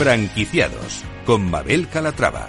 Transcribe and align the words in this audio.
Franquiciados 0.00 1.04
con 1.26 1.50
Mabel 1.50 1.86
Calatrava. 1.86 2.48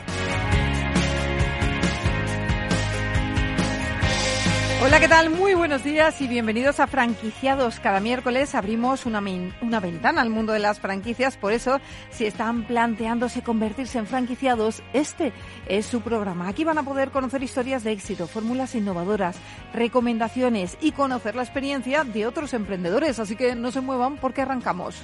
Hola, 4.82 5.02
¿qué 5.02 5.10
tal? 5.10 5.32
Muy 5.32 5.54
buenos 5.54 5.84
días 5.84 6.22
y 6.22 6.30
bienvenidos 6.30 6.80
a 6.80 6.88
Franquiciados. 6.88 7.82
Cada 7.82 8.00
miércoles 8.00 8.56
abrimos 8.56 9.06
una, 9.06 9.22
una, 9.62 9.80
ventana 9.82 10.22
al 10.22 10.30
mundo 10.30 10.54
de 10.54 10.60
las 10.60 10.80
franquicias, 10.80 11.36
por 11.36 11.52
eso 11.52 11.82
si 12.10 12.26
están 12.26 12.64
planteándose 12.64 13.44
convertirse 13.44 14.00
en 14.00 14.08
franquiciados, 14.08 14.82
este 14.94 15.34
es 15.68 15.86
su 15.86 16.00
programa. 16.00 16.48
Aquí 16.48 16.64
van 16.64 16.78
a 16.78 16.84
poder 16.84 17.12
conocer 17.12 17.44
historias 17.44 17.84
de 17.84 17.92
éxito, 17.92 18.28
fórmulas 18.28 18.76
innovadoras, 18.76 19.36
recomendaciones 19.74 20.78
y 20.80 20.94
conocer 20.94 21.36
la 21.36 21.44
experiencia 21.44 22.06
de 22.06 22.28
otros 22.28 22.54
emprendedores, 22.54 23.20
así 23.20 23.36
que 23.36 23.56
no 23.56 23.74
se 23.74 23.82
muevan 23.82 24.16
porque 24.16 24.42
arrancamos. 24.42 24.96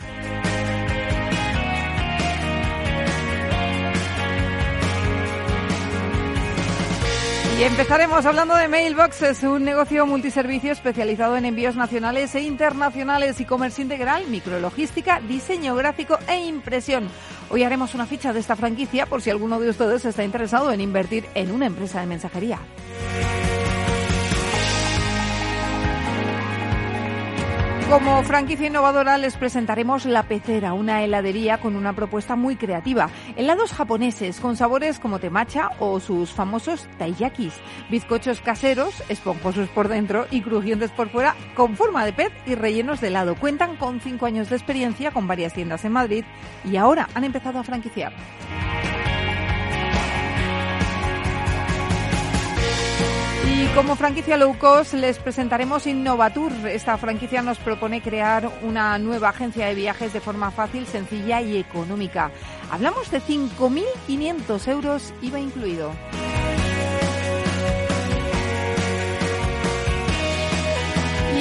Y 7.57 7.63
empezaremos 7.63 8.23
hablando 8.27 8.53
de 8.55 8.67
Mailboxes, 8.67 9.41
un 9.41 9.63
negocio 9.63 10.05
multiservicio 10.05 10.71
especializado 10.71 11.37
en 11.37 11.45
envíos 11.45 11.75
nacionales 11.75 12.35
e 12.35 12.41
internacionales, 12.41 13.39
e-commerce 13.39 13.81
integral, 13.81 14.27
micrologística, 14.27 15.19
diseño 15.21 15.73
gráfico 15.73 16.19
e 16.27 16.37
impresión. 16.45 17.09
Hoy 17.49 17.63
haremos 17.63 17.95
una 17.95 18.05
ficha 18.05 18.31
de 18.31 18.41
esta 18.41 18.55
franquicia 18.55 19.07
por 19.07 19.23
si 19.23 19.31
alguno 19.31 19.59
de 19.59 19.71
ustedes 19.71 20.05
está 20.05 20.23
interesado 20.23 20.71
en 20.71 20.81
invertir 20.81 21.25
en 21.33 21.49
una 21.49 21.65
empresa 21.65 21.99
de 21.99 22.05
mensajería. 22.05 22.59
Como 27.89 28.21
franquicia 28.23 28.67
innovadora 28.67 29.17
les 29.17 29.37
presentaremos 29.37 30.05
La 30.05 30.23
Pecera, 30.23 30.73
una 30.73 31.05
heladería 31.05 31.59
con 31.59 31.77
una 31.77 31.93
propuesta 31.93 32.35
muy 32.35 32.57
creativa. 32.57 33.09
Helados 33.37 33.71
japoneses 33.71 34.41
con 34.41 34.57
sabores 34.57 34.99
como 34.99 35.19
temacha 35.19 35.69
o 35.79 36.01
sus 36.01 36.31
famosos 36.31 36.85
taiyakis. 36.97 37.53
Bizcochos 37.89 38.41
caseros, 38.41 39.01
esponjosos 39.07 39.69
por 39.69 39.87
dentro 39.87 40.27
y 40.31 40.41
crujientes 40.41 40.91
por 40.91 41.07
fuera, 41.07 41.33
con 41.55 41.77
forma 41.77 42.03
de 42.03 42.11
pez 42.11 42.33
y 42.45 42.55
rellenos 42.55 42.99
de 42.99 43.07
helado. 43.07 43.35
Cuentan 43.35 43.77
con 43.77 44.01
cinco 44.01 44.25
años 44.25 44.49
de 44.49 44.57
experiencia 44.57 45.11
con 45.11 45.25
varias 45.25 45.53
tiendas 45.53 45.85
en 45.85 45.93
Madrid 45.93 46.25
y 46.65 46.75
ahora 46.75 47.07
han 47.15 47.23
empezado 47.23 47.59
a 47.59 47.63
franquiciar. 47.63 48.11
Y 53.59 53.65
como 53.69 53.95
franquicia 53.95 54.37
low 54.37 54.55
cost 54.59 54.93
les 54.93 55.17
presentaremos 55.17 55.87
Innovatur. 55.87 56.51
Esta 56.67 56.95
franquicia 56.99 57.41
nos 57.41 57.57
propone 57.57 58.03
crear 58.03 58.51
una 58.61 58.99
nueva 58.99 59.29
agencia 59.29 59.65
de 59.65 59.73
viajes 59.73 60.13
de 60.13 60.21
forma 60.21 60.51
fácil, 60.51 60.85
sencilla 60.85 61.41
y 61.41 61.57
económica. 61.57 62.29
Hablamos 62.69 63.09
de 63.09 63.19
5.500 63.19 64.67
euros 64.67 65.11
IVA 65.23 65.39
incluido. 65.39 65.91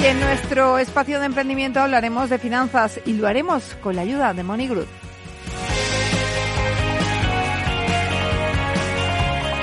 Y 0.01 0.05
en 0.05 0.19
nuestro 0.19 0.79
espacio 0.79 1.19
de 1.19 1.27
emprendimiento 1.27 1.81
hablaremos 1.81 2.31
de 2.31 2.39
finanzas 2.39 2.99
y 3.05 3.13
lo 3.13 3.27
haremos 3.27 3.75
con 3.83 3.95
la 3.95 4.01
ayuda 4.01 4.33
de 4.33 4.41
Money 4.41 4.67
Group. 4.67 5.06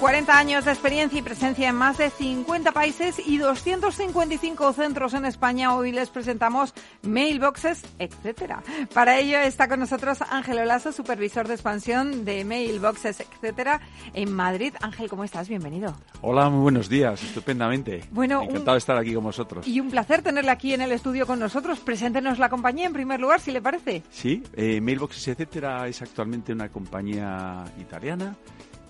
40 0.00 0.38
años 0.38 0.64
de 0.66 0.72
experiencia 0.72 1.18
y 1.18 1.22
presencia 1.22 1.70
en 1.70 1.74
más 1.74 1.96
de 1.96 2.10
50 2.10 2.72
países 2.72 3.18
y 3.18 3.38
255 3.38 4.74
centros 4.74 5.14
en 5.14 5.24
España. 5.24 5.74
Hoy 5.74 5.90
les 5.90 6.10
presentamos 6.10 6.74
mailboxes, 7.02 7.82
etcétera. 7.98 8.62
Para 8.92 9.18
ello 9.18 9.38
está 9.38 9.68
con 9.68 9.80
nosotros 9.80 10.18
Ángel 10.28 10.58
Olaso, 10.58 10.92
supervisor 10.92 11.48
de 11.48 11.54
expansión 11.54 12.26
de 12.26 12.44
mailboxes, 12.44 13.20
etcétera, 13.20 13.80
en 14.12 14.34
Madrid. 14.34 14.74
Ángel, 14.82 15.08
¿cómo 15.08 15.24
estás? 15.24 15.48
Bienvenido. 15.48 15.96
Hola, 16.20 16.50
muy 16.50 16.60
buenos 16.60 16.90
días. 16.90 17.22
Estupendamente. 17.22 18.04
Bueno, 18.10 18.42
encantado 18.42 18.72
de 18.72 18.78
estar 18.78 18.98
aquí 18.98 19.14
con 19.14 19.24
vosotros. 19.24 19.66
Y 19.66 19.80
un 19.80 19.90
placer 19.90 20.20
tenerle 20.20 20.50
aquí 20.50 20.74
en 20.74 20.82
el 20.82 20.92
estudio 20.92 21.26
con 21.26 21.38
nosotros. 21.38 21.78
Preséntenos 21.80 22.38
la 22.38 22.50
compañía 22.50 22.86
en 22.86 22.92
primer 22.92 23.18
lugar, 23.18 23.40
si 23.40 23.50
le 23.50 23.62
parece. 23.62 24.02
Sí, 24.10 24.42
eh, 24.52 24.78
mailboxes, 24.82 25.28
etcétera, 25.28 25.88
es 25.88 26.02
actualmente 26.02 26.52
una 26.52 26.68
compañía 26.68 27.64
italiana 27.80 28.36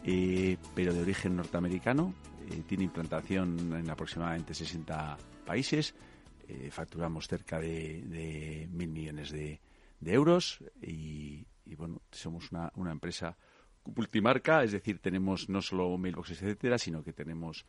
eh, 0.09 0.57
pero 0.73 0.95
de 0.95 1.03
origen 1.03 1.35
norteamericano. 1.35 2.15
Eh, 2.49 2.63
tiene 2.65 2.85
implantación 2.85 3.75
en 3.77 3.91
aproximadamente 3.91 4.55
60 4.55 5.17
países. 5.45 5.97
Eh, 6.47 6.71
facturamos 6.71 7.27
cerca 7.27 7.59
de, 7.59 8.69
mil 8.71 8.89
millones 8.89 9.33
de, 9.33 9.61
euros 10.03 10.63
y, 10.81 11.45
bueno, 11.77 12.03
somos 12.13 12.53
una, 12.53 12.93
empresa 12.93 13.37
multimarca, 13.85 14.63
es 14.63 14.71
decir, 14.71 15.01
tenemos 15.01 15.49
no 15.49 15.61
solo 15.61 15.99
mailboxes, 15.99 16.41
etcétera, 16.41 16.79
sino 16.79 17.03
que 17.03 17.13
tenemos 17.13 17.67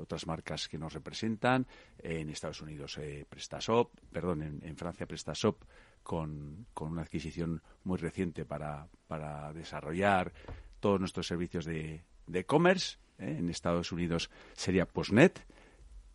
otras 0.00 0.26
marcas 0.28 0.68
que 0.68 0.78
nos 0.78 0.92
representan. 0.92 1.66
en 1.98 2.30
Estados 2.30 2.60
Unidos 2.60 3.00
PrestaShop, 3.28 3.90
perdón, 4.12 4.42
en, 4.42 4.60
en 4.62 4.76
Francia 4.76 5.06
PrestaShop 5.06 5.64
con, 6.04 6.66
con, 6.72 6.92
una 6.92 7.02
adquisición 7.02 7.62
muy 7.82 7.98
reciente 7.98 8.44
para, 8.44 8.86
para 9.08 9.52
desarrollar 9.52 10.32
todos 10.80 10.98
nuestros 10.98 11.26
servicios 11.26 11.64
de 11.64 12.02
e-commerce. 12.32 12.96
¿eh? 13.18 13.36
En 13.38 13.48
Estados 13.48 13.92
Unidos 13.92 14.30
sería 14.54 14.86
Postnet 14.86 15.40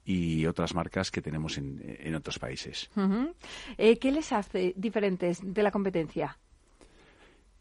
y 0.05 0.45
otras 0.45 0.75
marcas 0.75 1.09
que 1.09 1.21
tenemos 1.21 1.57
en, 1.57 1.81
en 1.99 2.15
otros 2.15 2.37
países. 2.37 2.89
Eh, 3.77 3.97
¿Qué 3.97 4.11
les 4.11 4.31
hace 4.31 4.73
diferentes 4.77 5.39
de 5.41 5.63
la 5.63 5.71
competencia? 5.71 6.37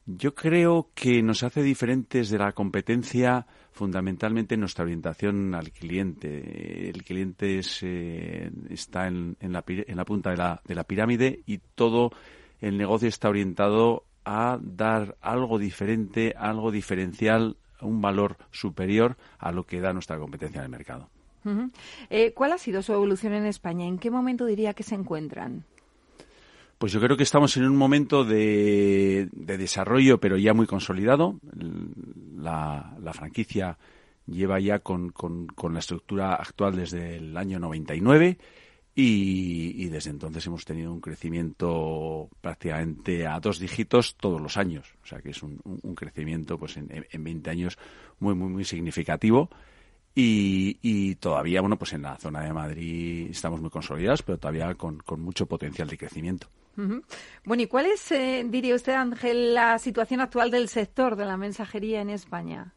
Yo 0.06 0.34
creo 0.34 0.90
que 0.94 1.22
nos 1.22 1.42
hace 1.42 1.62
diferentes 1.62 2.28
de 2.28 2.38
la 2.38 2.52
competencia 2.52 3.46
fundamentalmente 3.72 4.58
nuestra 4.58 4.84
orientación 4.84 5.54
al 5.54 5.72
cliente. 5.72 6.90
El 6.90 7.02
cliente 7.02 7.60
eh, 7.80 8.50
está 8.68 9.06
en, 9.08 9.38
en, 9.40 9.52
la, 9.52 9.64
en, 9.66 9.96
la, 9.96 10.04
punta 10.04 10.30
de 10.30 10.36
la, 10.36 10.60
de 10.62 10.74
la 10.74 10.84
pirámide 10.84 11.40
y 11.46 11.58
todo 11.74 12.10
el 12.60 12.76
negocio 12.76 13.08
está 13.08 13.30
orientado 13.30 14.04
a 14.24 14.58
dar 14.60 15.16
algo 15.20 15.58
diferente, 15.58 16.34
algo 16.36 16.70
diferencial, 16.70 17.56
un 17.80 18.00
valor 18.00 18.36
superior 18.50 19.16
a 19.38 19.52
lo 19.52 19.64
que 19.64 19.80
da 19.80 19.92
nuestra 19.92 20.18
competencia 20.18 20.58
en 20.58 20.64
el 20.64 20.70
mercado. 20.70 21.08
Eh, 22.08 22.32
¿Cuál 22.32 22.52
ha 22.52 22.58
sido 22.58 22.82
su 22.82 22.92
evolución 22.92 23.34
en 23.34 23.44
España? 23.44 23.86
¿En 23.86 23.98
qué 23.98 24.10
momento 24.10 24.46
diría 24.46 24.72
que 24.72 24.82
se 24.82 24.94
encuentran? 24.94 25.64
Pues 26.78 26.92
yo 26.92 27.00
creo 27.00 27.16
que 27.16 27.22
estamos 27.22 27.56
en 27.56 27.64
un 27.64 27.76
momento 27.76 28.24
de, 28.24 29.28
desarrollo, 29.32 30.18
pero 30.18 30.36
ya 30.36 30.54
muy 30.54 30.66
consolidado. 30.66 31.38
La, 32.36 32.94
franquicia 33.12 33.78
lleva 34.26 34.58
ya 34.58 34.80
con, 34.80 35.10
con, 35.10 35.72
la 35.72 35.78
estructura 35.78 36.34
actual 36.34 36.76
desde 36.76 37.16
el 37.16 37.36
año 37.36 37.58
99 37.58 38.38
y, 38.96 39.88
desde 39.88 40.10
entonces 40.10 40.46
hemos 40.46 40.64
tenido 40.64 40.92
un 40.92 41.00
crecimiento 41.00 42.28
prácticamente 42.40 43.26
a 43.26 43.40
dos 43.40 43.58
dígitos 43.58 44.14
todos 44.16 44.40
los 44.40 44.56
años. 44.56 44.94
O 45.02 45.06
sea 45.06 45.20
que 45.20 45.30
es 45.30 45.42
un, 45.42 45.58
crecimiento 45.96 46.58
pues 46.58 46.76
en, 46.76 47.06
en, 47.10 47.24
20 47.24 47.50
años 47.50 47.78
muy, 48.20 48.34
muy, 48.34 48.48
muy 48.48 48.64
significativo. 48.64 49.50
Y, 50.16 51.16
todavía, 51.16 51.60
bueno, 51.60 51.76
pues 51.76 51.92
en 51.92 52.02
la 52.02 52.16
zona 52.16 52.42
de 52.42 52.52
Madrid 52.52 53.28
estamos 53.30 53.60
muy 53.60 53.70
consolidados, 53.70 54.22
pero 54.22 54.38
todavía 54.38 54.72
con, 54.74 55.02
mucho 55.18 55.46
potencial 55.46 55.88
de 55.88 55.98
crecimiento. 55.98 56.48
Bueno, 57.44 57.62
¿y 57.62 57.66
cuál 57.66 57.86
es, 57.86 58.12
eh, 58.12 58.44
diría 58.48 58.74
usted, 58.74 58.94
Ángel, 58.94 59.54
la 59.54 59.78
situación 59.78 60.20
actual 60.20 60.50
del 60.50 60.68
sector 60.68 61.16
de 61.16 61.24
la 61.24 61.36
mensajería 61.36 62.00
en 62.00 62.10
España? 62.10 62.74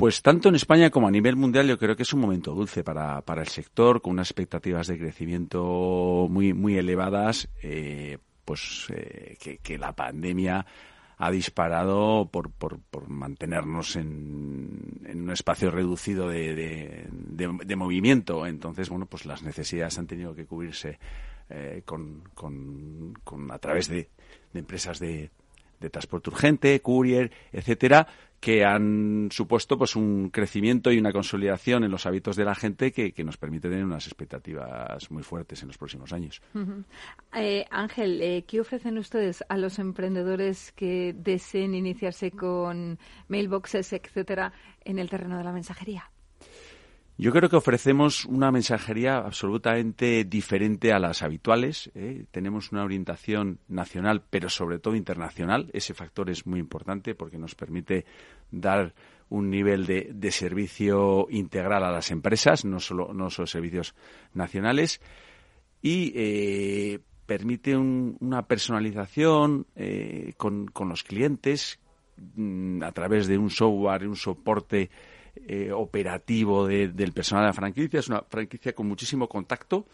Pues 0.00 0.22
tanto 0.22 0.48
en 0.48 0.54
España 0.54 0.88
como 0.88 1.08
a 1.08 1.10
nivel 1.10 1.36
mundial 1.36 1.68
yo 1.68 1.78
creo 1.78 1.94
que 1.94 2.04
es 2.04 2.12
un 2.14 2.22
momento 2.22 2.54
dulce 2.54 2.82
para, 2.82 3.20
para 3.20 3.42
el 3.42 3.48
sector, 3.48 4.00
con 4.00 4.12
unas 4.12 4.28
expectativas 4.28 4.86
de 4.86 4.96
crecimiento 4.98 6.26
muy, 6.30 6.54
muy 6.54 6.78
elevadas, 6.78 7.50
eh, 7.62 8.16
pues 8.46 8.86
eh, 8.96 9.58
que, 9.62 9.76
la 9.76 9.92
pandemia 9.92 10.64
ha 11.18 11.30
disparado 11.30 12.30
por, 12.32 12.50
por, 12.50 12.78
por 12.80 13.10
mantenernos 13.10 13.94
en, 13.96 15.02
en, 15.04 15.20
un 15.20 15.32
espacio 15.32 15.70
reducido 15.70 16.30
de, 16.30 17.06
de, 17.10 17.76
movimiento. 17.76 18.46
Entonces, 18.46 18.88
bueno, 18.88 19.04
pues 19.04 19.26
las 19.26 19.42
necesidades 19.42 19.98
han 19.98 20.06
tenido 20.06 20.34
que 20.34 20.46
cubrirse 20.46 20.98
eh, 21.50 21.82
con, 21.84 22.22
con, 22.32 23.50
a 23.50 23.58
través 23.58 23.88
de, 23.88 24.08
empresas 24.54 24.98
de, 24.98 25.30
de 25.78 25.90
transporte 25.90 26.30
urgente, 26.30 26.80
courier, 26.80 27.30
etcétera, 27.52 28.06
que 28.40 28.64
han 28.64 29.28
supuesto 29.30 29.76
pues 29.76 29.94
un 29.94 30.30
crecimiento 30.30 30.90
y 30.90 30.98
una 30.98 31.12
consolidación 31.12 31.84
en 31.84 31.90
los 31.90 32.06
hábitos 32.06 32.36
de 32.36 32.46
la 32.46 32.54
gente 32.54 32.90
que, 32.90 33.12
nos 33.22 33.36
permite 33.36 33.68
tener 33.68 33.84
unas 33.84 34.06
expectativas 34.06 35.10
muy 35.10 35.22
fuertes 35.22 35.60
en 35.60 35.68
los 35.68 35.76
próximos 35.76 36.10
años. 36.14 36.40
Eh, 37.34 37.66
Ángel, 37.70 38.22
eh, 38.22 38.44
¿qué 38.48 38.60
ofrecen 38.60 38.96
ustedes 38.96 39.44
a 39.50 39.58
los 39.58 39.78
emprendedores 39.78 40.72
que 40.72 41.14
deseen 41.14 41.74
iniciarse 41.74 42.30
con 42.30 42.98
mailboxes, 43.28 43.92
etcétera, 43.92 44.54
en 44.84 44.98
el 44.98 45.10
terreno 45.10 45.36
de 45.36 45.44
la 45.44 45.52
mensajería? 45.52 46.10
Yo 47.20 47.32
creo 47.32 47.50
que 47.50 47.56
ofrecemos 47.56 48.24
una 48.24 48.50
mensajería 48.50 49.18
absolutamente 49.18 50.24
diferente 50.24 50.90
a 50.94 50.98
las 50.98 51.20
habituales. 51.20 51.90
¿eh? 51.94 52.24
Tenemos 52.30 52.72
una 52.72 52.82
orientación 52.82 53.58
nacional, 53.68 54.22
pero 54.30 54.48
sobre 54.48 54.78
todo 54.78 54.96
internacional. 54.96 55.68
Ese 55.74 55.92
factor 55.92 56.30
es 56.30 56.46
muy 56.46 56.58
importante 56.60 57.14
porque 57.14 57.36
nos 57.36 57.54
permite 57.54 58.06
dar 58.50 58.94
un 59.28 59.50
nivel 59.50 59.84
de, 59.84 60.30
servicio 60.32 61.26
integral 61.28 61.84
a 61.84 61.92
las 61.92 62.10
empresas, 62.10 62.64
no 62.64 62.80
solo, 62.80 63.12
no 63.12 63.28
solo 63.28 63.46
servicios 63.46 63.94
nacionales. 64.32 65.02
Y 65.82 66.14
eh, 66.16 67.00
permite 67.26 67.76
una 67.76 68.46
personalización 68.46 69.66
eh, 69.76 70.32
con, 70.38 70.68
con, 70.68 70.88
los 70.88 71.02
clientes 71.02 71.80
mm, 72.34 72.82
a 72.82 72.92
través 72.92 73.26
de 73.26 73.36
un 73.36 73.50
software, 73.50 74.08
un 74.08 74.16
soporte 74.16 74.88
eh, 75.52 75.72
operativo 75.72 76.68
del 76.68 77.12
personal 77.12 77.42
de 77.42 77.48
la 77.48 77.52
franquicia. 77.52 77.98
Es 77.98 78.06
una 78.06 78.22
franquicia 78.22 78.72
con 78.72 78.86
muchísimo 78.86 79.28
contacto 79.28 79.88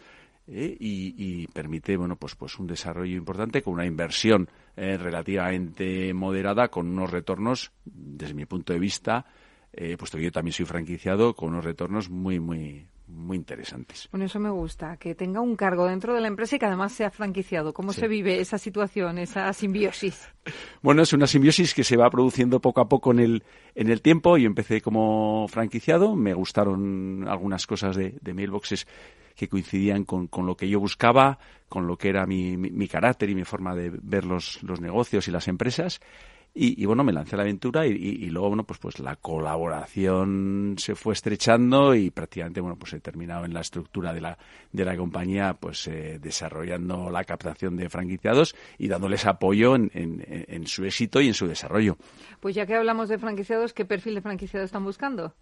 eh, 0.47 0.77
y, 0.79 1.47
permite 1.47 1.97
bueno 1.97 2.17
pues 2.17 2.35
pues 2.35 2.59
un 2.59 2.67
desarrollo 2.67 3.17
importante 3.17 3.63
con 3.63 3.73
una 3.73 3.87
inversión 3.87 4.51
eh, 4.77 4.99
relativamente 4.99 6.13
moderada 6.13 6.69
con 6.69 6.89
unos 6.89 7.11
retornos 7.11 7.73
desde 7.87 8.35
mi 8.35 8.45
punto 8.45 8.75
de 8.75 8.79
vista 8.79 9.25
puesto 9.99 10.19
que 10.19 10.25
yo 10.25 10.33
también 10.33 10.53
soy 10.53 10.67
franquiciado 10.67 11.35
con 11.35 11.51
unos 11.51 11.65
retornos 11.65 12.11
muy 12.11 12.39
muy 12.39 12.87
muy 13.09 13.37
interesantes. 13.37 14.09
Bueno, 14.11 14.27
eso 14.27 14.39
me 14.41 14.51
gusta, 14.51 14.97
que 14.97 15.15
tenga 15.15 15.41
un 15.41 15.57
cargo 15.57 15.87
dentro 15.87 16.15
de 16.15 16.21
la 16.21 16.29
empresa 16.29 16.57
y 16.57 16.59
que 16.59 16.67
además 16.67 16.93
sea 16.93 17.11
franquiciado. 17.11 17.73
¿Cómo 17.73 17.93
se 17.93 18.09
vive 18.09 18.41
esa 18.41 18.59
situación, 18.59 19.19
esa 19.19 19.53
simbiosis? 19.53 20.29
Bueno, 20.81 21.03
es 21.03 21.13
una 21.13 21.27
simbiosis 21.27 21.75
que 21.75 21.83
se 21.83 21.97
va 21.97 22.09
produciendo 22.09 22.61
poco 22.61 22.81
a 22.81 22.89
poco 22.89 23.11
en 23.11 23.19
el, 23.19 23.43
en 23.75 23.91
el 23.91 24.01
tiempo. 24.01 24.37
Yo 24.37 24.47
empecé 24.47 24.81
como 24.81 25.49
franquiciado, 25.49 26.15
me 26.15 26.35
gustaron 26.35 27.27
algunas 27.27 27.67
cosas 27.67 27.97
de, 27.97 28.17
de 28.21 28.33
mailboxes 28.33 28.87
que 29.35 29.49
coincidían 29.49 30.05
con, 30.05 30.29
con, 30.29 30.47
lo 30.47 30.57
que 30.57 30.69
yo 30.69 30.81
buscaba, 30.81 31.39
con 31.69 31.87
lo 31.87 31.97
que 31.97 32.09
era 32.09 32.27
mi, 32.27 32.57
mi, 32.57 32.89
carácter 32.89 33.29
y 33.29 33.35
mi 33.35 33.45
forma 33.45 33.75
de 33.75 33.91
ver 34.03 34.25
los, 34.25 34.63
los 34.63 34.81
negocios 34.81 35.29
y 35.29 35.31
las 35.31 35.49
empresas. 35.49 36.01
Y, 36.59 36.87
bueno, 36.87 37.05
me 37.05 37.13
lancé 37.13 37.35
a 37.35 37.37
la 37.37 37.43
aventura 37.43 37.87
y, 37.87 38.31
luego, 38.31 38.49
bueno, 38.49 38.65
pues, 38.65 38.79
pues 38.79 38.99
la 38.99 39.17
colaboración 39.17 40.77
se 40.79 40.95
fue 40.95 41.13
estrechando 41.13 41.95
y 41.95 42.11
prácticamente, 42.11 42.63
bueno, 42.63 42.79
pues 42.79 42.95
he 42.95 43.01
terminado 43.01 43.45
en 43.45 43.53
la 43.53 43.61
estructura 43.61 44.15
de 44.15 44.23
la, 44.23 44.39
de 44.73 44.85
la 44.87 44.97
compañía, 44.97 45.53
pues 45.61 45.87
eh, 45.87 46.19
desarrollando 46.19 47.11
la 47.11 47.25
captación 47.25 47.77
de 47.77 47.91
franquiciados 47.91 48.57
y 48.79 48.89
dándoles 48.89 49.27
apoyo 49.27 49.77
en, 49.77 49.91
en, 49.93 50.67
su 50.67 50.87
éxito 50.87 51.21
y 51.21 51.27
en 51.27 51.35
su 51.35 51.47
desarrollo. 51.47 51.99
Pues 52.41 52.55
ya 52.55 52.65
que 52.65 52.75
hablamos 52.75 53.11
de 53.11 53.19
franquiciados, 53.19 53.75
¿qué 53.75 53.85
perfil 53.85 54.15
de 54.15 54.23
franquiciado 54.23 54.65
están 54.65 54.83
buscando? 54.83 55.35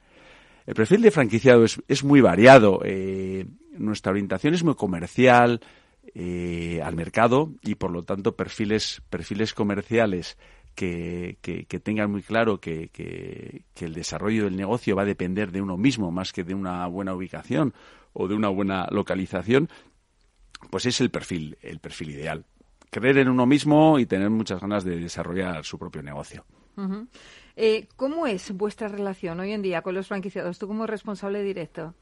El 0.66 0.74
perfil 0.74 1.00
de 1.00 1.12
franquiciado 1.12 1.62
es, 1.62 1.80
es 1.86 2.02
muy 2.02 2.22
variado. 2.22 2.80
Eh, 2.84 3.46
nuestra 3.78 4.10
orientación 4.10 4.54
es 4.54 4.64
muy 4.64 4.74
comercial, 4.74 5.60
eh, 6.14 6.80
al 6.84 6.96
mercado 6.96 7.54
y 7.62 7.76
por 7.76 7.90
lo 7.90 8.04
tanto 8.04 8.36
perfiles 8.36 9.02
perfiles 9.08 9.54
comerciales 9.54 10.36
que, 10.74 11.38
que, 11.40 11.80
tengan 11.80 12.10
muy 12.10 12.22
claro 12.22 12.60
que, 12.60 12.88
que, 12.88 13.64
el 13.84 13.94
desarrollo 13.94 14.44
del 14.44 14.56
negocio 14.56 14.96
va 14.96 15.02
a 15.02 15.06
depender 15.06 15.52
de 15.52 15.62
uno 15.62 15.76
mismo 15.76 16.10
más 16.10 16.32
que 16.32 16.44
de 16.44 16.54
una 16.54 16.86
buena 16.86 17.14
ubicación 17.14 17.74
o 18.12 18.28
de 18.28 18.34
una 18.34 18.48
buena 18.48 18.86
localización, 18.90 19.68
pues 20.70 20.86
es 20.86 21.00
el 21.00 21.10
perfil, 21.10 21.58
el 21.62 21.78
perfil 21.78 22.10
ideal. 22.10 22.44
Creer 22.90 23.18
en 23.18 23.28
uno 23.28 23.46
mismo 23.46 23.98
y 23.98 24.06
tener 24.06 24.30
muchas 24.30 24.60
ganas 24.60 24.84
de 24.84 24.98
desarrollar 24.98 25.64
su 25.64 25.78
propio 25.78 26.02
negocio. 26.02 26.44
Eh, 27.56 27.86
¿Cómo 27.96 28.26
es 28.26 28.50
vuestra 28.52 28.88
relación 28.88 29.40
hoy 29.40 29.52
en 29.52 29.62
día 29.62 29.82
con 29.82 29.94
los 29.94 30.08
franquiciados? 30.08 30.58
Tú 30.58 30.66
como 30.66 30.86
responsable 30.86 31.42
directo. 31.42 31.94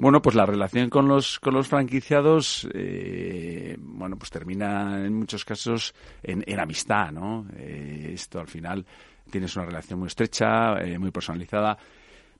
Bueno, 0.00 0.22
pues 0.22 0.34
la 0.34 0.46
relación 0.46 0.88
con 0.88 1.06
los, 1.08 1.38
con 1.40 1.52
los 1.52 1.68
franquiciados, 1.68 2.66
eh, 2.72 3.76
bueno, 3.78 4.16
pues 4.16 4.30
termina 4.30 5.04
en 5.04 5.12
muchos 5.12 5.44
casos 5.44 5.94
en, 6.22 6.42
en 6.46 6.58
amistad, 6.58 7.12
¿no? 7.12 7.46
Eh, 7.54 8.12
esto 8.14 8.40
al 8.40 8.46
final 8.46 8.86
tienes 9.30 9.54
una 9.56 9.66
relación 9.66 9.98
muy 9.98 10.06
estrecha, 10.06 10.80
eh, 10.80 10.98
muy 10.98 11.10
personalizada. 11.10 11.76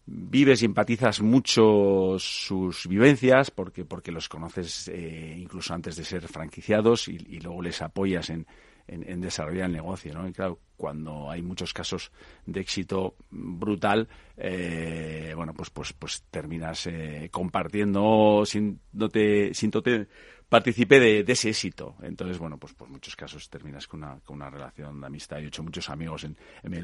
Vives 0.07 0.63
y 0.63 0.65
empatizas 0.65 1.21
mucho 1.21 2.17
sus 2.19 2.89
vivencias 2.89 3.51
porque, 3.51 3.85
porque 3.85 4.11
los 4.11 4.31
conoces 4.31 4.91
incluso 5.37 5.75
antes 5.75 5.97
de 5.97 6.05
ser 6.05 6.27
franquiciados 6.29 7.09
y, 7.09 7.19
y 7.29 7.41
luego 7.41 7.61
les 7.61 7.83
apoyas 7.83 8.31
en, 8.31 8.47
en, 8.91 9.21
desarrollar 9.21 9.67
el 9.67 9.73
negocio, 9.73 10.13
¿no? 10.15 10.27
Y 10.29 10.33
claro, 10.33 10.59
cuando 10.77 11.31
hay 11.31 11.43
muchos 11.43 11.73
casos 11.73 12.11
de 12.47 12.61
éxito 12.61 13.15
brutal, 13.31 14.09
eh, 14.37 15.33
bueno, 15.37 15.55
pues, 15.55 15.71
pues, 15.71 15.93
pues 15.93 16.25
terminas 16.31 16.87
eh, 16.87 17.29
compartiendo 17.31 18.43
sin 18.45 18.81
no 18.93 19.09
te, 19.09 19.55
sin 19.55 19.71
de, 20.99 21.25
ese 21.27 21.51
éxito. 21.51 21.95
Entonces, 22.03 22.39
bueno, 22.39 22.59
pues 22.59 22.75
por 22.75 22.89
muchos 22.89 23.15
casos 23.15 23.49
terminas 23.49 23.87
con 23.87 24.03
una, 24.03 24.19
con 24.25 24.37
una 24.37 24.51
relación 24.51 25.01
de 25.01 25.07
amistad. 25.07 25.39
Yo 25.39 25.45
he 25.45 25.49
hecho 25.49 25.63
muchos 25.63 25.89
amigos 25.89 26.25
en, 26.25 26.37
en 26.65 26.75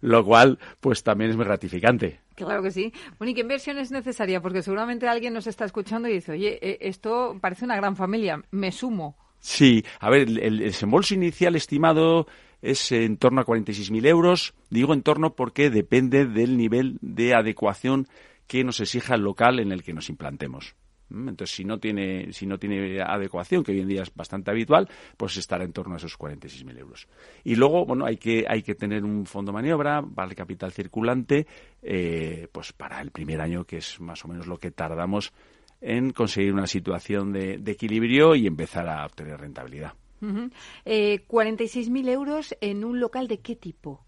lo 0.00 0.24
cual, 0.24 0.58
pues 0.80 1.02
también 1.02 1.30
es 1.30 1.36
muy 1.36 1.44
gratificante. 1.44 2.20
Claro 2.34 2.62
que 2.62 2.70
sí. 2.70 2.92
Bueno, 3.18 3.32
¿y 3.32 3.34
qué 3.34 3.42
inversión 3.42 3.78
es 3.78 3.90
necesaria? 3.90 4.40
Porque 4.40 4.62
seguramente 4.62 5.06
alguien 5.06 5.34
nos 5.34 5.46
está 5.46 5.66
escuchando 5.66 6.08
y 6.08 6.14
dice, 6.14 6.32
oye, 6.32 6.58
eh, 6.62 6.78
esto 6.80 7.36
parece 7.40 7.66
una 7.66 7.76
gran 7.76 7.94
familia, 7.94 8.42
me 8.50 8.72
sumo. 8.72 9.18
Sí, 9.40 9.84
a 10.00 10.10
ver, 10.10 10.28
el, 10.28 10.58
desembolso 10.58 11.14
inicial 11.14 11.56
estimado 11.56 12.26
es 12.60 12.90
en 12.92 13.16
torno 13.16 13.40
a 13.40 13.46
46.000 13.46 14.06
euros. 14.06 14.54
Digo 14.70 14.92
en 14.94 15.02
torno 15.02 15.34
porque 15.34 15.70
depende 15.70 16.26
del 16.26 16.56
nivel 16.56 16.98
de 17.00 17.34
adecuación 17.34 18.06
que 18.46 18.64
nos 18.64 18.80
exija 18.80 19.14
el 19.14 19.22
local 19.22 19.60
en 19.60 19.72
el 19.72 19.82
que 19.82 19.92
nos 19.92 20.08
implantemos. 20.08 20.74
¿Mm? 21.10 21.28
Entonces, 21.28 21.54
si 21.54 21.64
no 21.64 21.78
tiene, 21.78 22.32
si 22.32 22.46
no 22.46 22.58
tiene 22.58 23.00
adecuación, 23.00 23.62
que 23.62 23.72
hoy 23.72 23.80
en 23.80 23.88
día 23.88 24.02
es 24.02 24.14
bastante 24.14 24.50
habitual, 24.50 24.88
pues 25.16 25.36
estará 25.36 25.64
en 25.64 25.72
torno 25.72 25.94
a 25.94 25.98
esos 25.98 26.18
46.000 26.18 26.78
euros. 26.78 27.08
Y 27.44 27.54
luego, 27.54 27.86
bueno, 27.86 28.06
hay 28.06 28.16
que, 28.16 28.44
hay 28.48 28.62
que 28.62 28.74
tener 28.74 29.04
un 29.04 29.24
fondo 29.24 29.52
de 29.52 29.54
maniobra, 29.54 30.02
vale 30.04 30.34
capital 30.34 30.72
circulante, 30.72 31.46
eh, 31.82 32.48
pues 32.50 32.72
para 32.72 33.00
el 33.00 33.10
primer 33.10 33.40
año, 33.40 33.64
que 33.64 33.78
es 33.78 34.00
más 34.00 34.24
o 34.24 34.28
menos 34.28 34.46
lo 34.46 34.58
que 34.58 34.70
tardamos 34.70 35.32
en 35.80 36.12
conseguir 36.12 36.52
una 36.52 36.66
situación 36.66 37.32
de, 37.32 37.54
equilibrio 37.66 38.34
y 38.34 38.46
empezar 38.46 38.88
a 38.88 39.04
obtener 39.06 39.40
rentabilidad. 39.40 39.92
46.000 40.20 42.08
eh, 42.08 42.12
euros 42.12 42.56
en 42.60 42.84
un 42.84 42.98
local 42.98 43.28
de 43.28 43.38
qué 43.38 43.54
tipo? 43.54 44.04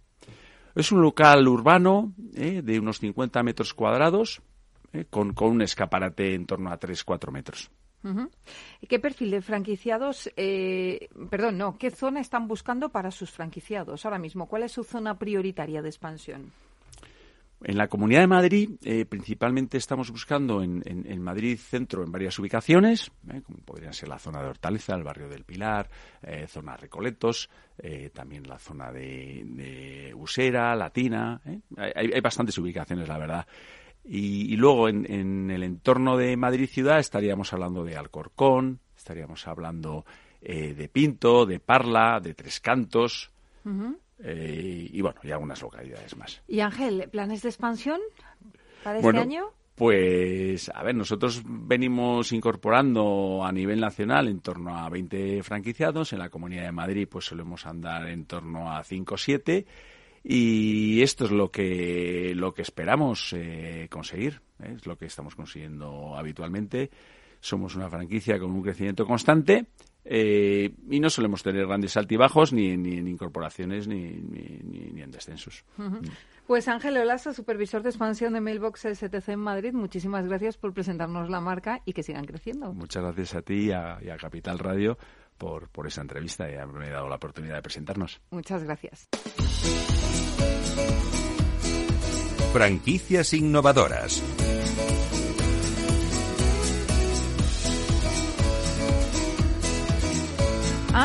Es 0.74 0.90
un 0.92 1.02
local 1.02 1.46
urbano 1.46 2.12
eh, 2.34 2.62
de 2.62 2.78
unos 2.78 2.98
50 2.98 3.42
metros 3.42 3.74
cuadrados 3.74 4.42
eh, 4.92 5.04
con, 5.08 5.34
un 5.40 5.62
escaparate 5.62 6.34
en 6.34 6.46
torno 6.46 6.70
a 6.70 6.78
3-4 6.78 7.30
metros. 7.30 7.70
¿Qué 8.88 8.98
perfil 8.98 9.30
de 9.30 9.42
franquiciados, 9.42 10.30
perdón, 10.34 11.58
no, 11.58 11.76
qué 11.76 11.90
zona 11.90 12.20
están 12.20 12.48
buscando 12.48 12.88
para 12.88 13.10
sus 13.10 13.30
franquiciados 13.30 14.06
ahora 14.06 14.18
mismo? 14.18 14.48
¿Cuál 14.48 14.62
es 14.62 14.72
su 14.72 14.84
zona 14.84 15.18
prioritaria 15.18 15.82
de 15.82 15.90
expansión? 15.90 16.50
En 17.62 17.76
la 17.76 17.88
Comunidad 17.88 18.20
de 18.20 18.26
Madrid, 18.26 18.70
eh, 18.82 19.04
principalmente 19.04 19.76
estamos 19.76 20.10
buscando 20.10 20.62
en, 20.62 21.22
Madrid 21.22 21.58
Centro 21.58 22.02
en 22.02 22.10
varias 22.10 22.38
ubicaciones, 22.38 23.12
eh, 23.30 23.42
como 23.42 23.58
podrían 23.58 23.92
ser 23.92 24.08
la 24.08 24.18
zona 24.18 24.42
de 24.42 24.48
Hortaleza, 24.48 24.94
el 24.94 25.02
barrio 25.02 25.28
del 25.28 25.44
Pilar, 25.44 25.90
eh, 26.22 26.46
zona 26.48 26.76
Recoletos, 26.76 27.50
también 28.12 28.46
la 28.46 28.58
zona 28.58 28.92
de, 28.92 30.12
Usera, 30.14 30.74
Latina. 30.74 31.40
Hay, 31.76 32.20
bastantes 32.20 32.56
ubicaciones, 32.58 33.08
la 33.08 33.18
verdad. 33.18 33.46
Y, 34.04 34.56
luego 34.56 34.88
en, 34.88 35.50
el 35.50 35.62
entorno 35.62 36.16
de 36.16 36.36
Madrid 36.36 36.68
Ciudad 36.68 36.98
estaríamos 36.98 37.52
hablando 37.52 37.84
de 37.84 37.96
Alcorcón, 37.96 38.80
estaríamos 38.96 39.46
hablando 39.46 40.04
de 40.42 40.90
Pinto, 40.92 41.46
de 41.46 41.58
Parla, 41.58 42.20
de 42.20 42.34
Tres 42.34 42.60
Cantos. 42.60 43.30
Eh, 44.22 44.88
y 44.92 45.00
bueno, 45.00 45.20
y 45.22 45.30
algunas 45.30 45.60
localidades 45.62 46.16
más. 46.16 46.42
¿Y 46.46 46.60
Ángel, 46.60 47.08
planes 47.10 47.42
de 47.42 47.48
expansión 47.48 48.00
para 48.82 48.98
este 48.98 49.18
año? 49.18 49.50
Pues, 49.74 50.70
a 50.74 50.82
ver, 50.82 50.94
nosotros 50.94 51.42
venimos 51.44 52.32
incorporando 52.32 53.42
a 53.42 53.50
nivel 53.50 53.80
nacional 53.80 54.28
en 54.28 54.40
torno 54.40 54.76
a 54.76 54.88
20 54.90 55.42
franquiciados. 55.42 56.12
En 56.12 56.18
la 56.18 56.28
Comunidad 56.28 56.64
de 56.64 56.72
Madrid, 56.72 57.08
pues 57.10 57.24
solemos 57.24 57.64
andar 57.64 58.06
en 58.08 58.26
torno 58.26 58.70
a 58.70 58.84
5 58.84 59.14
o 59.14 59.16
7. 59.16 59.66
Y 60.22 61.00
esto 61.00 61.24
es 61.24 61.30
lo 61.30 61.50
que, 61.50 62.34
lo 62.36 62.52
que 62.52 62.60
esperamos 62.60 63.32
eh, 63.32 63.88
conseguir. 63.90 64.42
¿eh? 64.62 64.74
Es 64.76 64.86
lo 64.86 64.98
que 64.98 65.06
estamos 65.06 65.34
consiguiendo 65.34 66.14
habitualmente 66.14 66.90
somos 67.40 67.74
una 67.74 67.88
franquicia 67.88 68.38
con 68.38 68.52
un 68.52 68.62
crecimiento 68.62 69.06
constante 69.06 69.66
eh, 70.04 70.74
y 70.88 71.00
no 71.00 71.10
solemos 71.10 71.42
tener 71.42 71.66
grandes 71.66 71.96
altibajos 71.96 72.52
ni, 72.52 72.76
ni 72.76 72.98
en 72.98 73.08
incorporaciones 73.08 73.86
ni, 73.86 74.12
ni, 74.12 75.00
en 75.00 75.10
descensos. 75.10 75.64
Pues 76.46 76.68
Ángel 76.68 76.96
Olaso, 76.96 77.32
supervisor 77.32 77.82
de 77.82 77.90
expansión 77.90 78.32
de 78.32 78.40
Mailbox 78.40 78.86
STC 78.92 79.28
en 79.28 79.38
Madrid, 79.38 79.72
muchísimas 79.72 80.26
gracias 80.26 80.56
por 80.56 80.72
presentarnos 80.72 81.30
la 81.30 81.40
marca 81.40 81.80
y 81.84 81.92
que 81.92 82.02
sigan 82.02 82.24
creciendo. 82.24 82.72
Muchas 82.72 83.02
gracias 83.02 83.34
a 83.34 83.42
ti 83.42 83.68
y 83.68 83.72
a, 83.72 83.98
Capital 84.20 84.58
Radio 84.58 84.98
por, 85.38 85.68
por 85.68 85.86
esa 85.86 86.02
entrevista 86.02 86.50
y 86.50 86.54
haberme 86.54 86.90
dado 86.90 87.08
la 87.08 87.16
oportunidad 87.16 87.56
de 87.56 87.62
presentarnos. 87.62 88.20
Muchas 88.30 88.64
gracias. 88.64 89.08
Franquicias 92.52 93.32
innovadoras. 93.32 94.20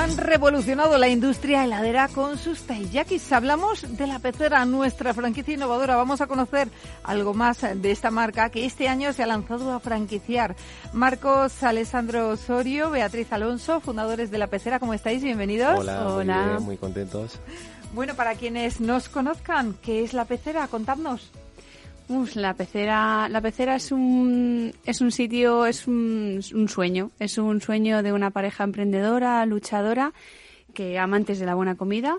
Han 0.06 0.18
revolucionado 0.18 1.00
la 1.00 1.08
industria 1.08 1.64
heladera 1.64 2.08
con 2.10 2.38
sus 2.38 2.62
taiyakis. 2.62 3.32
Hablamos 3.32 3.98
de 3.98 4.06
la 4.06 4.20
pecera, 4.20 4.64
nuestra 4.64 5.16
franquicia 5.16 5.56
innovadora. 5.56 5.96
Vamos 5.96 6.22
a 6.22 6.28
conocer 6.28 6.68
algo 7.02 7.34
más 7.34 7.62
de 7.62 7.90
esta 7.90 8.12
marca 8.12 8.52
que 8.52 8.68
este 8.68 8.88
año 8.88 9.14
se 9.14 9.24
ha 9.24 9.26
lanzado 9.26 9.74
a 9.74 9.80
franquiciar. 9.80 10.56
Marcos 10.94 11.64
Alessandro 11.64 12.30
Osorio, 12.30 12.92
Beatriz 12.92 13.34
Alonso, 13.34 13.82
fundadores 13.82 14.30
de 14.30 14.38
la 14.38 14.46
pecera. 14.46 14.80
¿Cómo 14.80 14.94
estáis? 14.94 15.24
Bienvenidos. 15.24 15.80
Hola, 15.80 16.08
Hola. 16.08 16.46
Muy, 16.54 16.64
muy 16.66 16.78
contentos. 16.78 17.40
Bueno, 17.96 18.14
para 18.14 18.36
quienes 18.36 18.80
nos 18.80 19.10
conozcan, 19.10 19.76
¿qué 19.82 20.04
es 20.04 20.14
la 20.14 20.26
pecera? 20.26 20.68
Contadnos 20.68 21.32
la 22.08 22.54
pecera, 22.54 23.28
la 23.30 23.42
pecera 23.42 23.76
es 23.76 23.92
un, 23.92 24.72
es 24.86 25.02
un 25.02 25.12
sitio, 25.12 25.66
es 25.66 25.88
un, 25.88 26.42
sueño, 26.68 27.12
es 27.20 27.38
un 27.38 27.62
sueño 27.62 28.04
de 28.04 28.14
una 28.14 28.32
pareja 28.32 28.64
emprendedora, 28.64 29.46
luchadora, 29.46 30.14
que 30.74 31.00
amantes 31.00 31.40
de 31.40 31.46
la 31.46 31.56
buena 31.56 31.76
comida. 31.76 32.18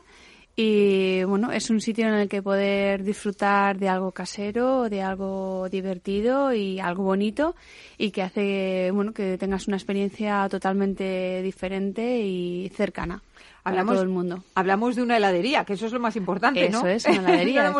Y 0.59 1.23
bueno, 1.25 1.53
es 1.53 1.69
un 1.69 1.83
sitio 1.83 2.09
en 2.09 2.15
el 2.15 2.29
que 2.29 2.43
poder 2.43 3.05
disfrutar 3.05 3.79
de 3.79 3.91
algo 3.91 4.13
casero, 4.13 4.89
de 4.89 5.03
algo 5.03 5.69
divertido 5.69 6.55
y 6.55 6.81
algo 6.81 7.05
bonito 7.05 7.55
y 7.99 8.11
que 8.11 8.23
hace 8.23 8.91
bueno 8.91 9.13
que 9.13 9.37
tengas 9.37 9.69
una 9.69 9.77
experiencia 9.77 10.49
totalmente 10.49 11.43
diferente 11.43 12.21
y 12.21 12.71
cercana 12.71 13.23
hablamos, 13.71 13.95
todo 13.95 14.03
el 14.03 14.09
mundo. 14.09 14.45
Hablamos 14.55 14.97
de 14.97 15.03
una 15.03 15.17
heladería, 15.17 15.65
que 15.65 15.75
eso 15.75 15.87
es 15.87 15.93
lo 15.93 16.01
más 16.01 16.17
importante, 16.17 16.69
¿no? 16.69 16.79
Eso 16.87 16.89
es, 16.89 17.19
una 17.19 17.29
heladería, 17.35 17.73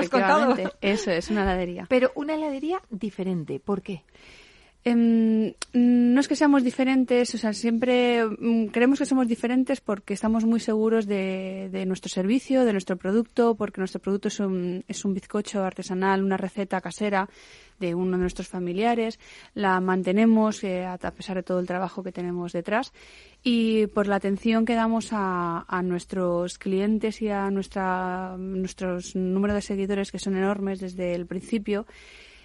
Eso 0.81 1.11
es, 1.11 1.31
una 1.31 1.43
heladería. 1.43 1.87
Pero 1.89 2.13
una 2.15 2.35
heladería 2.35 2.81
diferente, 2.91 3.61
¿por 3.61 3.83
qué? 3.83 4.03
Em, 4.85 5.53
no 5.73 6.21
es 6.21 6.29
que 6.29 6.37
seamos 6.37 6.63
diferentes, 6.63 7.35
o 7.35 7.39
sea, 7.39 7.53
siempre 7.53 8.25
mm, 8.25 8.67
creemos 8.67 9.01
que 9.01 9.05
somos 9.05 9.27
diferentes 9.27 9.81
porque 9.81 10.15
estamos 10.15 10.45
muy 10.45 10.61
seguros 10.61 11.07
de, 11.07 11.69
de, 11.73 11.85
nuestro 11.87 12.09
servicio, 12.09 12.65
de 12.65 12.71
nuestro 12.71 12.97
producto, 12.97 13.57
porque 13.57 13.81
nuestro 13.81 14.01
producto 14.01 14.29
es 14.29 14.39
un, 14.39 14.85
es 14.87 15.05
un 15.05 15.13
bizcocho 15.13 15.65
artesanal, 15.65 16.23
una 16.23 16.37
receta 16.37 16.81
casera 16.81 17.29
de 17.79 17.95
uno 17.95 18.13
de 18.13 18.23
nuestros 18.23 18.49
familiares, 18.49 19.19
la 19.55 19.81
mantenemos 19.81 20.63
eh, 20.65 20.85
a 20.85 20.99
pesar 20.99 21.37
de 21.37 21.43
todo 21.43 21.59
el 21.59 21.67
trabajo 21.67 22.03
que 22.03 22.13
tenemos 22.13 22.53
detrás 22.53 22.93
y 23.43 23.87
por 23.89 24.09
la 24.09 24.17
atención 24.17 24.65
que 24.65 24.75
damos 24.75 25.11
a, 25.13 25.65
nuestros 25.85 26.59
clientes 26.59 27.23
y 27.23 27.29
a 27.29 27.51
nuestra, 27.51 28.37
nuestros 28.39 29.15
número 29.15 29.55
de 29.55 29.63
seguidores 29.63 30.11
que 30.11 30.19
son 30.19 30.37
enormes 30.37 30.81
desde 30.81 31.15
el 31.15 31.27
principio. 31.27 31.87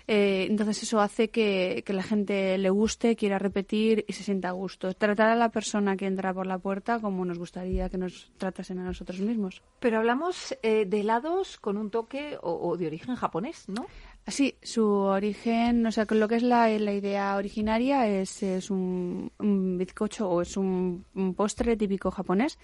Eh, 0.08 0.48
entonces 0.50 0.84
eso 0.84 1.00
hace 1.00 1.30
que, 1.30 1.84
que, 1.86 1.94
la 1.94 2.04
gente 2.04 2.58
le 2.58 2.70
guste, 2.70 3.16
quiera 3.16 3.40
repetir 3.40 4.04
y 4.08 4.14
se 4.14 4.24
sienta 4.24 4.50
a 4.50 4.52
gusto. 4.52 4.94
Tratar 4.94 5.30
a 5.30 5.36
la 5.36 5.50
persona 5.50 5.96
que 5.96 6.06
entra 6.06 6.34
por 6.34 6.48
la 6.48 6.58
puerta 6.58 7.00
como 7.00 7.24
nos 7.24 7.40
gustaría 7.40 7.90
que 7.90 7.98
nos 7.98 8.32
tratasen 8.38 8.80
a 8.80 8.84
nosotros 8.84 9.20
mismos. 9.20 9.62
Pero 9.80 10.00
hablamos 10.00 10.58
eh, 10.64 10.86
de 10.86 11.00
helados 11.00 11.58
con 11.58 11.78
un 11.78 11.90
toque 11.90 12.38
o, 12.42 12.76
de 12.78 12.88
origen 12.88 13.16
japonés, 13.16 13.70
¿no? 13.70 13.86
Sí, 14.28 14.56
su 14.62 14.86
origen, 14.86 15.86
o 15.86 15.92
sea, 15.92 16.06
lo 16.10 16.28
que 16.28 16.36
es 16.36 16.44
la, 16.44 16.70
la 16.70 16.94
idea 16.94 17.36
originaria 17.36 18.08
es, 18.08 18.44
es 18.44 18.70
un, 18.70 19.32
bizcocho 19.78 20.30
o 20.30 20.42
es 20.42 20.56
un, 20.58 21.06
postre 21.36 21.76
típico 21.76 22.12
japonés. 22.12 22.58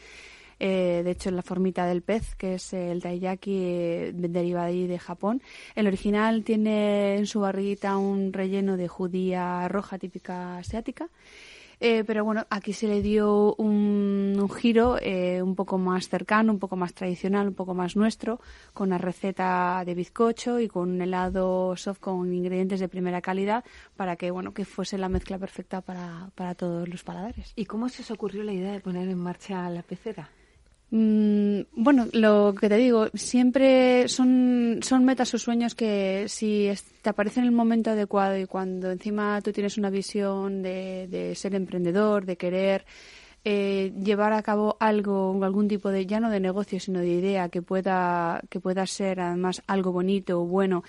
Eh, 0.59 1.01
de 1.03 1.11
hecho, 1.11 1.29
la 1.31 1.43
formita 1.43 1.85
del 1.85 2.01
pez, 2.01 2.35
que 2.35 2.55
es 2.55 2.73
el 2.73 3.01
taiyaki, 3.01 3.55
eh, 3.63 4.11
deriva 4.13 4.63
de 4.63 4.67
ahí 4.67 4.87
de 4.87 4.97
Japón. 4.97 5.41
El 5.75 5.87
original 5.87 6.43
tiene 6.43 7.17
en 7.17 7.27
su 7.27 7.41
barriguita 7.41 7.97
un 7.97 8.33
relleno 8.33 8.77
de 8.77 8.87
judía 8.87 9.67
roja 9.67 9.97
típica 9.99 10.57
asiática 10.57 11.09
eh, 11.79 12.03
pero 12.05 12.25
bueno, 12.25 12.45
aquí 12.49 12.73
se 12.73 12.87
le 12.87 13.01
dio 13.01 13.55
un, 13.55 14.49
giro 14.55 14.97
eh, 14.99 15.41
un 15.41 15.55
poco 15.55 15.77
más 15.77 16.09
cercano, 16.09 16.51
un 16.51 16.59
poco 16.59 16.75
más 16.75 16.93
tradicional, 16.93 17.47
un 17.47 17.53
poco 17.53 17.73
más 17.73 17.95
nuestro, 17.95 18.39
con 18.73 18.89
la 18.89 18.97
receta 18.97 19.83
de 19.85 19.93
bizcocho 19.93 20.59
y 20.59 20.67
con 20.67 20.89
un 20.89 21.01
helado 21.01 21.75
soft 21.75 21.99
con 21.99 22.33
ingredientes 22.33 22.79
de 22.79 22.87
primera 22.87 23.21
calidad 23.21 23.63
para 23.95 24.15
que 24.15 24.31
bueno 24.31 24.53
que 24.53 24.65
fuese 24.65 24.97
la 24.97 25.09
mezcla 25.09 25.37
perfecta 25.37 25.81
para, 25.81 26.31
para 26.35 26.55
todos 26.55 26.87
los 26.87 27.03
paladares. 27.03 27.53
¿Y 27.55 27.65
cómo 27.65 27.89
se 27.89 28.01
os 28.01 28.11
ocurrió 28.11 28.43
la 28.43 28.53
idea 28.53 28.71
de 28.71 28.79
poner 28.79 29.07
en 29.09 29.17
marcha 29.17 29.69
la 29.69 29.83
pecera? 29.83 30.29
Mm, 30.89 31.61
bueno, 31.73 32.07
lo 32.13 32.55
que 32.55 32.69
te 32.69 32.77
digo, 32.77 33.07
siempre 33.13 34.07
son, 34.07 34.79
son 34.81 35.03
metas 35.03 35.33
o 35.33 35.37
sueños 35.37 35.75
que 35.75 36.25
si 36.29 36.69
te 37.01 37.09
aparecen 37.09 37.43
en 37.43 37.49
el 37.49 37.55
momento 37.55 37.91
adecuado 37.91 38.37
y 38.37 38.45
cuando 38.45 38.91
encima 38.91 39.41
tú 39.41 39.51
tienes 39.51 39.77
una 39.77 39.89
visión 39.89 40.61
de, 40.61 41.07
de 41.09 41.35
ser 41.35 41.55
emprendedor, 41.55 42.25
de 42.25 42.37
querer 42.37 42.85
eh, 43.49 43.93
llevar 44.03 44.33
a 44.33 44.43
cabo 44.43 44.75
algo, 44.79 45.41
algún 45.43 45.69
tipo 45.69 45.89
de, 45.89 46.05
ya 46.05 46.19
no 46.19 46.29
de 46.29 46.41
negocio, 46.41 46.81
sino 46.81 46.99
de 46.99 47.07
idea 47.07 47.47
que 47.47 47.61
pueda, 47.61 48.41
que 48.49 48.59
pueda 48.59 48.85
ser 48.85 49.21
además 49.21 49.61
algo 49.67 49.93
bonito, 49.93 50.41
o 50.41 50.45
bueno 50.45 50.83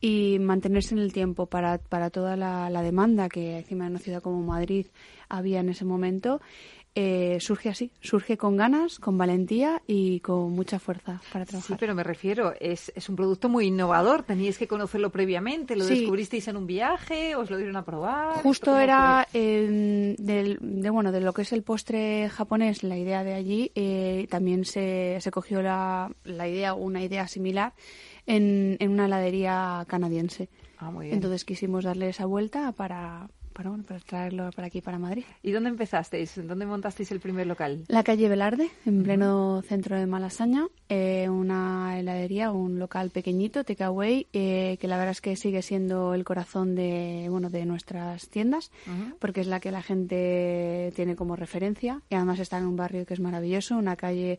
y 0.00 0.38
mantenerse 0.40 0.94
en 0.94 1.00
el 1.00 1.12
tiempo 1.12 1.46
para, 1.46 1.78
para 1.78 2.10
toda 2.10 2.36
la, 2.36 2.68
la 2.70 2.82
demanda 2.82 3.28
que 3.28 3.58
encima 3.58 3.84
en 3.86 3.92
una 3.92 4.00
ciudad 4.00 4.22
como 4.22 4.42
Madrid 4.42 4.86
había 5.28 5.60
en 5.60 5.68
ese 5.68 5.84
momento, 5.84 6.40
eh, 6.94 7.38
surge 7.40 7.68
así, 7.68 7.92
surge 8.00 8.36
con 8.36 8.56
ganas, 8.56 8.98
con 8.98 9.16
valentía 9.16 9.82
y 9.86 10.20
con 10.20 10.52
mucha 10.52 10.78
fuerza 10.78 11.20
para 11.32 11.46
trabajar. 11.46 11.76
Sí, 11.76 11.80
pero 11.80 11.94
me 11.94 12.02
refiero, 12.02 12.54
es, 12.58 12.92
es 12.94 13.08
un 13.08 13.16
producto 13.16 13.48
muy 13.48 13.66
innovador, 13.66 14.22
teníais 14.24 14.58
que 14.58 14.66
conocerlo 14.66 15.10
previamente, 15.10 15.76
lo 15.76 15.86
descubristeis 15.86 16.48
en 16.48 16.56
un 16.56 16.66
viaje, 16.66 17.36
os 17.36 17.50
lo 17.50 17.56
dieron 17.56 17.76
a 17.76 17.84
probar. 17.84 18.42
Justo 18.42 18.78
era 18.78 19.26
eh, 19.32 20.16
del, 20.18 20.58
de, 20.60 20.90
bueno, 20.90 21.12
de 21.12 21.20
lo 21.20 21.32
que 21.32 21.42
es 21.42 21.52
el 21.52 21.62
postre 21.62 22.28
japonés, 22.28 22.82
la 22.82 22.98
idea 22.98 23.24
de 23.24 23.34
allí, 23.34 23.72
eh, 23.74 24.26
también 24.30 24.64
se, 24.64 25.18
se 25.20 25.30
cogió 25.30 25.62
la, 25.62 26.10
la 26.24 26.48
idea, 26.48 26.74
una 26.74 27.02
idea 27.02 27.28
similar 27.28 27.72
en, 28.26 28.76
en 28.80 28.90
una 28.90 29.06
heladería 29.06 29.84
canadiense. 29.88 30.48
Ah, 30.78 30.90
muy 30.90 31.06
bien. 31.06 31.16
Entonces 31.16 31.44
quisimos 31.44 31.84
darle 31.84 32.08
esa 32.08 32.24
vuelta 32.26 32.72
para, 32.72 33.28
para, 33.60 33.68
bueno, 33.68 33.84
para 33.84 34.00
traerlo 34.00 34.50
para 34.52 34.68
aquí, 34.68 34.80
para 34.80 34.98
Madrid. 34.98 35.24
¿Y 35.42 35.50
dónde 35.52 35.68
empezasteis? 35.68 36.32
¿Dónde 36.34 36.64
montasteis 36.64 37.12
el 37.12 37.20
primer 37.20 37.46
local? 37.46 37.84
La 37.88 38.02
calle 38.02 38.26
Velarde, 38.26 38.70
en 38.86 39.02
pleno 39.02 39.60
centro 39.60 39.98
de 39.98 40.06
Malasaña, 40.06 40.66
eh, 40.88 41.28
una 41.28 41.98
heladería, 41.98 42.52
un 42.52 42.78
local 42.78 43.10
pequeñito, 43.10 43.62
takeaway, 43.62 44.28
eh, 44.32 44.78
que 44.80 44.88
la 44.88 44.96
verdad 44.96 45.10
es 45.10 45.20
que 45.20 45.36
sigue 45.36 45.60
siendo 45.60 46.14
el 46.14 46.24
corazón 46.24 46.74
de, 46.74 47.26
bueno, 47.28 47.50
de 47.50 47.66
nuestras 47.66 48.30
tiendas, 48.30 48.70
porque 49.18 49.42
es 49.42 49.46
la 49.46 49.60
que 49.60 49.70
la 49.70 49.82
gente 49.82 50.90
tiene 50.96 51.14
como 51.14 51.36
referencia 51.36 52.00
y 52.08 52.14
además 52.14 52.38
está 52.38 52.56
en 52.56 52.64
un 52.64 52.76
barrio 52.76 53.04
que 53.04 53.12
es 53.12 53.20
maravilloso, 53.20 53.76
una 53.76 53.96
calle 53.96 54.38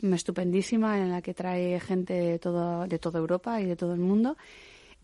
estupendísima 0.00 0.96
en 1.00 1.10
la 1.10 1.22
que 1.22 1.34
trae 1.34 1.80
gente 1.80 2.14
de, 2.14 2.38
todo, 2.38 2.86
de 2.86 3.00
toda 3.00 3.18
Europa 3.18 3.60
y 3.60 3.66
de 3.66 3.74
todo 3.74 3.94
el 3.94 4.00
mundo 4.00 4.36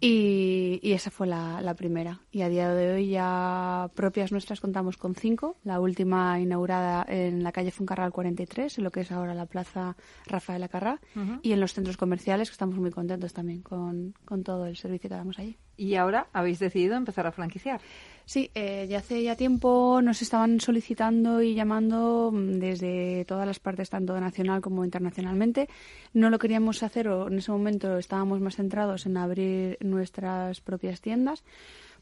y, 0.01 0.93
esa 0.93 1.11
fue 1.11 1.27
la, 1.27 1.75
primera. 1.77 2.21
Y 2.31 2.43
a 2.43 2.49
día 2.49 2.73
de 2.73 2.95
hoy 2.95 3.11
ya 3.11 3.91
propias 3.95 4.33
nuestras 4.33 4.61
contamos 4.61 4.97
con 4.97 5.15
cinco. 5.15 5.57
La 5.65 5.81
última 5.81 6.39
inaugurada 6.41 7.05
en 7.09 7.43
la 7.43 7.53
calle 7.53 7.71
Funcarral 7.71 8.13
43, 8.13 8.79
en 8.79 8.85
lo 8.85 8.91
que 8.91 9.01
es 9.01 9.13
ahora 9.13 9.35
la 9.35 9.47
plaza 9.47 9.97
Rafael 10.27 10.63
Acarrá. 10.63 11.01
Y 11.43 11.53
en 11.53 11.61
los 11.61 11.73
centros 11.73 11.97
comerciales, 11.97 12.49
que 12.49 12.53
estamos 12.53 12.77
muy 12.77 12.91
contentos 12.91 13.33
también 13.33 13.63
con, 13.63 14.15
con 14.25 14.43
todo 14.43 14.67
el 14.67 14.77
servicio 14.77 15.09
que 15.09 15.15
damos 15.17 15.39
allí. 15.39 15.57
Y 15.77 15.95
ahora 15.97 16.27
habéis 16.33 16.59
decidido 16.59 16.97
empezar 16.97 17.27
a 17.27 17.33
franquiciar. 17.33 17.81
Sí, 18.25 18.51
eh, 18.57 18.87
ya 18.89 18.99
hace 18.99 19.23
ya 19.23 19.37
tiempo 19.37 20.01
nos 20.03 20.21
estaban 20.21 20.61
solicitando 20.61 21.43
y 21.43 21.55
llamando 21.55 22.33
mm, 22.33 22.59
desde 22.59 23.25
todas 23.25 23.47
las 23.47 23.61
partes, 23.61 23.89
tanto 23.89 24.19
nacional 24.21 24.61
como 24.61 24.85
internacionalmente. 24.85 25.69
No 26.13 26.29
lo 26.29 26.41
queríamos 26.41 26.83
hacer 26.83 27.07
o 27.07 27.29
en 27.29 27.39
ese 27.39 27.53
momento 27.53 27.99
estábamos 27.99 28.41
más 28.41 28.57
centrados 28.57 29.07
en 29.07 29.17
abrir 29.17 29.79
nuestras 29.81 30.61
propias 30.61 31.01
tiendas 31.01 31.45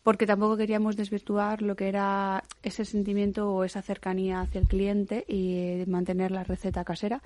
porque 0.03 0.27
tampoco 0.27 0.57
queríamos 0.57 0.97
desvirtuar 0.97 1.63
lo 1.63 1.77
que 1.77 1.89
era 1.89 2.45
ese 2.63 2.85
sentimiento 2.85 3.53
o 3.53 3.65
esa 3.65 3.83
cercanía 3.83 4.41
hacia 4.41 4.61
el 4.61 4.69
cliente 4.69 5.25
y 5.27 5.85
mantener 5.87 6.31
la 6.31 6.45
receta 6.45 6.85
casera 6.85 7.23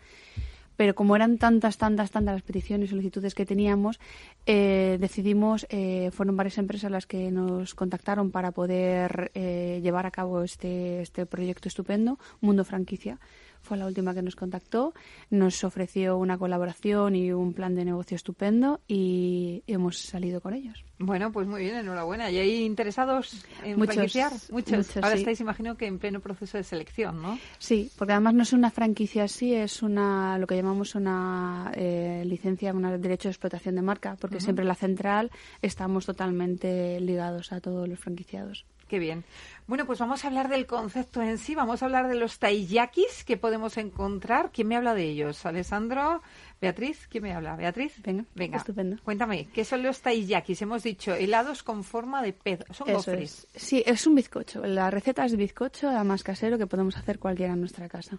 pero 0.79 0.95
como 0.95 1.17
eran 1.17 1.39
tantas, 1.39 1.77
tantas, 1.77 2.13
tantas 2.13 2.35
las 2.37 2.45
peticiones 2.45 2.87
y 2.87 2.91
solicitudes 2.91 3.35
que 3.35 3.45
teníamos, 3.45 3.99
eh, 4.47 4.97
decidimos, 5.01 5.67
eh, 5.71 6.13
fueron 6.13 6.37
varias 6.37 6.57
empresas 6.57 6.89
las 6.89 7.05
que 7.05 7.33
nos 7.33 7.75
contactaron 7.75 8.31
para 8.31 8.53
poder 8.53 9.33
eh, 9.35 9.81
llevar 9.83 10.07
a 10.07 10.13
cabo 10.13 10.45
este, 10.45 11.03
este 11.03 11.27
proyecto 11.27 11.67
estupendo, 11.67 12.21
Mundo 12.41 12.65
Franquicia 12.65 13.19
fue 13.63 13.77
la 13.77 13.87
última 13.87 14.15
que 14.15 14.23
nos 14.23 14.37
contactó, 14.37 14.95
nos 15.31 15.63
ofreció 15.65 16.17
una 16.17 16.39
colaboración 16.39 17.15
y 17.15 17.33
un 17.33 17.53
plan 17.53 17.75
de 17.75 17.85
negocio 17.85 18.17
estupendo 18.17 18.81
y 18.89 19.63
hemos 19.67 19.99
salido 19.99 20.41
con 20.41 20.55
ellos. 20.55 20.85
Bueno, 21.01 21.31
pues 21.31 21.47
muy 21.47 21.63
bien, 21.63 21.77
enhorabuena. 21.77 22.31
¿Y 22.31 22.39
hay 22.39 22.65
interesados 22.65 23.45
en 23.63 23.79
muchos, 23.79 23.95
franquiciar? 23.95 24.33
Muchos. 24.51 24.97
Ahora 24.97 25.15
estáis, 25.15 25.41
imagino, 25.41 25.77
que 25.77 25.87
en 25.87 25.99
pleno 25.99 26.21
proceso 26.21 26.59
de 26.59 26.65
selección, 26.65 27.23
¿no? 27.23 27.39
Sí, 27.59 27.91
porque 27.97 28.15
además 28.15 28.35
no 28.35 28.43
es 28.43 28.53
una 28.53 28.71
franquicia 28.71 29.25
así, 29.25 29.55
es 29.55 29.83
una 29.83 30.39
lo 30.39 30.47
que 30.47 30.57
llamamos 30.57 30.97
una 30.97 31.71
eh, 31.75 32.25
licencia, 32.27 32.73
un 32.73 32.83
derecho 33.01 33.29
de 33.29 33.33
explotación 33.33 33.77
de 33.77 33.83
marca, 33.83 34.17
porque 34.21 34.41
siempre 34.41 34.63
en 34.63 34.69
la 34.69 34.75
central 34.75 35.31
estamos 35.63 36.07
totalmente 36.07 36.99
ligados 37.01 37.53
a 37.53 37.61
todos 37.61 37.89
los 37.89 37.99
franquiciados. 37.99 38.65
Qué 38.89 38.99
bien. 38.99 39.25
Bueno, 39.67 39.85
pues 39.85 39.99
vamos 39.99 40.25
a 40.25 40.29
hablar 40.29 40.49
del 40.49 40.67
concepto 40.67 41.21
en 41.21 41.37
sí. 41.37 41.55
Vamos 41.55 41.83
a 41.83 41.85
hablar 41.85 42.09
de 42.09 42.15
los 42.15 42.39
taiyakis 42.39 43.23
que 43.23 43.37
podemos 43.37 43.77
encontrar. 43.77 44.51
¿Quién 44.51 44.69
me 44.69 44.77
habla 44.77 44.95
de 44.95 45.05
ellos? 45.05 45.45
¿Alessandro? 45.45 46.23
¿Beatriz? 46.59 47.07
¿Quién 47.11 47.25
me 47.25 47.35
habla? 47.35 47.55
¿Beatriz? 47.55 48.01
Venga, 48.03 48.25
venga. 48.35 48.57
Estupendo. 48.57 48.97
Cuéntame, 49.05 49.47
¿qué 49.53 49.67
son 49.67 49.83
los 49.83 50.01
taiyakis? 50.01 50.63
Hemos 50.63 50.83
dicho 50.83 51.15
helados 51.15 51.63
con 51.63 51.85
forma 51.85 52.23
de 52.23 52.33
pez. 52.33 52.65
Son 52.71 52.91
gofres. 52.91 53.47
Sí, 53.55 53.83
es 53.85 54.07
un 54.07 54.15
bizcocho. 54.15 54.65
La 54.65 54.91
receta 54.91 55.27
es 55.27 55.37
bizcocho, 55.37 55.91
además 55.91 56.25
casero, 56.25 56.57
que 56.57 56.67
podemos 56.67 56.97
hacer 56.97 57.19
cualquiera 57.19 57.53
en 57.53 57.61
nuestra 57.61 57.91
casa. 57.91 58.19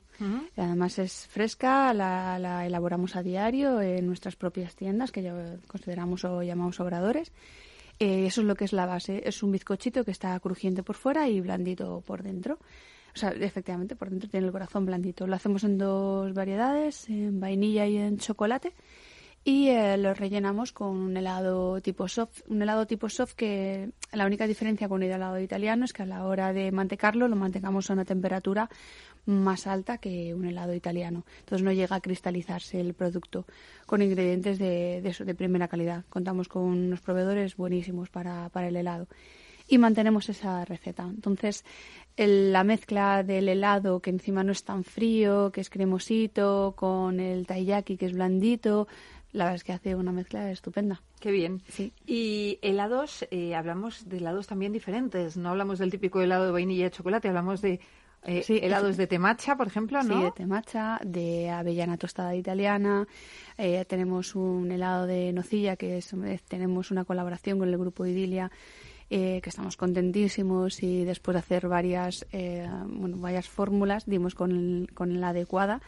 Además 0.56 1.00
es 1.00 1.28
fresca, 1.28 1.92
la, 1.96 2.38
la 2.38 2.68
elaboramos 2.68 3.16
a 3.16 3.24
diario 3.24 3.82
en 3.82 4.06
nuestras 4.06 4.36
propias 4.36 4.76
tiendas, 4.76 5.12
que 5.12 5.24
ya 5.24 5.34
consideramos 5.68 6.24
o 6.26 6.44
llamamos 6.44 6.80
obradores 6.80 7.32
eh, 8.00 8.26
eso 8.26 8.42
es 8.42 8.48
lo 8.48 8.56
que 8.56 8.66
es 8.66 8.74
la 8.74 8.86
base. 8.86 9.22
Es 9.26 9.44
un 9.44 9.52
bizcochito 9.52 10.06
que 10.06 10.12
está 10.12 10.40
crujiente 10.40 10.84
por 10.84 10.96
fuera 10.96 11.28
y 11.28 11.42
blandito 11.42 12.02
por 12.02 12.24
dentro. 12.24 12.60
O 13.14 13.18
sea, 13.18 13.32
efectivamente, 13.32 13.96
por 13.96 14.10
dentro 14.10 14.30
tiene 14.30 14.46
el 14.46 14.52
corazón 14.52 14.86
blandito. 14.86 15.28
Lo 15.28 15.36
hacemos 15.36 15.64
en 15.64 15.78
dos 15.78 16.34
variedades, 16.34 17.10
en 17.10 17.40
vainilla 17.40 17.86
y 17.86 17.98
en 17.98 18.18
chocolate. 18.18 18.74
Y 19.44 19.70
eh, 19.70 19.98
lo 19.98 20.14
rellenamos 20.14 20.72
con 20.72 20.96
un 20.96 21.18
helado 21.18 21.82
tipo 21.82 22.08
soft. 22.08 22.42
Un 22.50 22.62
helado 22.62 22.86
tipo 22.86 23.10
soft 23.10 23.34
que 23.34 23.90
la 24.12 24.26
única 24.26 24.48
diferencia 24.48 24.88
con 24.88 25.02
el 25.02 25.12
helado 25.12 25.40
italiano 25.40 25.86
es 25.86 25.94
que 25.94 26.04
a 26.04 26.06
la 26.06 26.26
hora 26.26 26.54
de 26.54 26.72
mantecarlo 26.72 27.28
lo 27.28 27.36
mantengamos 27.36 27.90
a 27.90 27.94
una 27.94 28.06
temperatura 28.06 28.70
más 29.26 29.68
alta 29.68 29.98
que 29.98 30.34
un 30.34 30.46
helado 30.46 30.74
italiano. 30.74 31.26
Entonces 31.40 31.64
no 31.64 31.72
llega 31.72 31.96
a 31.96 32.02
cristalizarse 32.02 32.80
el 32.80 32.94
producto 32.94 33.46
con 33.86 34.02
ingredientes 34.02 34.60
de, 34.60 35.02
de, 35.02 35.36
primera 35.36 35.68
calidad. 35.68 36.06
Contamos 36.10 36.48
con 36.48 36.64
unos 36.64 37.02
proveedores 37.02 37.56
buenísimos 37.56 38.10
para, 38.10 38.50
para 38.50 38.68
el 38.68 38.76
helado 38.76 39.08
y 39.68 39.78
mantenemos 39.78 40.28
esa 40.30 40.66
receta. 40.66 41.04
Entonces, 41.04 41.64
la 42.18 42.64
mezcla 42.64 43.24
del 43.24 43.48
helado, 43.48 44.00
que 44.02 44.10
encima 44.10 44.44
no 44.44 44.52
es 44.52 44.64
tan 44.64 44.84
frío, 44.84 45.52
que 45.52 45.62
es 45.62 45.70
cremosito, 45.70 46.74
con 46.76 47.20
el 47.20 47.46
taiyaki, 47.46 47.96
que 47.96 48.08
es 48.08 48.14
blandito, 48.14 48.88
la 49.32 49.46
verdad 49.46 49.56
es 49.58 49.64
que 49.64 49.74
hace 49.74 49.96
una 49.96 50.12
mezcla 50.12 50.52
estupenda. 50.52 51.02
Qué 51.20 51.32
bien. 51.32 51.62
Sí. 51.68 51.94
Y 52.08 52.58
helados, 52.62 53.28
eh, 53.30 53.54
hablamos 53.54 54.10
de 54.10 54.18
helados 54.18 54.48
también 54.48 54.74
diferentes. 54.74 55.38
No 55.38 55.50
hablamos 55.50 55.78
del 55.78 55.92
típico 55.92 56.20
helado 56.20 56.46
de 56.46 56.52
vainilla 56.52 56.88
y 56.88 56.90
chocolate, 56.90 57.28
hablamos 57.28 57.62
de 57.62 57.80
eh, 58.24 58.44
helados 58.48 58.98
de 58.98 59.08
temacha, 59.08 59.56
por 59.56 59.68
ejemplo, 59.68 60.04
¿no? 60.04 60.18
Sí, 60.18 60.24
de 60.24 60.32
temacha, 60.32 61.00
de 61.04 61.50
avellana 61.50 61.98
tostada 61.98 62.36
italiana. 62.36 63.08
Eh, 63.58 63.86
tenemos 63.86 64.36
un 64.36 64.72
helado 64.72 65.06
de 65.06 65.32
nocilla 65.32 65.76
que 65.76 65.98
es, 65.98 66.14
eh, 66.14 66.40
tenemos 66.48 66.92
una 66.92 67.06
colaboración 67.06 67.60
con 67.60 67.70
el 67.70 67.78
grupo 67.78 68.06
Idilia. 68.06 68.52
que 69.10 69.42
estamos 69.44 69.76
contentísimos 69.76 70.84
y 70.84 71.04
después 71.04 71.34
de 71.34 71.40
hacer 71.40 71.68
varias 71.68 72.28
bueno, 72.86 73.18
varias 73.18 73.50
fórmulas 73.50 74.06
dimos 74.06 74.36
con, 74.36 74.86
con 74.94 75.20
la 75.20 75.30
adecuada 75.30 75.82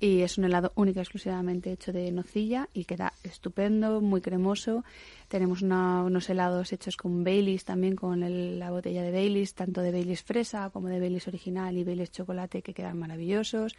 y 0.00 0.22
es 0.22 0.38
un 0.38 0.44
helado 0.44 0.72
único 0.76 0.98
exclusivamente 1.00 1.70
hecho 1.70 1.92
de 1.92 2.10
nocilla 2.10 2.70
y 2.72 2.86
queda 2.86 3.12
estupendo, 3.22 4.00
muy 4.00 4.22
cremoso. 4.22 4.82
Tenemos 5.28 5.60
unos 5.60 6.30
helados 6.30 6.72
hechos 6.72 6.96
con 6.96 7.22
Baileys 7.22 7.66
también, 7.66 7.96
con 7.96 8.58
la 8.58 8.70
botella 8.70 9.02
de 9.02 9.12
Baileys, 9.12 9.54
tanto 9.54 9.82
de 9.82 9.92
Baileys 9.92 10.22
fresa 10.22 10.70
como 10.70 10.88
de 10.88 10.98
Baileys 10.98 11.28
original 11.28 11.76
y 11.76 11.84
Baileys 11.84 12.10
chocolate 12.12 12.62
que 12.62 12.72
quedan 12.72 12.98
maravillosos. 12.98 13.76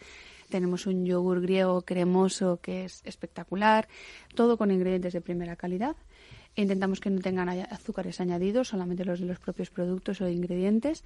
Tenemos 0.50 0.86
un 0.86 1.06
yogur 1.06 1.42
griego 1.42 1.82
cremoso 1.82 2.60
que 2.62 2.86
es 2.86 3.02
espectacular, 3.04 3.88
todo 4.36 4.58
con 4.58 4.70
ingredientes 4.70 5.14
de 5.14 5.22
primera 5.22 5.56
calidad. 5.56 5.96
Intentamos 6.56 7.00
que 7.00 7.10
no 7.10 7.22
tengan 7.22 7.50
azúcares 7.50 8.22
añadidos, 8.22 8.68
solamente 8.68 9.06
los 9.06 9.22
de 9.22 9.26
los 9.26 9.40
propios 9.40 9.72
productos 9.72 10.22
o 10.22 10.30
ingredientes 10.30 11.04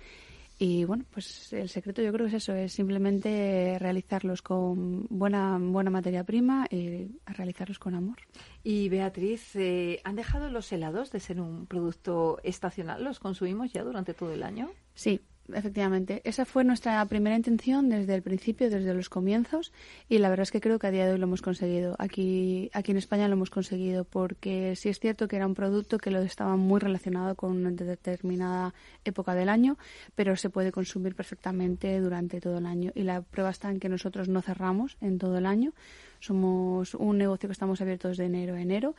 y 0.58 0.86
bueno, 0.86 1.04
pues 1.12 1.52
el 1.54 1.68
secreto 1.70 2.02
yo 2.02 2.13
creo 2.13 2.28
que 2.28 2.36
es 2.36 2.44
eso, 2.44 2.54
es 2.54 2.72
simplemente 2.72 3.78
realizarlos 3.80 4.41
con 4.41 5.06
buena, 5.10 5.58
buena 5.60 5.89
materia 5.89 6.24
prima 6.24 6.65
y 6.70 7.20
realizarlos 7.26 7.78
con 7.78 7.94
amor. 7.94 8.18
Y 8.63 8.88
Beatriz, 8.88 9.56
eh, 9.56 10.00
¿han 10.04 10.15
dejado 10.15 10.50
los 10.50 10.72
helados 10.72 11.12
de 11.12 11.20
ser 11.20 11.41
un 11.41 11.65
producto 11.65 12.39
estacional? 12.44 13.04
¿Los 13.04 13.20
consumimos 13.20 13.74
ya 13.74 13.84
durante 13.84 14.13
todo 14.13 14.32
el 14.32 14.44
año? 14.44 14.72
Sí, 14.94 15.20
efectivamente. 15.54 16.22
Esa 16.24 16.46
fue 16.46 16.64
nuestra 16.64 17.06
primera 17.06 17.36
intención 17.36 17.90
desde 17.90 18.16
el 18.16 18.22
principio, 18.22 18.70
desde 18.70 18.94
los 18.94 19.10
comienzos, 19.10 19.72
y 20.10 20.18
la 20.18 20.30
verdad 20.30 20.44
es 20.44 20.52
que 20.52 20.62
creo 20.62 20.80
que 20.80 20.88
a 20.88 20.92
día 20.92 21.06
de 21.06 21.14
hoy 21.14 21.20
lo 21.20 21.26
hemos 21.26 21.42
conseguido. 21.42 21.96
Aquí, 22.00 22.70
aquí 22.74 22.92
en 22.92 22.98
España 22.98 23.28
lo 23.28 23.34
hemos 23.34 23.50
conseguido 23.50 24.04
porque 24.06 24.76
sí 24.76 24.90
es 24.90 25.00
cierto 25.00 25.28
que 25.28 25.36
era 25.36 25.48
un 25.48 25.56
producto 25.56 25.98
que 25.98 26.12
lo 26.12 26.20
estaba 26.22 26.56
muy 26.56 26.80
relacionado 26.80 27.36
con 27.36 27.52
una 27.52 27.72
determinada 27.72 28.74
época 29.04 29.36
del 29.36 29.50
año, 29.50 29.78
pero 30.16 30.36
se 30.36 30.50
puede 30.50 30.72
consumir 30.72 31.16
perfectamente 31.16 32.00
durante 32.00 32.42
todo 32.42 32.58
el 32.58 32.66
año. 32.66 32.92
Y 32.96 33.04
la 33.04 33.22
prueba 33.22 33.50
está 33.50 33.70
en 33.70 33.80
que 33.80 33.90
nosotros 33.90 34.28
no 34.30 34.42
cerramos 34.42 34.98
en 35.02 35.18
todo 35.18 35.38
el 35.38 35.46
año. 35.46 35.74
Somos 36.20 36.96
un 36.96 37.18
negocio 37.18 37.48
que 37.48 37.54
estamos 37.54 37.82
abiertos 37.82 38.18
de 38.18 38.26
enero 38.26 38.56
a 38.56 38.62
enero 38.62 38.96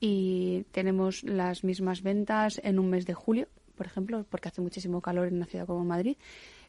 y 0.00 0.64
tenemos 0.72 1.22
las 1.22 1.64
mismas 1.64 2.02
ventas 2.02 2.60
en 2.62 2.78
un 2.78 2.90
mes 2.90 3.06
de 3.06 3.14
julio 3.14 3.48
por 3.76 3.86
ejemplo, 3.86 4.24
porque 4.28 4.48
hace 4.48 4.60
muchísimo 4.60 5.00
calor 5.00 5.28
en 5.28 5.36
una 5.36 5.46
ciudad 5.46 5.66
como 5.66 5.84
Madrid, 5.84 6.16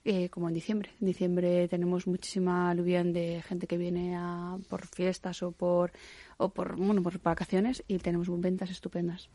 eh, 0.06 0.30
como 0.30 0.48
en 0.48 0.54
diciembre. 0.54 0.92
En 1.02 1.08
diciembre 1.08 1.68
tenemos 1.68 2.08
muchísima 2.08 2.70
aluvión 2.70 3.12
de 3.14 3.42
gente 3.42 3.68
que 3.68 3.78
viene 3.78 4.16
a, 4.16 4.58
por 4.70 4.86
fiestas 4.86 5.42
o 5.44 5.52
por, 5.52 5.92
o 6.38 6.50
por, 6.50 6.76
bueno, 6.78 7.02
por 7.02 7.20
vacaciones 7.22 7.84
y 7.88 7.98
tenemos 7.98 8.28
ventas 8.40 8.70
estupendas. 8.70 9.30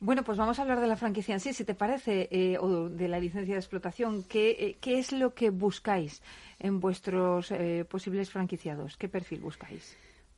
Bueno, 0.00 0.24
pues 0.24 0.38
vamos 0.38 0.58
a 0.58 0.62
hablar 0.62 0.80
de 0.80 0.86
la 0.86 0.96
franquicia 0.96 1.34
en 1.34 1.40
sí, 1.40 1.52
si 1.52 1.64
te 1.64 1.74
parece, 1.74 2.28
eh, 2.30 2.56
o 2.58 2.88
de 2.88 3.08
la 3.08 3.20
licencia 3.20 3.54
de 3.54 3.60
explotación. 3.60 4.22
¿Qué, 4.24 4.50
eh, 4.58 4.76
¿Qué, 4.80 4.98
es 4.98 5.12
lo 5.12 5.34
que 5.34 5.50
buscáis 5.50 6.22
en 6.58 6.80
vuestros 6.80 7.52
posibles 7.88 8.30
franquiciados? 8.30 8.96
¿Qué 8.96 9.08
perfil 9.08 9.40
buscáis? 9.40 9.96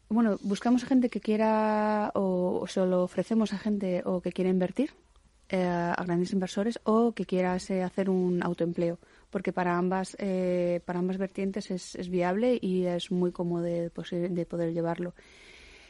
Bueno, 0.08 0.36
buscamos 0.42 0.84
a 0.84 0.86
gente 0.86 1.08
que 1.08 1.20
quiera 1.20 2.10
o, 2.14 2.60
o 2.60 2.66
se 2.66 2.84
lo 2.84 3.04
ofrecemos 3.04 3.52
a 3.52 3.58
gente 3.58 4.02
o 4.04 4.20
que 4.20 4.32
quiera 4.32 4.50
invertir 4.50 4.90
eh, 5.50 5.62
a 5.62 6.02
grandes 6.04 6.32
inversores 6.32 6.80
o 6.84 7.12
que 7.12 7.26
quieras 7.26 7.68
eh, 7.70 7.82
hacer 7.82 8.08
un 8.08 8.42
autoempleo, 8.42 8.98
porque 9.30 9.52
para 9.52 9.76
ambas, 9.76 10.16
eh, 10.18 10.80
para 10.86 10.98
ambas 10.98 11.18
vertientes 11.18 11.70
es, 11.70 11.94
es, 11.96 12.08
viable 12.08 12.58
y 12.60 12.86
es 12.86 13.10
muy 13.10 13.30
cómodo 13.30 13.62
de, 13.62 13.90
de 13.90 14.46
poder 14.46 14.72
llevarlo. 14.72 15.14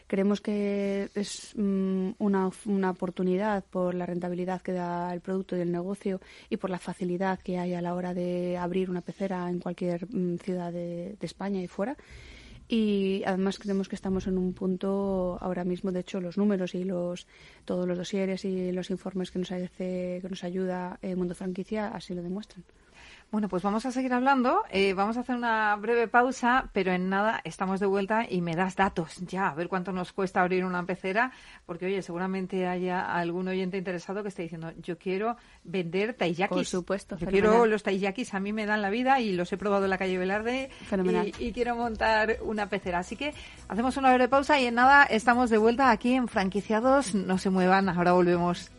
Creemos 0.06 0.40
que 0.40 1.08
es 1.14 1.52
mm, 1.56 2.10
una, 2.18 2.50
una, 2.66 2.90
oportunidad 2.90 3.64
por 3.64 3.94
la 3.94 4.06
rentabilidad 4.06 4.60
que 4.60 4.72
da 4.72 5.14
el 5.14 5.20
producto 5.20 5.56
y 5.56 5.60
el 5.60 5.72
negocio 5.72 6.20
y 6.50 6.56
por 6.56 6.70
la 6.70 6.78
facilidad 6.78 7.38
que 7.38 7.58
hay 7.58 7.74
a 7.74 7.80
la 7.80 7.94
hora 7.94 8.12
de 8.12 8.58
abrir 8.58 8.90
una 8.90 9.00
pecera 9.02 9.48
en 9.48 9.60
cualquier 9.60 10.06
mm, 10.12 10.38
ciudad 10.38 10.72
de 10.72 11.16
España 11.20 11.62
y 11.62 11.68
fuera 11.68 11.96
y 12.68 13.22
además 13.27 13.59
creemos 13.59 13.88
que 13.88 13.94
estamos 13.94 14.27
en 14.27 14.38
un 14.38 14.55
punto 14.55 15.38
ahora 15.40 15.64
mismo, 15.64 15.92
de 15.92 16.00
hecho, 16.00 16.20
los 16.20 16.38
números 16.38 16.74
y 16.74 16.85
los 16.85 17.27
todos 17.64 17.87
los 17.87 17.98
dosieres 17.98 18.44
y 18.44 18.72
los 18.72 18.90
informes 18.90 19.31
que 19.31 19.38
nos 19.38 19.53
hace, 19.53 20.18
que 20.22 20.29
nos 20.29 20.44
ayuda 20.44 20.98
el 21.03 21.16
Mundo 21.16 21.35
Franquicia 21.35 21.88
así 21.88 22.14
lo 22.14 22.22
demuestran. 22.22 22.64
Bueno, 23.35 23.49
pues 23.49 23.64
vamos 23.64 23.85
a 23.85 23.90
seguir 23.90 24.12
hablando. 24.12 24.62
Eh, 24.70 24.94
vamos 24.94 25.16
a 25.16 25.23
hacer 25.23 25.35
una 25.35 25.75
breve 25.75 26.07
pausa, 26.07 26.70
pero 26.73 26.92
en 26.92 27.09
nada 27.09 27.40
estamos 27.42 27.81
de 27.81 27.87
vuelta 27.87 28.25
y 28.31 28.40
me 28.42 28.55
das 28.55 28.77
datos 28.77 29.16
ya, 29.27 29.49
a 29.49 29.55
ver 29.55 29.66
cuánto 29.66 29.90
nos 29.90 30.12
cuesta 30.12 30.40
abrir 30.40 30.64
una 30.64 30.87
pecera, 30.87 31.33
porque 31.66 31.87
oye, 31.87 32.01
seguramente 32.03 32.68
haya 32.68 33.01
algún 33.12 33.49
oyente 33.49 33.77
interesado 33.77 34.23
que 34.23 34.29
esté 34.29 34.42
diciendo, 34.42 34.70
yo 34.81 34.99
quiero 34.99 35.37
vender 35.64 36.14
taiyakis. 36.14 36.57
Por 36.57 36.64
supuesto. 36.64 37.16
Yo 37.16 37.27
quiero 37.27 37.66
los 37.66 37.83
taiyakis, 37.83 38.35
a 38.35 38.38
mí 38.38 38.53
me 38.53 38.66
dan 38.66 38.81
la 38.83 38.90
vida 38.90 39.18
y 39.18 39.33
los 39.33 39.53
he 39.53 39.57
probado 39.57 39.83
en 39.83 39.90
la 39.90 39.99
calle 39.99 40.16
Velarde 40.16 40.70
y, 40.92 41.47
y, 41.49 41.53
quiero 41.53 41.75
montar 41.75 42.37
una 42.42 42.68
pecera. 42.68 43.01
Así 43.01 43.16
que 43.16 43.35
hacemos 43.66 43.97
una 43.97 44.11
breve 44.11 44.29
pausa 44.29 44.61
y 44.61 44.66
en 44.66 44.77
nada 44.77 45.03
estamos 45.03 45.51
de 45.51 45.59
vuelta 45.59 45.90
aquí 45.90 46.12
en 46.14 46.29
Franquiciados. 46.29 47.16
No 47.16 47.38
se 47.38 47.51
muevan, 47.51 47.88
ahora 47.88 48.12
volvemos. 48.12 48.70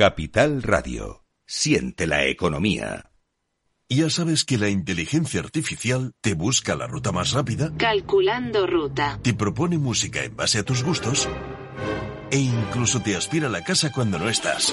Capital 0.00 0.62
Radio. 0.62 1.26
Siente 1.46 2.06
la 2.06 2.24
economía. 2.24 3.12
Ya 3.90 4.08
sabes 4.08 4.46
que 4.46 4.56
la 4.56 4.70
inteligencia 4.70 5.40
artificial 5.40 6.14
te 6.22 6.32
busca 6.32 6.74
la 6.74 6.86
ruta 6.86 7.12
más 7.12 7.32
rápida. 7.32 7.70
Calculando 7.76 8.66
ruta. 8.66 9.20
Te 9.22 9.34
propone 9.34 9.76
música 9.76 10.24
en 10.24 10.34
base 10.34 10.60
a 10.60 10.62
tus 10.62 10.82
gustos. 10.82 11.28
E 12.30 12.38
incluso 12.38 13.02
te 13.02 13.14
aspira 13.14 13.48
a 13.48 13.50
la 13.50 13.62
casa 13.62 13.92
cuando 13.92 14.18
no 14.18 14.30
estás. 14.30 14.72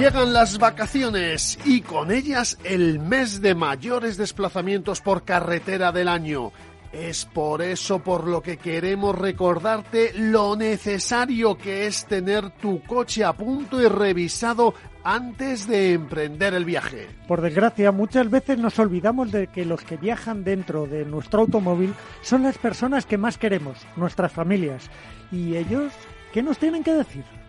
Llegan 0.00 0.32
las 0.32 0.56
vacaciones 0.56 1.58
y 1.66 1.82
con 1.82 2.10
ellas 2.10 2.56
el 2.64 3.00
mes 3.00 3.42
de 3.42 3.54
mayores 3.54 4.16
desplazamientos 4.16 5.02
por 5.02 5.24
carretera 5.24 5.92
del 5.92 6.08
año. 6.08 6.52
Es 6.90 7.26
por 7.26 7.60
eso 7.60 7.98
por 7.98 8.26
lo 8.26 8.40
que 8.40 8.56
queremos 8.56 9.14
recordarte 9.14 10.12
lo 10.14 10.56
necesario 10.56 11.58
que 11.58 11.86
es 11.86 12.06
tener 12.06 12.48
tu 12.48 12.82
coche 12.82 13.24
a 13.24 13.34
punto 13.34 13.78
y 13.78 13.88
revisado 13.88 14.72
antes 15.04 15.68
de 15.68 15.92
emprender 15.92 16.54
el 16.54 16.64
viaje. 16.64 17.06
Por 17.28 17.42
desgracia, 17.42 17.92
muchas 17.92 18.30
veces 18.30 18.56
nos 18.56 18.78
olvidamos 18.78 19.30
de 19.30 19.48
que 19.48 19.66
los 19.66 19.82
que 19.82 19.98
viajan 19.98 20.44
dentro 20.44 20.86
de 20.86 21.04
nuestro 21.04 21.40
automóvil 21.42 21.92
son 22.22 22.44
las 22.44 22.56
personas 22.56 23.04
que 23.04 23.18
más 23.18 23.36
queremos, 23.36 23.76
nuestras 23.96 24.32
familias. 24.32 24.88
¿Y 25.30 25.56
ellos 25.56 25.92
qué 26.32 26.42
nos 26.42 26.56
tienen 26.56 26.82
que 26.82 26.94
decir? 26.94 27.39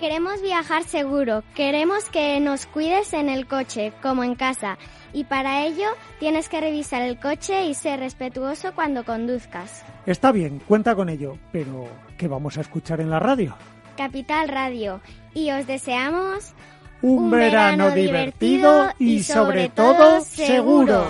Queremos 0.00 0.40
viajar 0.40 0.84
seguro, 0.84 1.44
queremos 1.54 2.08
que 2.08 2.40
nos 2.40 2.64
cuides 2.64 3.12
en 3.12 3.28
el 3.28 3.46
coche, 3.46 3.92
como 4.00 4.24
en 4.24 4.34
casa, 4.34 4.78
y 5.12 5.24
para 5.24 5.66
ello 5.66 5.88
tienes 6.18 6.48
que 6.48 6.58
revisar 6.58 7.02
el 7.02 7.18
coche 7.20 7.66
y 7.66 7.74
ser 7.74 8.00
respetuoso 8.00 8.72
cuando 8.74 9.04
conduzcas. 9.04 9.84
Está 10.06 10.32
bien, 10.32 10.58
cuenta 10.66 10.94
con 10.94 11.10
ello, 11.10 11.36
pero 11.52 11.86
¿qué 12.16 12.28
vamos 12.28 12.56
a 12.56 12.62
escuchar 12.62 13.02
en 13.02 13.10
la 13.10 13.18
radio? 13.18 13.54
Capital 13.98 14.48
Radio, 14.48 15.02
y 15.34 15.50
os 15.50 15.66
deseamos 15.66 16.54
un, 17.02 17.30
verano, 17.30 17.90
divertido 17.90 18.88
y 18.98 19.22
sobre 19.22 19.68
todo 19.68 20.22
seguro. 20.22 21.04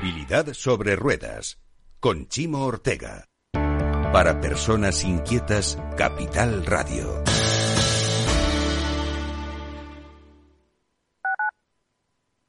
Movilidad 0.00 0.54
sobre 0.54 0.96
ruedas. 0.96 1.60
Con 2.00 2.26
Chimo 2.26 2.64
Ortega. 2.64 3.26
Para 3.52 4.40
personas 4.40 5.04
inquietas, 5.04 5.76
Capital 5.94 6.64
Radio. 6.64 7.22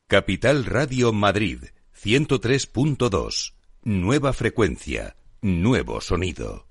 Capital 0.08 0.64
Radio 0.64 1.12
Madrid, 1.12 1.64
103.2. 1.94 3.54
Nueva 3.84 4.32
frecuencia, 4.32 5.18
nuevo 5.42 6.00
sonido. 6.00 6.71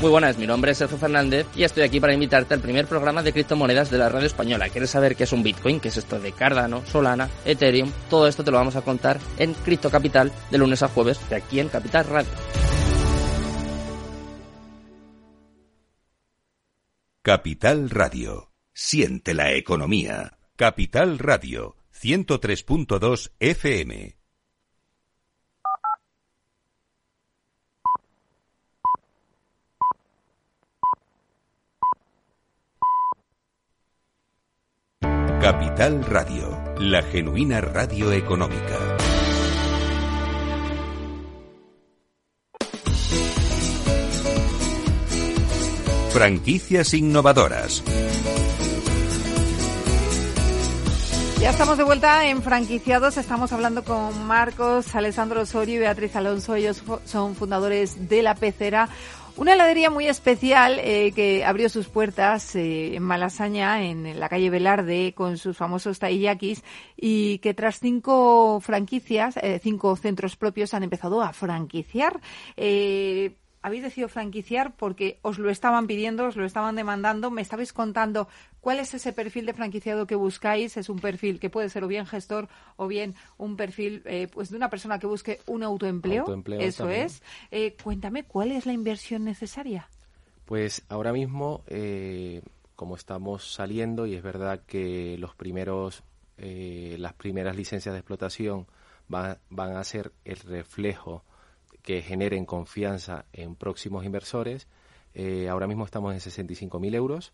Muy 0.00 0.10
buenas, 0.10 0.36
mi 0.36 0.46
nombre 0.46 0.72
es 0.72 0.78
Sergio 0.78 0.98
Fernández 0.98 1.46
y 1.56 1.64
estoy 1.64 1.82
aquí 1.82 2.00
para 2.00 2.12
invitarte 2.12 2.52
al 2.52 2.60
primer 2.60 2.86
programa 2.86 3.22
de 3.22 3.32
criptomonedas 3.32 3.90
de 3.90 3.96
la 3.96 4.10
radio 4.10 4.26
española. 4.26 4.68
¿Quieres 4.68 4.90
saber 4.90 5.16
qué 5.16 5.24
es 5.24 5.32
un 5.32 5.42
Bitcoin? 5.42 5.80
¿Qué 5.80 5.88
es 5.88 5.96
esto 5.96 6.20
de 6.20 6.32
Cardano, 6.32 6.84
Solana, 6.84 7.30
Ethereum? 7.46 7.90
Todo 8.10 8.28
esto 8.28 8.44
te 8.44 8.50
lo 8.50 8.58
vamos 8.58 8.76
a 8.76 8.82
contar 8.82 9.18
en 9.38 9.54
Cripto 9.54 9.90
Capital 9.90 10.30
de 10.50 10.58
lunes 10.58 10.82
a 10.82 10.88
jueves 10.88 11.18
de 11.30 11.36
aquí 11.36 11.60
en 11.60 11.68
Capital 11.68 12.04
Radio. 12.04 12.30
Capital 17.22 17.88
Radio. 17.88 18.52
Siente 18.74 19.32
la 19.32 19.54
economía. 19.54 20.38
Capital 20.56 21.18
Radio. 21.18 21.76
103.2 21.92 23.32
FM. 23.40 24.16
Capital 35.40 36.02
Radio, 36.04 36.58
la 36.78 37.02
genuina 37.02 37.60
radio 37.60 38.10
económica. 38.10 38.96
Franquicias 46.10 46.94
innovadoras. 46.94 47.84
Ya 51.40 51.50
estamos 51.50 51.76
de 51.76 51.84
vuelta 51.84 52.26
en 52.26 52.42
franquiciados. 52.42 53.18
Estamos 53.18 53.52
hablando 53.52 53.84
con 53.84 54.26
Marcos, 54.26 54.94
Alessandro 54.96 55.42
Osorio 55.42 55.76
y 55.76 55.78
Beatriz 55.78 56.16
Alonso. 56.16 56.54
Ellos 56.54 56.82
son 57.04 57.36
fundadores 57.36 58.08
de 58.08 58.22
La 58.22 58.34
Pecera. 58.34 58.88
Una 59.38 59.52
heladería 59.52 59.90
muy 59.90 60.08
especial 60.08 60.78
eh, 60.78 61.12
que 61.14 61.44
abrió 61.44 61.68
sus 61.68 61.88
puertas 61.88 62.56
eh, 62.56 62.96
en 62.96 63.02
Malasaña, 63.02 63.84
en 63.84 64.18
la 64.18 64.30
calle 64.30 64.48
Velarde, 64.48 65.12
con 65.14 65.36
sus 65.36 65.54
famosos 65.54 65.98
taiyakis 65.98 66.64
y 66.96 67.36
que 67.40 67.52
tras 67.52 67.78
cinco 67.78 68.60
franquicias, 68.60 69.36
eh, 69.36 69.60
cinco 69.62 69.94
centros 69.96 70.36
propios 70.36 70.72
han 70.72 70.84
empezado 70.84 71.20
a 71.20 71.34
franquiciar. 71.34 72.18
habéis 73.60 73.82
decidido 73.82 74.08
franquiciar 74.08 74.74
porque 74.74 75.18
os 75.20 75.38
lo 75.38 75.50
estaban 75.50 75.86
pidiendo, 75.86 76.24
os 76.24 76.36
lo 76.36 76.46
estaban 76.46 76.74
demandando. 76.74 77.30
Me 77.30 77.42
estabais 77.42 77.74
contando 77.74 78.28
cuál 78.66 78.80
es 78.80 78.92
ese 78.94 79.12
perfil 79.12 79.46
de 79.46 79.52
franquiciado 79.54 80.08
que 80.08 80.16
buscáis. 80.16 80.76
Es 80.76 80.88
un 80.88 80.98
perfil 80.98 81.38
que 81.38 81.50
puede 81.50 81.68
ser 81.68 81.84
o 81.84 81.86
bien 81.86 82.04
gestor 82.04 82.48
o 82.74 82.88
bien 82.88 83.14
un 83.38 83.54
perfil 83.56 84.02
eh, 84.06 84.26
pues 84.26 84.50
de 84.50 84.56
una 84.56 84.68
persona 84.70 84.98
que 84.98 85.06
busque 85.06 85.38
un 85.46 85.62
autoempleo. 85.62 86.22
Autoempleo 86.22 86.60
Eso 86.60 86.82
también. 86.82 87.02
es. 87.06 87.22
Eh, 87.52 87.76
cuéntame, 87.80 88.24
¿cuál 88.24 88.50
es 88.50 88.66
la 88.66 88.72
inversión 88.72 89.22
necesaria? 89.24 89.88
Pues 90.46 90.82
ahora 90.88 91.12
mismo, 91.12 91.62
eh, 91.68 92.42
como 92.74 92.96
estamos 92.96 93.54
saliendo, 93.54 94.04
y 94.04 94.14
es 94.16 94.22
verdad 94.24 94.60
que 94.66 95.16
los 95.16 95.32
primeros, 95.36 96.02
eh, 96.36 96.96
las 96.98 97.12
primeras 97.12 97.54
licencias 97.54 97.92
de 97.92 98.00
explotación 98.00 98.66
va- 99.14 99.38
van 99.48 99.76
a 99.76 99.84
ser 99.84 100.10
el 100.24 100.38
reflejo 100.40 101.22
que 101.82 102.02
generen 102.02 102.44
confianza 102.44 103.26
en 103.32 103.54
próximos 103.54 104.04
inversores. 104.04 104.66
eh, 105.14 105.48
ahora 105.48 105.68
mismo 105.68 105.84
estamos 105.84 106.12
en 106.12 106.20
65.000 106.20 106.94
euros. 106.96 107.32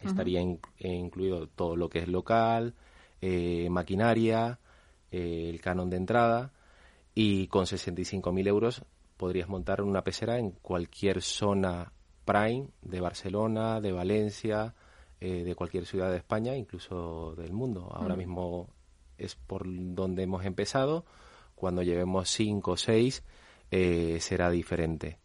Estaría 0.00 0.40
in- 0.40 0.60
eh, 0.78 0.88
incluido 0.94 1.46
todo 1.48 1.76
lo 1.76 1.88
que 1.88 1.98
es 2.00 2.08
local, 2.08 2.74
eh, 3.20 3.68
maquinaria, 3.70 4.58
eh, 5.10 5.48
el 5.50 5.60
canon 5.60 5.90
de 5.90 5.96
entrada 5.98 6.52
y 7.14 7.46
con 7.48 7.66
65.000 7.66 8.46
euros 8.46 8.82
podrías 9.16 9.48
montar 9.48 9.82
una 9.82 10.02
pecera 10.02 10.38
en 10.38 10.52
cualquier 10.52 11.20
zona 11.20 11.92
prime 12.24 12.68
de 12.82 13.00
Barcelona, 13.00 13.80
de 13.80 13.92
Valencia, 13.92 14.74
eh, 15.20 15.44
de 15.44 15.54
cualquier 15.54 15.84
ciudad 15.84 16.10
de 16.10 16.16
España, 16.16 16.56
incluso 16.56 17.34
del 17.36 17.52
mundo. 17.52 17.90
Ahora 17.92 18.14
Mm. 18.14 18.18
mismo 18.18 18.68
es 19.18 19.34
por 19.34 19.64
donde 19.66 20.22
hemos 20.22 20.44
empezado. 20.46 21.04
Cuando 21.54 21.82
llevemos 21.82 22.30
cinco 22.30 22.72
o 22.72 22.76
seis 22.78 23.22
eh, 23.70 24.16
será 24.20 24.50
diferente. 24.50 25.18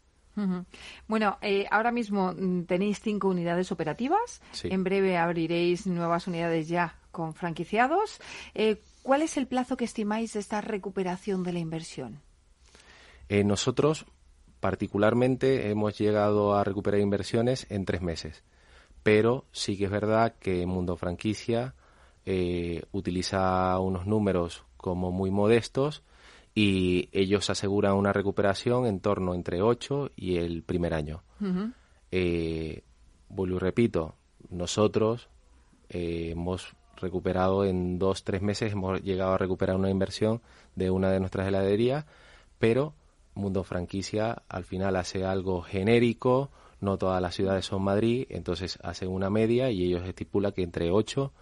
Bueno, 1.08 1.38
eh, 1.40 1.66
ahora 1.70 1.92
mismo 1.92 2.32
mm, 2.32 2.64
tenéis 2.64 3.00
cinco 3.00 3.28
unidades 3.28 3.72
operativas. 3.72 4.42
Sí. 4.52 4.68
En 4.70 4.84
breve 4.84 5.16
abriréis 5.16 5.86
nuevas 5.86 6.26
unidades 6.26 6.68
ya 6.68 6.96
con 7.10 7.34
franquiciados. 7.34 8.20
Eh, 8.54 8.82
¿Cuál 9.02 9.22
es 9.22 9.36
el 9.36 9.46
plazo 9.46 9.76
que 9.76 9.84
estimáis 9.84 10.34
de 10.34 10.40
esta 10.40 10.60
recuperación 10.60 11.42
de 11.42 11.52
la 11.52 11.58
inversión? 11.58 12.20
Eh, 13.28 13.44
nosotros, 13.44 14.04
particularmente, 14.60 15.70
hemos 15.70 15.96
llegado 15.98 16.54
a 16.54 16.64
recuperar 16.64 17.00
inversiones 17.00 17.66
en 17.70 17.84
tres 17.84 18.02
meses. 18.02 18.42
Pero 19.02 19.44
sí 19.52 19.78
que 19.78 19.84
es 19.84 19.90
verdad 19.90 20.34
que 20.38 20.66
Mundo 20.66 20.96
Franquicia 20.96 21.74
utiliza 22.90 23.78
unos 23.78 24.04
números 24.04 24.64
como 24.76 25.12
muy 25.12 25.30
modestos 25.30 26.02
y 26.58 27.10
ellos 27.12 27.50
aseguran 27.50 27.96
una 27.96 28.14
recuperación 28.14 28.86
en 28.86 29.00
torno 29.00 29.34
entre 29.34 29.60
8 29.60 30.12
y 30.16 30.38
el 30.38 30.62
primer 30.62 30.94
año. 30.94 31.22
Ujú. 31.38 31.70
Eh, 32.10 32.82
vuelvo 33.28 33.56
y 33.56 33.58
repito, 33.58 34.14
nosotros 34.48 35.28
eh, 35.90 36.30
hemos 36.32 36.74
recuperado 36.96 37.66
en 37.66 37.98
dos, 37.98 38.24
tres 38.24 38.40
meses, 38.40 38.72
hemos 38.72 39.02
llegado 39.02 39.34
a 39.34 39.38
recuperar 39.38 39.76
una 39.76 39.90
inversión 39.90 40.40
de 40.74 40.90
una 40.90 41.10
de 41.10 41.20
nuestras 41.20 41.46
heladerías, 41.46 42.06
pero 42.58 42.94
Mundo 43.34 43.62
Franquicia 43.62 44.42
al 44.48 44.64
final 44.64 44.96
hace 44.96 45.26
algo 45.26 45.60
genérico, 45.60 46.50
no 46.80 46.96
todas 46.96 47.20
las 47.20 47.34
ciudades 47.34 47.66
son 47.66 47.82
Madrid, 47.82 48.24
entonces 48.30 48.78
hacen 48.82 49.10
una 49.10 49.28
media 49.28 49.70
y 49.70 49.84
ellos 49.84 50.08
estipulan 50.08 50.52
que 50.52 50.62
entre 50.62 50.90
8 50.90 51.34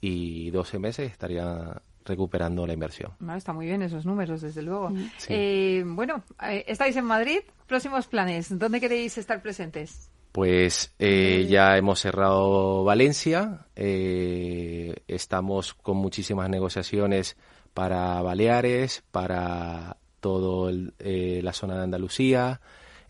y 0.00 0.50
12 0.52 0.78
meses 0.78 1.10
estarían 1.10 1.82
recuperando 2.04 2.66
la 2.66 2.72
inversión. 2.72 3.12
Bueno, 3.18 3.36
está 3.36 3.52
muy 3.52 3.66
bien 3.66 3.82
esos 3.82 4.06
números, 4.06 4.40
desde 4.40 4.62
luego. 4.62 4.90
Sí. 5.18 5.28
Eh, 5.28 5.82
bueno, 5.86 6.22
eh, 6.42 6.64
estáis 6.66 6.96
en 6.96 7.04
Madrid. 7.04 7.40
Próximos 7.66 8.06
planes. 8.06 8.58
¿Dónde 8.58 8.80
queréis 8.80 9.16
estar 9.18 9.42
presentes? 9.42 10.10
Pues 10.32 10.94
eh, 10.98 11.46
ya 11.48 11.76
hemos 11.76 11.98
cerrado 11.98 12.84
Valencia, 12.84 13.66
eh, 13.74 14.94
estamos 15.08 15.74
con 15.74 15.96
muchísimas 15.96 16.48
negociaciones 16.48 17.36
para 17.74 18.22
Baleares, 18.22 19.02
para 19.10 19.96
toda 20.20 20.72
la 20.72 21.52
zona 21.52 21.78
de 21.78 21.82
Andalucía. 21.82 22.60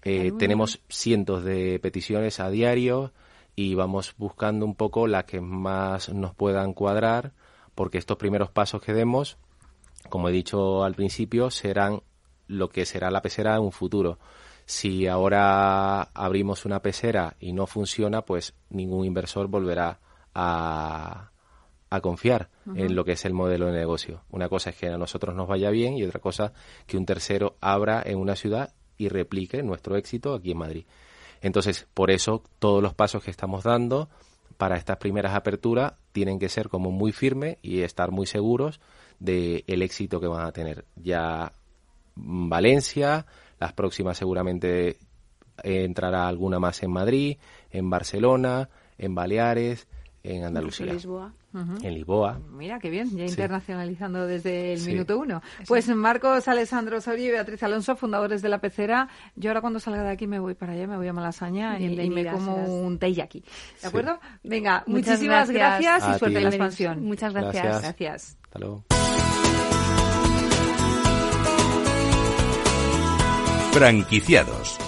Eh, 0.03 0.33
tenemos 0.39 0.81
cientos 0.89 1.45
de 1.45 1.79
peticiones 1.79 2.41
a 2.41 2.49
diario 2.49 3.13
y 3.55 3.75
vamos 3.75 4.15
buscando 4.17 4.65
un 4.65 4.75
poco 4.75 5.07
las 5.07 5.25
que 5.25 5.43
más 5.43 6.09
nos 6.09 6.35
puedan 6.35 6.73
cuadrar, 6.73 7.33
porque 7.75 7.99
estos 7.99 8.17
primeros 8.17 8.51
pasos 8.51 8.83
que 8.83 8.93
demos, 8.93 9.37
como 10.09 10.29
he 10.29 10.33
dicho 10.33 10.85
al 10.85 10.95
principio, 10.95 11.51
serán 11.51 12.03
lo 12.47 12.69
que 12.69 12.85
será 12.85 13.11
la 13.11 13.23
pecera 13.23 13.55
en 13.55 13.63
un 13.63 13.73
futuro. 13.73 14.19
Si 14.67 15.07
ahora 15.07 16.03
abrimos 16.03 16.65
una 16.65 16.81
pecera 16.81 17.37
y 17.41 17.53
no 17.53 17.67
funciona, 17.67 18.23
pues 18.23 18.55
ningún 18.71 19.05
inversor 19.05 19.49
volverá 19.49 19.99
a, 20.35 21.31
a 21.91 22.01
confiar 22.01 22.51
en 22.77 22.95
lo 22.95 23.05
que 23.05 23.13
es 23.13 23.25
el 23.25 23.35
modelo 23.35 23.67
de 23.67 23.73
negocio. 23.73 24.23
Una 24.31 24.49
cosa 24.49 24.71
es 24.71 24.77
que 24.77 24.89
a 24.89 24.97
nosotros 24.97 25.35
nos 25.35 25.49
vaya 25.49 25.71
bien 25.71 25.95
y 25.95 26.05
otra 26.05 26.21
cosa 26.21 26.53
que 26.87 26.97
un 26.97 27.05
tercero 27.05 27.57
abra 27.61 28.03
en 28.05 28.19
una 28.19 28.37
ciudad 28.37 28.73
y 28.97 29.09
replique 29.09 29.63
nuestro 29.63 29.97
éxito 29.97 30.35
aquí 30.35 30.53
en 30.53 30.59
Madrid. 30.59 30.85
Entonces, 31.41 31.89
por 31.95 32.11
eso 32.11 32.45
todos 32.59 32.83
los 32.83 32.95
pasos 32.95 33.25
que 33.25 33.31
estamos 33.31 33.65
dando 33.65 34.09
para 34.61 34.77
estas 34.77 34.99
primeras 34.99 35.35
aperturas 35.35 35.95
tienen 36.13 36.39
que 36.39 36.51
ser 36.51 36.69
como 36.69 36.91
muy 36.91 37.13
firmes 37.13 37.57
y 37.63 37.81
estar 37.81 38.11
muy 38.11 38.27
seguros 38.27 38.79
del 39.19 39.81
éxito 39.81 40.21
que 40.21 40.27
van 40.27 40.47
a 40.47 40.53
tener. 40.53 40.85
Ya 40.97 41.51
Valencia, 42.15 43.25
las 43.59 43.73
próximas 43.73 44.19
seguramente 44.19 44.99
entrará 45.63 46.29
alguna 46.29 46.59
más 46.59 46.83
en 46.83 46.91
Madrid, 46.91 47.39
en 47.71 47.89
Barcelona, 47.89 48.69
en 48.99 49.15
Baleares, 49.15 49.89
en 50.23 50.45
Andalucía. 50.45 50.93
Lisboa. 50.93 51.33
En 51.53 51.95
Lisboa. 51.95 52.41
Mira, 52.51 52.79
qué 52.79 52.91
bien, 52.91 53.11
ya 53.17 53.25
Sí. 53.25 53.31
internacionalizando 53.31 54.27
desde 54.27 54.75
el 54.75 54.79
Sí. 54.81 54.91
minuto 54.91 55.19
uno. 55.19 55.43
Pues 55.67 55.89
Marcos, 55.89 56.47
Alessandro 56.47 57.01
Saurio 57.01 57.27
y 57.27 57.31
Beatriz 57.33 57.63
Alonso, 57.65 57.97
fundadores 57.97 58.41
de 58.43 58.49
La 58.49 58.61
Pecera. 58.61 59.09
Yo 59.35 59.51
ahora 59.51 59.61
cuando 59.61 59.81
salga 59.81 60.03
de 60.05 60.11
aquí 60.11 60.27
me 60.29 60.39
voy 60.39 60.55
para 60.55 60.73
allá, 60.75 60.87
me 60.87 60.97
voy 60.97 61.09
a 61.09 61.13
Malasaña 61.13 61.79
y, 61.81 62.09
me 62.11 62.27
como 62.27 62.55
un 62.85 62.99
teiyaki. 62.99 63.41
¿De 63.41 63.47
Sí. 63.79 63.87
acuerdo? 63.87 64.21
Venga, 64.45 64.85
Muchas 64.87 65.09
muchísimas 65.19 65.51
gracias. 65.51 66.05
y 66.17 66.19
suerte 66.19 66.37
en 66.39 66.45
la 66.45 66.51
expansión. 66.51 67.03
Muchas 67.05 67.33
gracias. 67.33 67.65
Gracias. 67.65 67.83
Gracias. 67.83 68.39
Hasta 68.45 68.59
luego. 68.59 68.85
Franquiciados. 73.73 74.79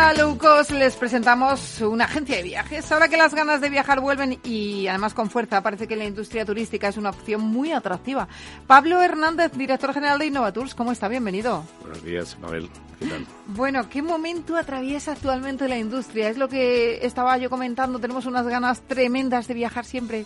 Franquicia 0.00 0.24
low 0.24 0.38
cost 0.38 0.70
les 0.70 0.96
presentamos 0.96 1.80
una 1.82 2.04
agencia 2.04 2.36
de 2.36 2.42
viajes. 2.42 2.90
Ahora 2.90 3.08
que 3.08 3.16
las 3.16 3.34
ganas 3.34 3.60
de 3.60 3.68
viajar 3.68 4.00
vuelven 4.00 4.38
y 4.44 4.86
además 4.86 5.14
con 5.14 5.28
fuerza, 5.30 5.62
parece 5.62 5.86
que 5.86 5.96
la 5.96 6.04
industria 6.04 6.44
turística 6.44 6.88
es 6.88 6.96
una 6.96 7.10
opción 7.10 7.42
muy 7.42 7.72
atractiva. 7.72 8.26
Pablo 8.66 9.02
Hernández, 9.02 9.52
director 9.52 9.92
general 9.92 10.18
de 10.18 10.26
Innovatours, 10.26 10.74
¿cómo 10.74 10.92
está? 10.92 11.08
Bienvenido. 11.08 11.64
Buenos 11.80 12.02
días, 12.02 12.38
Mabel. 12.40 12.68
¿Qué 12.98 13.06
tal? 13.06 13.26
Bueno, 13.46 13.88
¿qué 13.90 14.02
momento 14.02 14.56
atraviesa 14.56 15.12
actualmente 15.12 15.68
la 15.68 15.78
industria? 15.78 16.28
Es 16.28 16.38
lo 16.38 16.48
que 16.48 17.04
estaba 17.04 17.36
yo 17.38 17.50
comentando, 17.50 17.98
tenemos 17.98 18.26
unas 18.26 18.46
ganas 18.46 18.80
tremendas 18.82 19.48
de 19.48 19.54
viajar 19.54 19.84
siempre. 19.84 20.24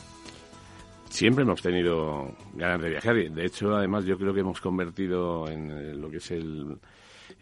Siempre 1.11 1.43
hemos 1.43 1.63
tenido 1.63 2.33
ganas 2.55 2.81
de 2.81 2.91
viajar. 2.91 3.15
De 3.15 3.45
hecho, 3.45 3.75
además, 3.75 4.05
yo 4.05 4.19
creo 4.19 4.35
que 4.35 4.41
hemos 4.41 4.61
convertido 4.61 5.49
en 5.49 5.71
eh, 5.71 5.95
lo 5.95 6.11
que 6.11 6.17
es 6.17 6.31
el, 6.33 6.77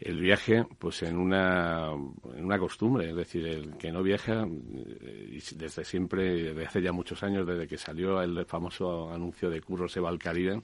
el 0.04 0.20
viaje 0.20 0.64
pues 0.78 1.02
en 1.02 1.16
una, 1.16 1.90
en 2.34 2.44
una 2.44 2.58
costumbre. 2.58 3.10
Es 3.10 3.16
decir, 3.16 3.46
el 3.46 3.76
que 3.76 3.92
no 3.92 4.02
viaja, 4.02 4.44
eh, 4.44 5.28
y 5.30 5.54
desde 5.56 5.84
siempre, 5.84 6.42
desde 6.44 6.66
hace 6.66 6.82
ya 6.82 6.92
muchos 6.92 7.22
años, 7.22 7.46
desde 7.46 7.66
que 7.66 7.78
salió 7.78 8.20
el 8.22 8.44
famoso 8.46 9.10
anuncio 9.10 9.50
de 9.50 9.60
Curro 9.60 9.88
se 9.88 10.00
va 10.00 10.08
al 10.08 10.18
Caribe, 10.18 10.62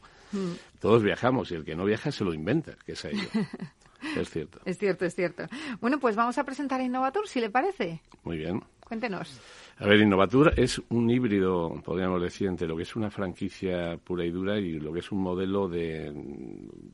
todos 0.81 1.03
viajamos 1.03 1.51
y 1.51 1.55
el 1.55 1.65
que 1.65 1.75
no 1.75 1.85
viaja 1.85 2.11
se 2.11 2.25
lo 2.25 2.35
inventa, 2.35 2.77
que 2.85 2.93
es 2.93 3.05
ello. 3.05 3.29
es 4.17 4.31
cierto. 4.31 4.61
Es 4.65 4.79
cierto, 4.79 5.05
es 5.05 5.15
cierto. 5.15 5.45
Bueno, 5.81 5.99
pues 5.99 6.17
vamos 6.17 6.39
a 6.39 6.45
presentar 6.45 6.81
a 6.81 6.85
Innovatur, 6.85 7.27
si 7.29 7.41
le 7.41 7.51
parece. 7.51 8.03
Muy 8.25 8.39
bien. 8.39 8.63
Cuéntenos. 8.81 9.41
A 9.81 9.87
ver, 9.87 10.01
Innovatur 10.01 10.53
es 10.57 10.83
un 10.89 11.09
híbrido, 11.09 11.81
podríamos 11.85 12.21
decir, 12.21 12.49
entre 12.49 12.67
lo 12.67 12.77
que 12.77 12.83
es 12.83 12.97
una 12.97 13.11
franquicia 13.13 13.97
pura 13.99 14.25
y 14.25 14.31
dura 14.31 14.59
y 14.59 14.81
lo 14.81 14.93
que 14.93 14.99
es 15.01 15.13
un 15.13 15.21
modelo 15.23 15.69
de 15.69 16.13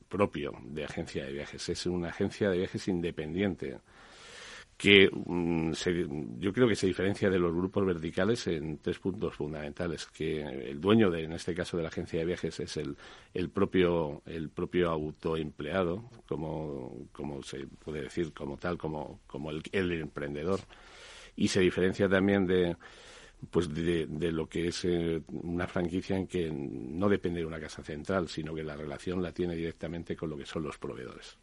propio 0.07 0.53
de 0.65 0.85
agencia 0.85 1.25
de 1.25 1.33
viajes. 1.33 1.67
Es 1.69 1.85
una 1.87 2.09
agencia 2.09 2.49
de 2.49 2.59
viajes 2.59 2.87
independiente 2.87 3.79
que 4.77 5.09
mm, 5.13 5.73
se- 5.73 6.07
yo 6.39 6.51
creo 6.53 6.67
que 6.67 6.75
se 6.75 6.87
diferencia 6.87 7.29
de 7.29 7.39
los 7.39 7.53
grupos 7.55 7.85
verticales 7.85 8.45
en 8.47 8.77
tres 8.79 8.99
puntos 8.99 9.33
fundamentales 9.35 10.05
que 10.07 10.41
el 10.41 10.81
dueño 10.81 11.09
de 11.09 11.23
en 11.23 11.31
este 11.33 11.55
caso 11.55 11.77
de 11.77 11.83
la 11.83 11.89
agencia 11.89 12.19
de 12.19 12.25
viajes 12.25 12.59
es 12.59 12.75
el, 12.77 12.97
el 13.33 13.49
propio 13.49 14.21
el 14.25 14.49
propio 14.49 14.89
autoempleado 14.91 16.03
como 16.27 17.07
como 17.13 17.41
se 17.43 17.67
puede 17.67 18.01
decir 18.01 18.33
como 18.33 18.57
tal 18.57 18.77
como 18.77 19.21
el 19.71 19.91
emprendedor 19.93 20.59
y 21.35 21.47
se 21.47 21.59
diferencia 21.59 22.07
también 22.09 22.45
de 22.45 22.75
pues 23.51 23.71
de, 23.73 24.07
de 24.07 24.31
lo 24.31 24.47
que 24.47 24.69
es 24.69 24.85
eh, 24.85 25.21
una 25.27 25.67
franquicia 25.67 26.15
en 26.15 26.25
que 26.25 26.49
no 26.51 27.09
depende 27.09 27.41
de 27.41 27.45
una 27.45 27.59
casa 27.59 27.83
central 27.83 28.27
sino 28.27 28.55
que 28.55 28.63
la 28.63 28.75
relación 28.75 29.21
la 29.21 29.31
tiene 29.31 29.55
directamente 29.55 30.15
con 30.15 30.29
lo 30.29 30.37
que 30.37 30.45
son 30.45 30.63
los 30.63 30.77
proveedores. 30.77 31.37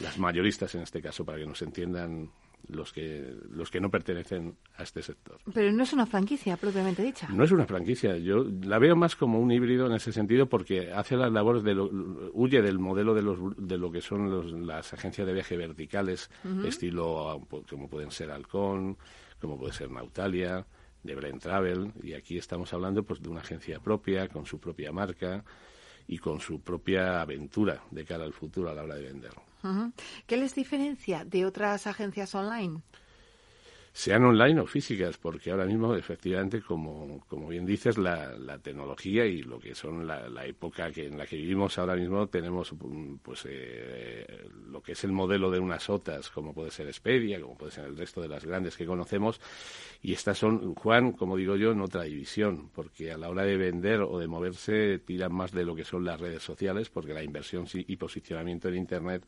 Las 0.00 0.18
mayoristas 0.18 0.74
en 0.74 0.82
este 0.82 1.02
caso 1.02 1.24
para 1.24 1.38
que 1.38 1.46
nos 1.46 1.60
entiendan 1.62 2.30
los 2.66 2.92
que 2.92 3.34
los 3.50 3.70
que 3.70 3.80
no 3.80 3.90
pertenecen 3.90 4.56
a 4.76 4.82
este 4.82 5.02
sector. 5.02 5.38
Pero 5.54 5.72
no 5.72 5.82
es 5.84 5.92
una 5.92 6.06
franquicia 6.06 6.56
propiamente 6.56 7.02
dicha. 7.02 7.28
No 7.30 7.44
es 7.44 7.50
una 7.52 7.66
franquicia, 7.66 8.16
yo 8.18 8.44
la 8.62 8.78
veo 8.78 8.96
más 8.96 9.16
como 9.16 9.40
un 9.40 9.50
híbrido 9.50 9.86
en 9.86 9.92
ese 9.92 10.12
sentido 10.12 10.48
porque 10.48 10.92
hace 10.92 11.16
las 11.16 11.32
labores 11.32 11.62
de 11.62 11.74
lo, 11.74 11.90
huye 12.34 12.60
del 12.60 12.78
modelo 12.78 13.14
de 13.14 13.22
los 13.22 13.38
de 13.56 13.78
lo 13.78 13.90
que 13.90 14.00
son 14.02 14.30
los- 14.30 14.52
las 14.52 14.92
agencias 14.92 15.26
de 15.26 15.32
viaje 15.32 15.56
verticales, 15.56 16.30
estilo 16.64 17.40
pues, 17.48 17.64
como 17.70 17.88
pueden 17.88 18.10
ser 18.10 18.30
Halcón, 18.30 18.98
como 19.40 19.58
puede 19.58 19.72
ser 19.72 19.90
Nautalia, 19.90 20.66
de 21.04 21.14
Travel 21.38 21.92
y 22.02 22.12
aquí 22.14 22.36
estamos 22.36 22.72
hablando 22.74 23.02
pues 23.04 23.22
de 23.22 23.28
una 23.30 23.40
agencia 23.40 23.78
propia 23.80 24.28
con 24.28 24.44
su 24.46 24.58
propia 24.58 24.92
marca 24.92 25.44
y 26.08 26.18
con 26.18 26.40
su 26.40 26.60
propia 26.60 27.20
aventura 27.20 27.82
de 27.90 28.04
cara 28.04 28.24
al 28.24 28.32
futuro 28.32 28.70
a 28.70 28.74
la 28.74 28.82
hora 28.82 28.96
de 28.96 29.04
vender. 29.04 29.32
Ujú. 29.62 29.92
¿Qué 30.26 30.36
les 30.36 30.54
diferencia 30.54 31.24
de 31.24 31.44
otras 31.44 31.86
agencias 31.86 32.34
online? 32.34 32.82
Sean 33.98 34.24
online 34.24 34.60
o 34.60 34.66
físicas, 34.66 35.18
porque 35.18 35.50
ahora 35.50 35.66
mismo, 35.66 35.92
efectivamente, 35.92 36.62
como, 36.62 37.18
como 37.26 37.48
bien 37.48 37.66
dices, 37.66 37.98
la, 37.98 38.30
la 38.38 38.56
tecnología 38.60 39.26
y 39.26 39.42
lo 39.42 39.58
que 39.58 39.74
son 39.74 40.06
la, 40.06 40.28
la 40.28 40.46
época 40.46 40.92
que 40.92 41.06
en 41.06 41.18
la 41.18 41.26
que 41.26 41.34
vivimos 41.34 41.76
ahora 41.78 41.96
mismo, 41.96 42.28
tenemos 42.28 42.72
mm, 42.74 43.16
pues 43.16 43.44
eh, 43.48 44.24
lo 44.70 44.80
que 44.80 44.92
es 44.92 45.02
el 45.02 45.10
modelo 45.10 45.50
de 45.50 45.58
unas 45.58 45.90
OTAs, 45.90 46.30
como 46.30 46.54
puede 46.54 46.70
ser 46.70 46.86
Expedia, 46.86 47.40
como 47.40 47.58
puede 47.58 47.72
ser 47.72 47.86
el 47.86 47.96
resto 47.96 48.20
de 48.20 48.28
las 48.28 48.44
grandes 48.44 48.76
que 48.76 48.86
conocemos, 48.86 49.40
y 50.00 50.12
estas 50.12 50.38
son, 50.38 50.76
Juan, 50.76 51.10
como 51.10 51.36
digo 51.36 51.56
yo, 51.56 51.72
en 51.72 51.80
otra 51.80 52.04
división, 52.04 52.70
porque 52.72 53.10
a 53.10 53.18
la 53.18 53.28
hora 53.28 53.42
de 53.42 53.56
vender 53.56 54.02
o 54.02 54.20
de 54.20 54.28
moverse 54.28 55.00
tiran 55.00 55.34
más 55.34 55.50
de 55.50 55.64
lo 55.64 55.74
que 55.74 55.82
son 55.82 56.04
las 56.04 56.20
redes 56.20 56.44
sociales, 56.44 56.88
porque 56.88 57.14
la 57.14 57.24
inversión 57.24 57.66
y 57.74 57.96
posicionamiento 57.96 58.68
en 58.68 58.76
Internet 58.76 59.24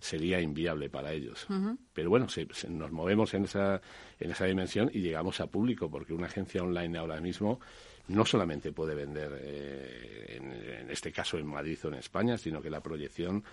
sería 0.00 0.40
inviable 0.40 0.88
para 0.90 1.12
ellos. 1.12 1.46
Pero 1.92 2.10
bueno, 2.10 2.28
se- 2.28 2.48
se- 2.52 2.68
nos 2.70 2.90
movemos 2.90 3.32
en 3.34 3.44
esa, 3.44 3.80
en 4.18 4.30
esa 4.30 4.46
dimensión 4.46 4.90
y 4.92 5.00
llegamos 5.00 5.40
a 5.40 5.46
público, 5.46 5.90
porque 5.90 6.12
una 6.14 6.26
agencia 6.26 6.62
online 6.62 6.98
ahora 6.98 7.20
mismo 7.20 7.60
no 8.08 8.24
solamente 8.24 8.72
puede 8.72 8.94
vender, 8.94 9.38
eh, 9.40 10.36
en, 10.36 10.52
en 10.84 10.90
este 10.90 11.12
caso 11.12 11.38
en 11.38 11.46
Madrid 11.46 11.78
o 11.84 11.88
en 11.88 11.94
España, 11.94 12.36
sino 12.38 12.60
que 12.60 12.70
la 12.70 12.80
proyección 12.80 13.44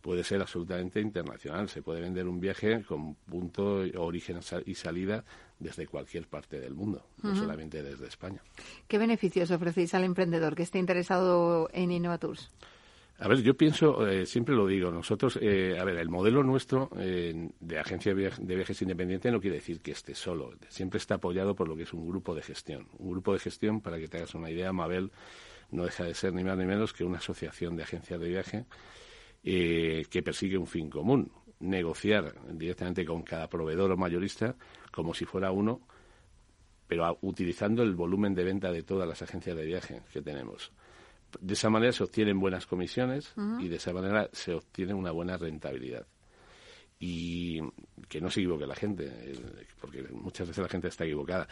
puede 0.00 0.22
ser 0.22 0.40
absolutamente 0.40 1.00
internacional. 1.00 1.68
Se 1.68 1.82
puede 1.82 2.00
vender 2.00 2.26
un 2.28 2.38
viaje 2.40 2.82
con 2.84 3.16
punto, 3.16 3.82
origen 3.96 4.38
y 4.64 4.74
salida 4.74 5.24
desde 5.58 5.86
cualquier 5.88 6.28
parte 6.28 6.60
del 6.60 6.72
mundo, 6.72 7.04
no 7.22 7.34
solamente 7.34 7.82
desde 7.82 8.06
España. 8.06 8.40
¿Qué 8.86 8.96
beneficios 8.96 9.50
ofrecéis 9.50 9.92
al 9.94 10.04
emprendedor 10.04 10.54
que 10.54 10.62
esté 10.62 10.78
interesado 10.78 11.68
en 11.72 11.90
Innovatours? 11.90 12.48
A 13.20 13.26
ver, 13.26 13.42
yo 13.42 13.56
pienso, 13.56 14.06
eh, 14.06 14.26
siempre 14.26 14.54
lo 14.54 14.64
digo, 14.68 14.92
nosotros, 14.92 15.40
eh, 15.42 15.76
a 15.76 15.84
ver, 15.84 15.96
el 15.98 16.08
modelo 16.08 16.44
nuestro 16.44 16.88
eh, 16.96 17.50
de 17.58 17.78
agencia 17.80 18.14
de 18.14 18.30
viaj- 18.30 18.38
de 18.38 18.54
viajes 18.54 18.80
independiente 18.80 19.32
no 19.32 19.40
quiere 19.40 19.56
decir 19.56 19.80
que 19.80 19.90
esté 19.90 20.14
solo, 20.14 20.52
siempre 20.68 20.98
está 20.98 21.16
apoyado 21.16 21.56
por 21.56 21.66
lo 21.68 21.74
que 21.74 21.82
es 21.82 21.92
un 21.92 22.06
grupo 22.08 22.32
de 22.32 22.42
gestión. 22.42 22.86
Un 22.98 23.10
grupo 23.10 23.32
de 23.32 23.40
gestión, 23.40 23.80
para 23.80 23.98
que 23.98 24.06
te 24.06 24.18
hagas 24.18 24.34
una 24.36 24.50
idea, 24.52 24.72
Mabel 24.72 25.10
no 25.72 25.84
deja 25.84 26.04
de 26.04 26.14
ser 26.14 26.32
ni 26.32 26.44
más 26.44 26.56
ni 26.56 26.64
menos 26.64 26.92
que 26.92 27.02
una 27.02 27.18
asociación 27.18 27.74
de 27.76 27.82
agencias 27.82 28.20
de 28.20 28.28
viaje 28.28 28.66
eh, 29.42 30.06
que 30.10 30.22
persigue 30.22 30.56
un 30.56 30.68
fin 30.68 30.88
común, 30.88 31.32
negociar 31.58 32.34
directamente 32.52 33.04
con 33.04 33.22
cada 33.24 33.48
proveedor 33.48 33.90
o 33.90 33.96
mayorista 33.96 34.54
como 34.92 35.12
si 35.12 35.24
fuera 35.24 35.50
uno, 35.50 35.80
pero 36.86 37.18
utilizando 37.22 37.82
el 37.82 37.96
volumen 37.96 38.34
de 38.36 38.44
venta 38.44 38.70
de 38.70 38.84
todas 38.84 39.08
las 39.08 39.22
agencias 39.22 39.56
de 39.56 39.66
viaje 39.66 40.02
que 40.12 40.22
tenemos. 40.22 40.70
De 41.40 41.54
esa 41.54 41.68
manera 41.70 41.92
se 41.92 42.02
obtienen 42.04 42.38
buenas 42.40 42.66
comisiones 42.66 43.32
y 43.60 43.68
de 43.68 43.76
esa 43.76 43.92
manera 43.92 44.28
se 44.32 44.54
obtiene 44.54 44.94
una 44.94 45.10
buena 45.10 45.36
rentabilidad. 45.36 46.06
Y 47.00 47.60
que 48.08 48.20
no 48.20 48.28
se 48.28 48.40
equivoque 48.40 48.66
la 48.66 48.74
gente, 48.74 49.06
eh, 49.08 49.38
porque 49.80 50.02
muchas 50.10 50.48
veces 50.48 50.62
la 50.62 50.68
gente 50.68 50.88
está 50.88 51.04
equivocada. 51.04 51.46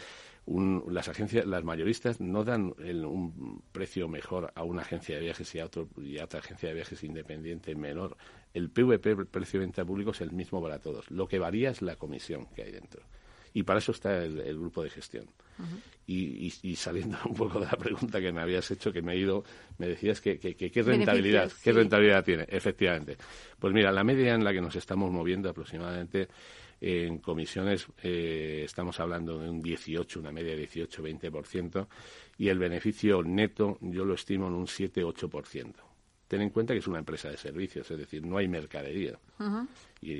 Un- 0.47 0.83
las 0.91 1.09
agencias, 1.09 1.47
las 1.47 1.63
mayoristas 1.63 2.21
no 2.21 2.43
dan 2.43 2.75
el- 2.79 3.05
un 3.05 3.63
precio 3.71 4.09
mejor 4.09 4.53
a 4.57 4.65
una 4.65 4.83
agencia 4.83 5.15
de 5.17 5.23
viajes 5.23 5.55
y 5.55 5.61
a, 5.61 5.67
otro, 5.67 5.89
y 5.99 6.19
a 6.19 6.25
otra 6.25 6.41
agencia 6.41 6.69
de 6.69 6.75
viajes 6.75 7.03
independiente 7.05 7.75
menor. 7.77 8.17
El 8.55 8.71
PVP, 8.71 9.11
el 9.11 9.27
precio 9.27 9.61
de 9.61 9.67
venta 9.67 9.85
público, 9.85 10.11
es 10.11 10.21
el 10.21 10.33
mismo 10.33 10.61
para 10.61 10.81
todos. 10.81 11.09
Lo 11.13 11.29
que 11.29 11.39
varía 11.39 11.71
es 11.71 11.81
la 11.83 11.95
comisión 11.97 12.47
que 12.47 12.63
hay 12.63 12.73
dentro. 12.73 13.03
Y 13.57 13.63
para 13.63 13.79
eso 13.79 13.93
está 13.93 14.23
el, 14.23 14.39
el 14.41 14.59
grupo 14.59 14.83
de 14.83 14.91
gestión. 14.91 15.25
Y, 16.07 16.47
y- 16.47 16.53
y 16.63 16.77
saliendo 16.77 17.17
un 17.25 17.35
poco 17.35 17.59
de 17.59 17.65
la 17.65 17.73
pregunta 17.79 18.21
que 18.21 18.31
me 18.31 18.43
habías 18.43 18.71
hecho, 18.71 18.93
que 18.93 19.01
me 19.01 19.15
he 19.15 19.19
ido, 19.19 19.45
me 19.79 19.89
decías 19.89 20.21
que, 20.21 20.39
que- 20.39 20.55
que 20.55 20.71
qué 20.71 20.83
rentabilidad, 20.99 21.45
qué 21.65 21.73
rentabilidad 21.73 22.23
tiene, 22.25 22.45
efectivamente. 22.51 23.17
Pues 23.59 23.73
mira, 23.73 23.91
la 23.93 24.05
media 24.05 24.35
en 24.35 24.45
la 24.45 24.53
que 24.53 24.61
nos 24.61 24.77
estamos 24.77 25.11
moviendo 25.11 25.49
aproximadamente 25.49 26.29
en 26.83 27.17
comisiones 27.19 27.87
eh, 28.03 28.61
estamos 28.67 29.01
hablando 29.01 29.39
de 29.39 29.49
un 29.49 29.63
18, 29.63 30.21
una 30.21 30.31
media 30.31 30.55
de 30.55 30.69
18-20%, 30.69 31.87
y 32.37 32.49
el 32.49 32.59
beneficio 32.59 33.23
neto 33.23 33.79
yo 33.81 34.05
lo 34.05 34.13
estimo 34.13 34.49
en 34.49 34.53
un 34.53 34.67
7-8%. 34.67 35.73
Ten 36.29 36.43
en 36.43 36.51
cuenta 36.51 36.73
que 36.75 36.81
es 36.81 36.87
una 36.89 36.99
empresa 36.99 37.29
de 37.31 37.37
servicios, 37.37 37.91
es 37.91 37.99
decir, 37.99 38.25
no 38.27 38.37
hay 38.39 38.49
mercadería 38.49 39.19
y, 40.03 40.13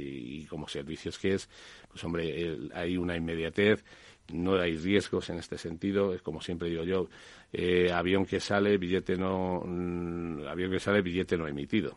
y 0.43 0.45
como 0.47 0.69
servicios 0.69 1.19
que 1.19 1.35
es, 1.35 1.49
pues 1.91 2.03
hombre, 2.05 2.41
el- 2.41 2.71
hay 2.75 2.97
una 2.97 3.17
inmediatez, 3.17 3.85
no 4.33 4.55
hay 4.55 4.77
riesgos 4.77 5.31
en 5.31 5.39
este 5.39 5.59
sentido, 5.59 6.15
es 6.15 6.23
como 6.23 6.41
siempre 6.41 6.69
digo 6.69 6.85
yo, 6.85 7.09
eh, 7.53 7.91
avión 7.93 8.25
que 8.27 8.39
sale, 8.41 8.79
billete 8.79 9.17
no, 9.17 9.63
mm, 9.65 10.47
avión 10.47 10.71
que 10.71 10.81
sale, 10.81 11.03
billete 11.03 11.37
no 11.37 11.47
emitido. 11.49 11.97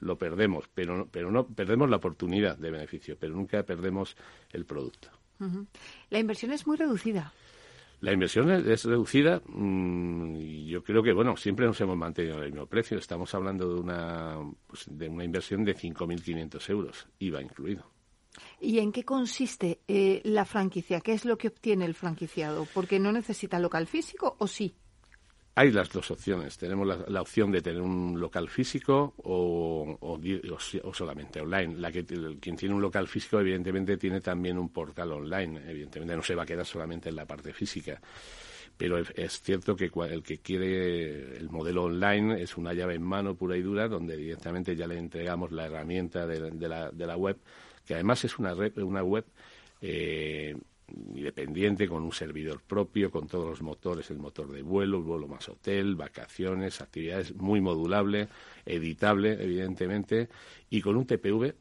Lo 0.00 0.16
perdemos, 0.16 0.64
pero 0.74 0.96
no, 0.96 1.06
pero 1.06 1.30
no 1.30 1.46
perdemos 1.46 1.90
la 1.90 1.96
oportunidad 1.96 2.56
de 2.56 2.70
beneficio, 2.70 3.16
pero 3.20 3.34
nunca 3.34 3.62
perdemos 3.64 4.16
el 4.52 4.64
producto. 4.64 5.08
La 6.10 6.18
inversión 6.18 6.52
es 6.52 6.66
muy 6.66 6.76
reducida. 6.78 7.32
La 8.00 8.12
inversión 8.12 8.50
es, 8.50 8.84
reducida 8.84 9.42
mm, 9.46 10.36
yo 10.66 10.82
creo 10.82 11.02
que, 11.02 11.12
bueno, 11.12 11.36
siempre 11.36 11.66
nos 11.66 11.80
hemos 11.80 11.96
mantenido 11.96 12.38
en 12.38 12.44
el 12.44 12.52
mismo 12.52 12.66
precio. 12.66 12.96
Estamos 12.98 13.34
hablando 13.34 13.74
de 13.74 13.80
una, 13.80 14.38
pues, 14.66 14.86
de 14.90 15.08
una 15.08 15.24
inversión 15.24 15.64
de 15.64 15.76
5.500 15.76 16.70
euros, 16.70 17.08
IVA 17.18 17.42
incluido. 17.42 17.90
¿Y 18.60 18.78
en 18.78 18.92
qué 18.92 19.04
consiste 19.04 19.80
eh, 19.88 20.22
la 20.24 20.44
franquicia? 20.44 21.00
¿Qué 21.00 21.12
es 21.12 21.24
lo 21.24 21.36
que 21.36 21.48
obtiene 21.48 21.84
el 21.84 21.94
franquiciado? 21.94 22.66
¿Porque 22.72 22.98
no 22.98 23.12
necesita 23.12 23.58
local 23.58 23.86
físico 23.86 24.36
o 24.38 24.46
sí? 24.46 24.74
Hay 25.56 25.72
las 25.72 25.90
dos 25.90 26.10
opciones. 26.10 26.56
Tenemos 26.56 26.86
la, 26.86 27.04
la 27.08 27.20
opción 27.20 27.50
de 27.50 27.60
tener 27.60 27.82
un 27.82 28.18
local 28.18 28.48
físico 28.48 29.14
o, 29.18 29.98
o 30.00 30.14
o 30.14 30.88
o 30.88 30.94
solamente 30.94 31.40
online. 31.40 31.76
La 31.76 31.92
que, 31.92 32.04
quien 32.40 32.56
tiene 32.56 32.74
un 32.74 32.80
local 32.80 33.06
físico, 33.08 33.40
evidentemente, 33.40 33.96
tiene 33.98 34.20
también 34.20 34.58
un 34.58 34.70
portal 34.70 35.12
online. 35.12 35.60
Evidentemente, 35.68 36.16
no 36.16 36.22
se 36.22 36.34
va 36.34 36.44
a 36.44 36.46
quedar 36.46 36.64
solamente 36.64 37.08
en 37.10 37.16
la 37.16 37.26
parte 37.26 37.52
física. 37.52 38.00
Pero 38.76 38.98
es, 38.98 39.40
cierto 39.42 39.76
que 39.76 39.90
el 40.10 40.22
que 40.22 40.38
quiere 40.38 41.36
el 41.36 41.50
modelo 41.50 41.84
online 41.84 42.42
es 42.42 42.56
una 42.56 42.72
llave 42.72 42.94
en 42.94 43.02
mano 43.02 43.34
pura 43.36 43.56
y 43.56 43.62
dura, 43.62 43.88
donde 43.88 44.16
directamente 44.16 44.76
ya 44.76 44.86
le 44.86 44.98
entregamos 44.98 45.52
la 45.52 45.66
herramienta 45.66 46.26
de, 46.26 46.50
de 46.52 46.68
la, 46.68 46.90
de 46.90 47.06
la 47.06 47.16
web, 47.16 47.38
que 47.86 47.94
además 47.94 48.24
es 48.24 48.38
una, 48.38 48.54
red- 48.54 48.78
una 48.78 49.02
web 49.02 49.26
eh, 49.82 50.56
independiente, 51.14 51.88
con 51.88 52.02
un 52.02 52.12
servidor 52.12 52.60
propio, 52.62 53.10
con 53.10 53.26
todos 53.26 53.48
los 53.48 53.62
motores, 53.62 54.10
el 54.10 54.18
motor 54.18 54.50
de 54.50 54.62
vuelo, 54.62 54.98
el 54.98 55.04
vuelo 55.04 55.28
más 55.28 55.48
hotel, 55.48 55.96
vacaciones, 55.96 56.80
actividades, 56.80 57.34
muy 57.34 57.60
modulable, 57.60 58.28
editable, 58.66 59.42
evidentemente, 59.42 60.28
y 60.68 60.80
con 60.80 60.96
un 60.96 61.06
TPV 61.06 61.54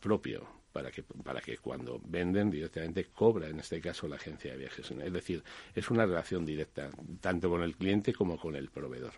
propio 0.00 0.54
para 0.74 0.90
que 0.90 1.04
para 1.04 1.40
que 1.40 1.58
cuando 1.58 2.00
venden 2.04 2.50
directamente 2.50 3.04
cobra 3.04 3.48
en 3.48 3.60
este 3.60 3.80
caso 3.80 4.08
la 4.08 4.16
agencia 4.16 4.50
de 4.52 4.58
viajes. 4.58 4.90
Es 4.90 5.12
decir 5.12 5.42
es 5.72 5.88
una 5.88 6.04
relación 6.04 6.44
directa 6.44 6.90
tanto 7.20 7.48
con 7.48 7.62
el 7.62 7.76
cliente 7.76 8.12
como 8.12 8.36
con 8.36 8.56
el 8.56 8.68
proveedor 8.70 9.12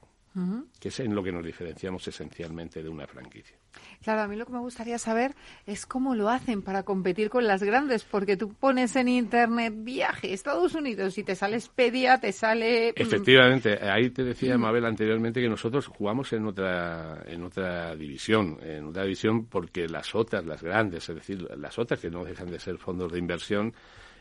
que 0.79 0.89
es 0.89 1.01
en 1.01 1.15
lo 1.15 1.23
que 1.23 1.33
nos 1.33 1.43
diferenciamos 1.43 2.07
esencialmente 2.07 2.83
de 2.83 2.91
una 2.91 3.07
franquicia 3.07 3.57
Claro, 4.03 4.23
a 4.23 4.29
mí 4.29 4.37
lo 4.37 4.47
que 4.47 4.53
me 4.53 4.61
gustaría 4.61 4.99
saber 4.99 5.35
es 5.67 5.87
cómo 5.87 6.15
lo 6.15 6.29
hacen 6.29 6.63
para 6.63 6.85
competir 6.85 7.31
con 7.31 7.47
las 7.47 7.63
grandes, 7.63 8.05
porque 8.05 8.37
tú 8.37 8.55
pones 8.55 8.95
en 8.97 9.09
internet 9.09 9.75
viaje 9.77 10.33
Estados 10.33 10.75
Unidos 10.75 11.19
y 11.19 11.25
te 11.25 11.35
sale 11.35 11.57
Expedia, 11.57 12.21
te 12.21 12.33
sale... 12.33 12.93
Mm, 12.97 13.03
Efectivamente, 13.03 13.79
ahí 13.83 14.11
te 14.11 14.23
decía 14.25 14.57
Mabel 14.59 14.85
anteriormente 14.85 15.41
que 15.41 15.49
nosotros 15.49 15.87
jugamos 15.87 16.33
en 16.33 16.47
otra, 16.47 17.23
en 17.27 17.43
otra 17.43 17.97
división, 17.97 18.59
en 18.63 18.85
otra 18.85 19.03
división 19.03 19.47
porque 19.47 19.89
las 19.89 20.15
otras, 20.15 20.45
las 20.47 20.63
grandes, 20.63 21.09
es 21.09 21.15
decir, 21.17 21.47
las 21.57 21.79
otras 21.79 22.01
que 22.01 22.11
no 22.11 22.25
dejan 22.25 22.51
de 22.51 22.61
ser 22.61 22.79
fondos 22.79 23.13
de 23.13 23.19
inversión, 23.19 23.75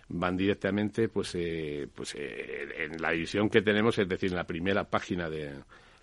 van 0.08 0.38
directamente 0.38 1.10
pues, 1.10 1.36
eh, 1.36 1.88
pues 1.93 2.16
eh, 2.16 2.68
en 2.78 3.01
la 3.01 3.12
división 3.12 3.49
que 3.49 3.62
tenemos, 3.62 3.97
es 3.97 4.08
decir, 4.08 4.30
en 4.30 4.38
la 4.38 4.45
primera 4.45 4.84
página 4.84 5.30
de 5.30 5.53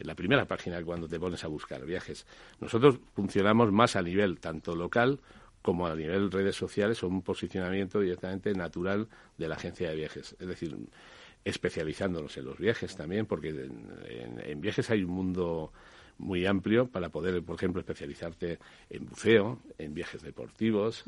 en 0.03 0.09
la 0.09 0.15
primera 0.17 0.45
página 0.47 0.83
cuando 0.83 1.09
te 1.09 1.19
pones 1.19 1.45
a 1.45 1.49
buscar 1.49 1.85
viajes. 1.87 2.27
Nosotros 2.61 2.99
funcionamos 3.15 3.71
más 3.73 3.95
a 3.97 4.03
nivel 4.03 4.41
tanto 4.41 4.75
local 4.75 5.21
como 5.63 5.87
a 5.87 5.95
nivel 5.95 6.31
redes 6.31 6.57
sociales 6.57 7.03
o 7.05 7.09
un 7.09 7.23
posicionamiento 7.23 8.01
directamente 8.01 8.53
natural 8.53 9.09
de 9.39 9.49
la 9.49 9.55
agencia 9.55 9.89
de 9.89 9.95
viajes. 9.95 10.35
Es 10.41 10.47
decir, 10.49 10.77
especializándonos 11.45 12.37
en 12.37 12.45
los 12.45 12.59
viajes 12.59 12.97
también, 12.97 13.27
porque 13.27 13.51
en, 13.51 14.61
viajes 14.61 14.91
hay 14.91 15.05
un 15.05 15.13
mundo 15.13 15.73
muy 16.19 16.47
amplio 16.47 16.89
para 16.89 17.09
poder, 17.09 17.41
por 17.45 17.55
ejemplo, 17.55 17.81
especializarte 17.81 18.59
en 18.91 19.07
buceo, 19.07 19.61
en 19.79 19.95
viajes 19.95 20.23
deportivos. 20.23 21.05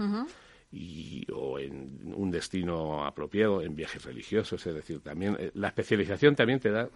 Y, 0.70 1.24
o 1.32 1.60
en 1.60 2.12
un 2.16 2.32
destino 2.32 3.04
apropiado, 3.04 3.62
en 3.62 3.76
viajes 3.76 4.04
religiosos, 4.04 4.66
es 4.66 4.74
decir, 4.74 4.98
también 5.00 5.36
eh, 5.38 5.52
la 5.54 5.68
especialización 5.68 6.34
también 6.34 6.58
te 6.58 6.70
da 6.70 6.88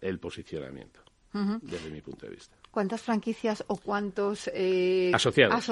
el 0.00 0.20
posicionamiento 0.20 1.00
desde 1.62 1.90
mi 1.90 2.00
punto 2.00 2.26
de 2.26 2.32
vista. 2.32 2.56
¿Cuántas 2.70 3.00
franquicias 3.02 3.64
o 3.68 3.76
cuántos 3.76 4.50
eh, 4.52 5.10
asociados? 5.14 5.68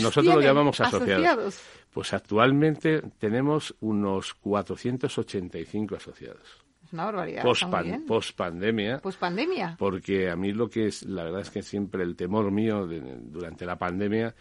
nosotros 0.00 0.34
lo 0.34 0.40
llamamos 0.40 0.80
asociados. 0.80 1.60
Pues 1.92 2.12
actualmente 2.12 3.02
tenemos 3.18 3.74
unos 3.80 4.34
485 4.34 5.96
asociados. 5.96 6.64
Es 6.84 6.92
una 6.92 7.06
barbaridad. 7.06 7.42
Post, 7.42 7.64
pandemia. 7.64 8.98
Post 8.98 9.18
pandemia. 9.18 9.76
Porque 9.78 10.30
a 10.30 10.36
mí 10.36 10.52
lo 10.52 10.70
que 10.70 10.86
es, 10.86 11.02
la 11.02 11.24
verdad 11.24 11.42
es 11.42 11.50
que 11.50 11.62
siempre 11.62 12.02
el 12.02 12.16
temor 12.16 12.50
mío 12.50 12.86
durante 12.86 13.66
la 13.66 13.76
pandemia 13.76 14.34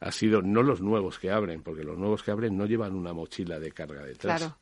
ha 0.00 0.12
sido 0.12 0.40
no 0.40 0.62
los 0.62 0.80
nuevos 0.80 1.18
que 1.18 1.30
abren, 1.30 1.62
porque 1.62 1.84
los 1.84 1.98
nuevos 1.98 2.22
que 2.22 2.30
abren 2.30 2.56
no 2.56 2.64
llevan 2.64 2.94
una 2.94 3.12
mochila 3.12 3.58
de 3.58 3.72
carga 3.72 4.02
detrás. 4.02 4.40
Claro 4.40 4.56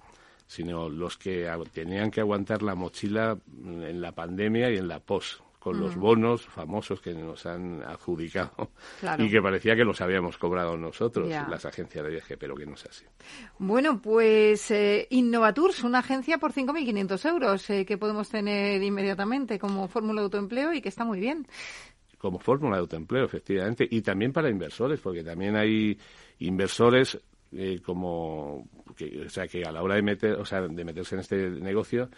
sino 0.49 0.89
los 0.89 1.19
que 1.19 1.47
tenían 1.73 2.11
que 2.11 2.23
aguantar 2.23 2.63
la 2.63 2.75
mochila 2.75 3.39
en 3.63 4.01
la 4.01 4.13
pandemia 4.13 4.71
y 4.71 4.79
en 4.79 4.89
la 4.89 4.99
pos 4.99 5.43
con 5.59 5.81
los 5.81 5.97
bonos 5.97 6.47
famosos 6.47 7.01
que 7.01 7.13
nos 7.13 7.45
han 7.47 7.83
adjudicado 7.83 8.71
y 9.19 9.29
que 9.29 9.43
parecía 9.43 9.75
que 9.75 9.85
los 9.85 10.01
habíamos 10.01 10.39
cobrado 10.39 10.77
nosotros, 10.77 11.29
las 11.29 11.65
agencias 11.65 12.05
de 12.05 12.11
viaje, 12.11 12.37
pero 12.37 12.55
que 12.55 12.67
no 12.67 12.75
es 12.75 12.87
así. 12.87 13.05
Bueno, 13.59 14.01
pues 14.01 14.71
eh, 14.71 15.07
Innovatours, 15.11 15.83
una 15.83 15.99
agencia 15.99 16.39
por 16.39 16.53
5.500 16.53 17.29
euros 17.29 17.71
eh, 17.71 17.85
que 17.85 17.99
podemos 17.99 18.29
tener 18.29 18.83
inmediatamente 18.83 19.59
como 19.59 19.89
fórmula 19.89 20.21
de 20.21 20.27
autoempleo 20.27 20.73
y 20.73 20.81
que 20.81 20.89
está 20.89 21.05
muy 21.05 21.21
bien. 21.21 21.47
Como 22.19 22.39
fórmula 22.39 22.77
de 22.77 22.81
autoempleo, 22.81 23.25
efectivamente, 23.25 23.87
y 23.89 24.01
también 24.03 24.33
para 24.33 24.51
inversores, 24.51 25.01
porque 25.01 25.23
también 25.23 25.57
hay 25.57 25.99
inversores 26.41 27.19
eh, 27.53 27.81
como 27.83 28.69
que, 28.95 29.23
o 29.27 29.31
sea 29.31 29.47
que 29.49 29.63
a 29.65 29.73
la 29.73 29.83
hora 29.83 29.95
de 29.95 30.03
meter 30.03 30.33
o 30.33 30.45
sea 30.45 30.61
de 30.61 30.85
meterse 30.85 31.15
en 31.15 31.21
este 31.23 31.49
negocio 31.49 32.11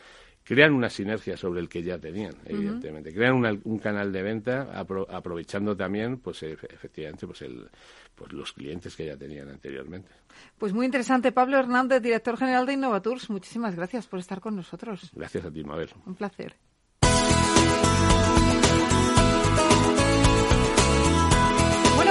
crean 0.45 0.73
una 0.73 0.91
sinergia 0.91 1.37
sobre 1.37 1.61
el 1.61 1.69
que 1.69 1.83
ya 1.83 1.99
tenían, 1.99 2.35
evidentemente. 2.45 3.13
Crean 3.13 3.61
un 3.65 3.79
canal 3.79 4.13
de 4.13 4.23
venta 4.23 4.81
aprovechando 4.81 5.77
también, 5.77 6.19
pues 6.19 6.43
efectivamente, 6.43 7.27
pues, 7.27 7.43
el, 7.43 7.69
pues 8.15 8.33
los 8.33 8.53
clientes 8.53 8.97
que 8.97 9.07
ya 9.07 9.17
tenían 9.17 9.49
anteriormente. 9.49 10.11
Pues 10.59 10.73
muy 10.73 10.87
interesante. 10.87 11.33
Pablo 11.33 11.59
Hernández, 11.59 12.03
director 12.03 12.37
general 12.37 12.67
de 12.67 12.75
Innovatours, 12.75 13.31
muchísimas 13.31 13.75
gracias 13.77 14.07
por 14.07 14.19
estar 14.19 14.41
con 14.41 14.57
nosotros. 14.57 15.11
Gracias 15.15 15.45
a 15.45 15.51
ti, 15.51 15.63
Mabel. 15.65 15.91
Un 16.07 16.15
placer. 16.15 16.57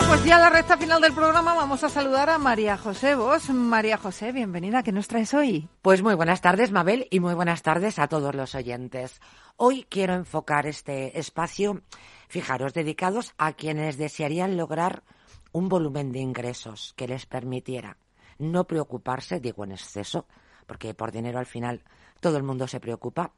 Pues 0.10 0.26
ya 0.26 0.39
la 0.39 0.49
recta 0.49 0.76
final 0.76 1.01
del 1.03 1.14
programa 1.14 1.53
vamos 1.53 1.84
a 1.84 1.89
saludar 1.89 2.32
a 2.32 2.39
María 2.39 2.78
José 2.78 3.14
Vos. 3.14 3.51
María 3.51 3.95
José, 3.95 4.32
bienvenida. 4.32 4.82
¿Qué 4.82 4.91
nos 4.91 5.07
traes 5.07 5.36
hoy? 5.36 5.70
Pues 5.84 6.01
muy 6.01 6.16
buenas 6.16 6.41
tardes, 6.41 6.72
Mabel, 6.72 7.07
y 7.12 7.20
muy 7.20 7.36
buenas 7.36 7.62
tardes 7.62 7.99
a 7.99 8.07
todos 8.07 8.34
los 8.34 8.55
oyentes. 8.55 9.22
Hoy 9.55 9.86
quiero 9.88 10.16
enfocar 10.16 10.66
este 10.66 11.20
espacio, 11.20 11.84
fijaros, 12.28 12.74
dedicados 12.74 13.36
a 13.38 13.53
quienes 13.53 13.99
desearían 13.99 14.57
lograr 14.57 15.03
un 15.51 15.70
volumen 15.70 16.12
de 16.12 16.22
ingresos 16.22 16.95
que 16.97 17.07
les 17.07 17.28
permitiera 17.28 17.97
no 18.39 18.66
preocuparse, 18.66 19.39
digo 19.39 19.64
en 19.64 19.74
exceso, 19.74 20.26
porque 20.66 20.95
por 20.95 21.12
dinero 21.12 21.38
al 21.38 21.45
final 21.45 21.84
todo 22.20 22.38
el 22.38 22.43
mundo 22.43 22.68
se 22.68 22.80
preocupa, 22.80 23.34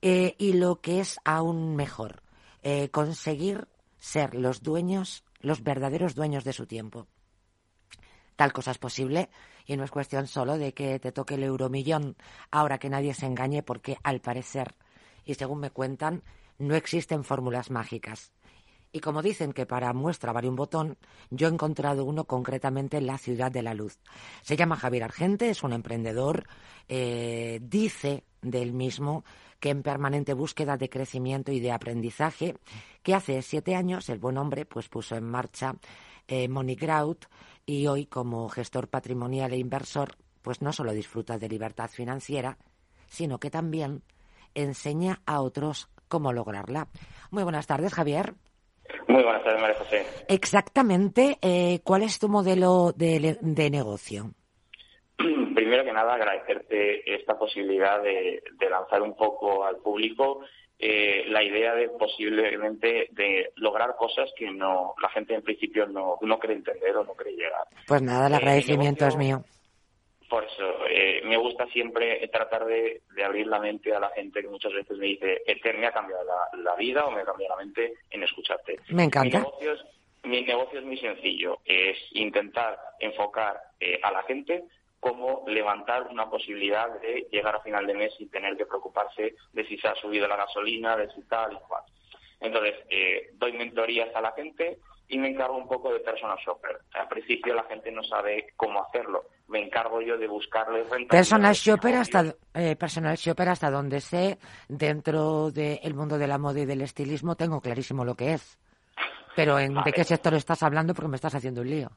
eh, 0.00 0.34
y 0.38 0.54
lo 0.54 0.80
que 0.80 1.00
es 1.00 1.18
aún 1.26 1.76
mejor, 1.76 2.22
eh, 2.62 2.88
conseguir 2.88 3.68
ser 3.98 4.34
los 4.34 4.62
dueños 4.62 5.25
los 5.46 5.62
verdaderos 5.62 6.16
dueños 6.16 6.42
de 6.42 6.52
su 6.52 6.66
tiempo. 6.66 7.06
Tal 8.34 8.52
cosa 8.52 8.72
es 8.72 8.78
posible 8.78 9.30
y 9.64 9.76
no 9.76 9.84
es 9.84 9.92
cuestión 9.92 10.26
solo 10.26 10.58
de 10.58 10.74
que 10.74 10.98
te 10.98 11.12
toque 11.12 11.36
el 11.36 11.44
euromillón 11.44 12.16
ahora 12.50 12.78
que 12.78 12.90
nadie 12.90 13.14
se 13.14 13.26
engañe 13.26 13.62
porque 13.62 13.96
al 14.02 14.20
parecer, 14.20 14.74
y 15.24 15.34
según 15.34 15.60
me 15.60 15.70
cuentan, 15.70 16.24
no 16.58 16.74
existen 16.74 17.22
fórmulas 17.22 17.70
mágicas. 17.70 18.32
Y 18.90 18.98
como 18.98 19.22
dicen 19.22 19.52
que 19.52 19.66
para 19.66 19.92
muestra 19.92 20.32
vale 20.32 20.48
un 20.48 20.56
botón, 20.56 20.98
yo 21.30 21.46
he 21.46 21.52
encontrado 21.52 22.04
uno 22.04 22.24
concretamente 22.24 22.96
en 22.96 23.06
la 23.06 23.18
Ciudad 23.18 23.52
de 23.52 23.62
la 23.62 23.74
Luz. 23.74 24.00
Se 24.42 24.56
llama 24.56 24.76
Javier 24.76 25.04
Argente, 25.04 25.50
es 25.50 25.62
un 25.62 25.72
emprendedor, 25.72 26.48
eh, 26.88 27.60
dice 27.62 28.24
del 28.42 28.72
mismo 28.72 29.24
que 29.66 29.70
en 29.70 29.82
permanente 29.82 30.32
búsqueda 30.32 30.76
de 30.76 30.88
crecimiento 30.88 31.50
y 31.50 31.58
de 31.58 31.72
aprendizaje, 31.72 32.54
que 33.02 33.16
hace 33.16 33.42
siete 33.42 33.74
años 33.74 34.08
el 34.08 34.20
buen 34.20 34.38
hombre 34.38 34.64
pues 34.64 34.88
puso 34.88 35.16
en 35.16 35.24
marcha 35.24 35.74
eh, 36.28 36.46
Grout 36.48 37.24
y 37.66 37.88
hoy 37.88 38.06
como 38.06 38.48
gestor 38.48 38.86
patrimonial 38.86 39.52
e 39.52 39.56
inversor 39.56 40.14
pues 40.40 40.62
no 40.62 40.72
solo 40.72 40.92
disfruta 40.92 41.36
de 41.36 41.48
libertad 41.48 41.90
financiera, 41.90 42.58
sino 43.08 43.40
que 43.40 43.50
también 43.50 44.04
enseña 44.54 45.20
a 45.26 45.40
otros 45.40 45.88
cómo 46.06 46.32
lograrla. 46.32 46.86
Muy 47.32 47.42
buenas 47.42 47.66
tardes, 47.66 47.92
Javier. 47.92 48.34
Muy 49.08 49.24
buenas 49.24 49.42
tardes, 49.42 49.60
María 49.60 49.78
José. 49.78 50.06
Exactamente, 50.28 51.38
eh, 51.42 51.80
¿cuál 51.82 52.04
es 52.04 52.20
tu 52.20 52.28
modelo 52.28 52.92
de, 52.96 53.36
de 53.40 53.70
negocio? 53.70 54.30
primero 55.66 55.84
que 55.84 55.92
nada 55.92 56.14
agradecerte 56.14 57.12
esta 57.12 57.36
posibilidad 57.36 58.00
de, 58.00 58.40
lanzar 58.70 59.02
un 59.02 59.16
poco 59.16 59.64
al 59.64 59.78
público 59.78 60.42
eh, 60.78 61.24
la 61.26 61.42
idea 61.42 61.74
de 61.74 61.88
posiblemente 61.88 63.08
de 63.10 63.50
lograr 63.56 63.96
cosas 63.96 64.30
que 64.36 64.48
no 64.48 64.94
la 65.02 65.08
gente 65.08 65.34
en 65.34 65.42
principio 65.42 65.86
no, 65.88 66.18
no 66.20 66.38
cree 66.38 66.54
entender 66.54 66.96
o 66.96 67.02
no 67.02 67.14
cree 67.14 67.34
llegar. 67.34 67.64
Pues 67.88 68.00
nada, 68.00 68.28
el 68.28 68.34
eh, 68.34 68.36
agradecimiento 68.36 69.06
es 69.06 69.16
mío. 69.16 69.42
Por 70.30 70.44
eso, 70.44 70.86
eh, 70.88 71.22
me 71.24 71.36
gusta 71.36 71.66
siempre 71.68 72.28
tratar 72.28 72.64
de, 72.66 73.02
abrir 73.24 73.48
la 73.48 73.58
mente 73.58 73.92
a 73.92 73.98
la 73.98 74.10
gente 74.10 74.42
que 74.42 74.48
muchas 74.48 74.72
veces 74.72 74.96
me 74.98 75.06
dice, 75.06 75.42
que 75.46 75.72
me 75.72 75.86
ha 75.86 75.92
cambiado 75.92 76.22
la, 76.62 76.76
vida 76.76 77.06
o 77.06 77.10
me 77.10 77.22
ha 77.22 77.24
cambiado 77.24 77.56
la 77.56 77.64
mente 77.64 77.94
en 78.10 78.22
escucharte. 78.22 78.78
Me 78.90 79.04
encanta. 79.04 79.38
Mi 80.22 80.42
negocio 80.42 80.78
es, 80.80 80.84
muy 80.84 80.98
sencillo, 80.98 81.58
es 81.64 81.96
intentar 82.12 82.78
enfocar 83.00 83.60
a 84.02 84.10
la 84.12 84.22
gente 84.24 84.64
cómo 85.00 85.44
levantar 85.46 86.08
una 86.08 86.28
posibilidad 86.28 86.88
de 87.00 87.28
llegar 87.30 87.56
a 87.56 87.60
final 87.60 87.86
de 87.86 87.94
mes 87.94 88.14
sin 88.16 88.30
tener 88.30 88.56
que 88.56 88.66
preocuparse 88.66 89.34
de 89.52 89.66
si 89.66 89.78
se 89.78 89.88
ha 89.88 89.94
subido 89.94 90.26
la 90.26 90.36
gasolina, 90.36 90.96
de 90.96 91.10
si 91.12 91.22
tal 91.22 91.52
y 91.52 91.58
cual. 91.68 91.82
Entonces, 92.40 92.74
eh, 92.90 93.30
doy 93.34 93.52
mentorías 93.52 94.14
a 94.14 94.20
la 94.20 94.32
gente 94.32 94.78
y 95.08 95.18
me 95.18 95.28
encargo 95.28 95.56
un 95.56 95.68
poco 95.68 95.92
de 95.92 96.00
personal 96.00 96.36
shopper. 96.44 96.80
Al 96.94 97.08
principio 97.08 97.54
la 97.54 97.64
gente 97.64 97.90
no 97.92 98.02
sabe 98.02 98.48
cómo 98.56 98.82
hacerlo. 98.82 99.24
Me 99.48 99.62
encargo 99.62 100.00
yo 100.02 100.18
de 100.18 100.26
buscarles 100.26 100.88
Personal 101.08 101.54
shopper 101.54 101.94
hasta 101.94 102.34
eh, 102.54 102.74
personal 102.74 103.16
shopper 103.16 103.48
hasta 103.48 103.70
donde 103.70 104.00
sé 104.00 104.38
dentro 104.68 105.50
del 105.52 105.94
mundo 105.94 106.18
de 106.18 106.26
la 106.26 106.38
moda 106.38 106.60
y 106.60 106.66
del 106.66 106.82
estilismo 106.82 107.36
tengo 107.36 107.60
clarísimo 107.60 108.04
lo 108.04 108.14
que 108.14 108.32
es. 108.32 108.58
Pero 109.36 109.58
en 109.58 109.74
de 109.74 109.92
qué 109.92 110.02
sector 110.02 110.34
estás 110.34 110.62
hablando 110.62 110.94
porque 110.94 111.10
me 111.10 111.16
estás 111.16 111.34
haciendo 111.34 111.60
un 111.60 111.70
lío. 111.70 111.90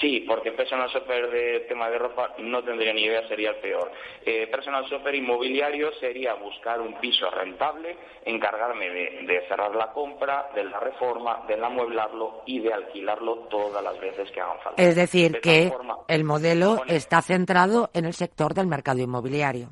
Sí, 0.00 0.24
porque 0.28 0.52
personal 0.52 0.90
shopper 0.90 1.30
de 1.30 1.60
tema 1.68 1.88
de 1.88 1.98
ropa 1.98 2.34
no 2.38 2.62
tendría 2.62 2.92
ni 2.92 3.04
idea, 3.04 3.26
sería 3.28 3.50
el 3.50 3.56
peor. 3.56 3.90
Eh, 4.24 4.46
personal 4.48 4.84
shopper 4.84 5.14
inmobiliario 5.14 5.90
sería 6.00 6.34
buscar 6.34 6.80
un 6.80 7.00
piso 7.00 7.30
rentable, 7.30 7.96
encargarme 8.24 8.90
de, 8.90 9.44
cerrar 9.48 9.74
la 9.74 9.92
compra, 9.92 10.50
de 10.54 10.64
la 10.64 10.80
reforma, 10.80 11.44
de 11.48 11.54
amueblarlo 11.54 12.42
y 12.44 12.60
de 12.60 12.74
alquilarlo 12.74 13.46
todas 13.48 13.82
las 13.82 13.98
veces 13.98 14.30
que 14.32 14.40
hagan 14.40 14.58
falta. 14.62 14.82
Es 14.82 14.96
decir, 14.96 15.40
que 15.40 15.72
el 16.08 16.24
modelo 16.24 16.82
está 16.88 17.22
centrado 17.22 17.88
en 17.94 18.04
el 18.04 18.12
sector 18.12 18.52
del 18.52 18.66
mercado 18.66 19.00
inmobiliario. 19.00 19.70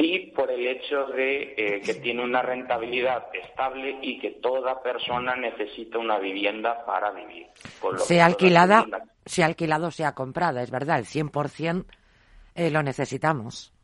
Sí, 0.00 0.32
por 0.34 0.50
el 0.50 0.66
hecho 0.66 1.08
de 1.08 1.54
eh, 1.58 1.82
que 1.84 1.92
tiene 1.92 2.24
una 2.24 2.40
rentabilidad 2.40 3.28
estable 3.34 3.98
y 4.00 4.18
que 4.18 4.30
toda 4.30 4.82
persona 4.82 5.36
necesita 5.36 5.98
una 5.98 6.18
vivienda 6.18 6.86
para 6.86 7.10
vivir. 7.10 7.48
sea 7.98 8.24
alquilada, 8.24 8.86
sea 9.26 9.44
alquilado 9.44 9.90
sea 9.90 10.14
comprada, 10.14 10.62
es 10.62 10.70
verdad, 10.70 11.00
el 11.00 11.04
100% 11.04 11.84
eh, 12.54 12.70
lo 12.70 12.82
necesitamos. 12.82 13.74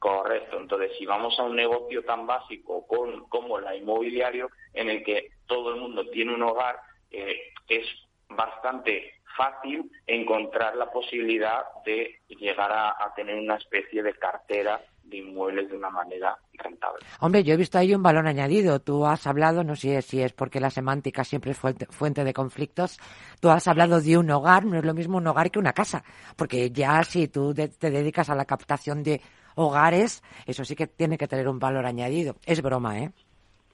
Correcto. 0.00 0.58
Entonces, 0.58 0.90
si 0.98 1.06
vamos 1.06 1.38
a 1.38 1.44
un 1.44 1.54
negocio 1.54 2.02
tan 2.04 2.26
básico 2.26 2.84
como 3.28 3.60
la 3.60 3.76
inmobiliario, 3.76 4.50
en 4.74 4.90
el 4.90 5.04
que 5.04 5.30
todo 5.46 5.72
el 5.72 5.80
mundo 5.80 6.10
tiene 6.10 6.34
un 6.34 6.42
hogar, 6.42 6.80
eh, 7.12 7.52
es 7.68 7.86
bastante 8.28 9.20
fácil 9.36 9.92
encontrar 10.08 10.74
la 10.74 10.90
posibilidad 10.90 11.62
de 11.84 12.22
llegar 12.26 12.72
a 12.72 13.12
tener 13.14 13.36
una 13.36 13.54
especie 13.56 14.02
de 14.02 14.14
cartera 14.14 14.80
de 15.08 15.18
inmuebles 15.18 15.68
de 15.68 15.76
una 15.76 15.90
manera 15.90 16.36
rentable. 16.54 17.04
Hombre, 17.20 17.44
yo 17.44 17.54
he 17.54 17.56
visto 17.56 17.78
ahí 17.78 17.94
un 17.94 18.02
valor 18.02 18.26
añadido. 18.26 18.80
Tú 18.80 19.06
has 19.06 19.26
hablado, 19.26 19.64
no 19.64 19.76
sé 19.76 20.02
si 20.02 20.22
es 20.22 20.32
porque 20.32 20.60
la 20.60 20.70
semántica 20.70 21.24
siempre 21.24 21.52
es 21.52 21.58
fuente, 21.58 22.24
de 22.24 22.32
conflictos, 22.32 22.98
tú 23.40 23.50
has 23.50 23.68
hablado 23.68 24.00
de 24.00 24.16
un 24.16 24.30
hogar, 24.30 24.64
no 24.64 24.78
es 24.78 24.84
lo 24.84 24.94
mismo 24.94 25.18
un 25.18 25.26
hogar 25.26 25.50
que 25.50 25.58
una 25.58 25.72
casa, 25.72 26.02
porque 26.36 26.70
ya 26.70 27.02
si 27.02 27.28
tú 27.28 27.54
te 27.54 27.90
dedicas 27.90 28.30
a 28.30 28.34
la 28.34 28.44
captación 28.44 29.02
de 29.02 29.20
hogares, 29.56 30.22
eso 30.46 30.64
sí 30.64 30.74
que 30.74 30.86
tiene 30.86 31.18
que 31.18 31.28
tener 31.28 31.48
un 31.48 31.58
valor 31.58 31.86
añadido. 31.86 32.36
Es 32.46 32.62
broma, 32.62 32.98
¿eh? 32.98 33.10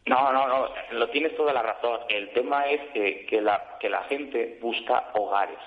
No, 0.07 0.33
no, 0.33 0.49
no, 0.49 0.69
lo 0.93 1.09
tienes 1.11 1.37
toda 1.37 1.53
la 1.53 1.63
razón. 1.63 2.01
El 2.09 2.33
tema 2.33 2.67
es 2.67 2.81
que, 2.93 3.25
que, 3.27 3.41
la, 3.41 3.79
que 3.79 3.89
la 3.89 4.03
gente 4.05 4.59
busca 4.61 5.11
hogares 5.15 5.59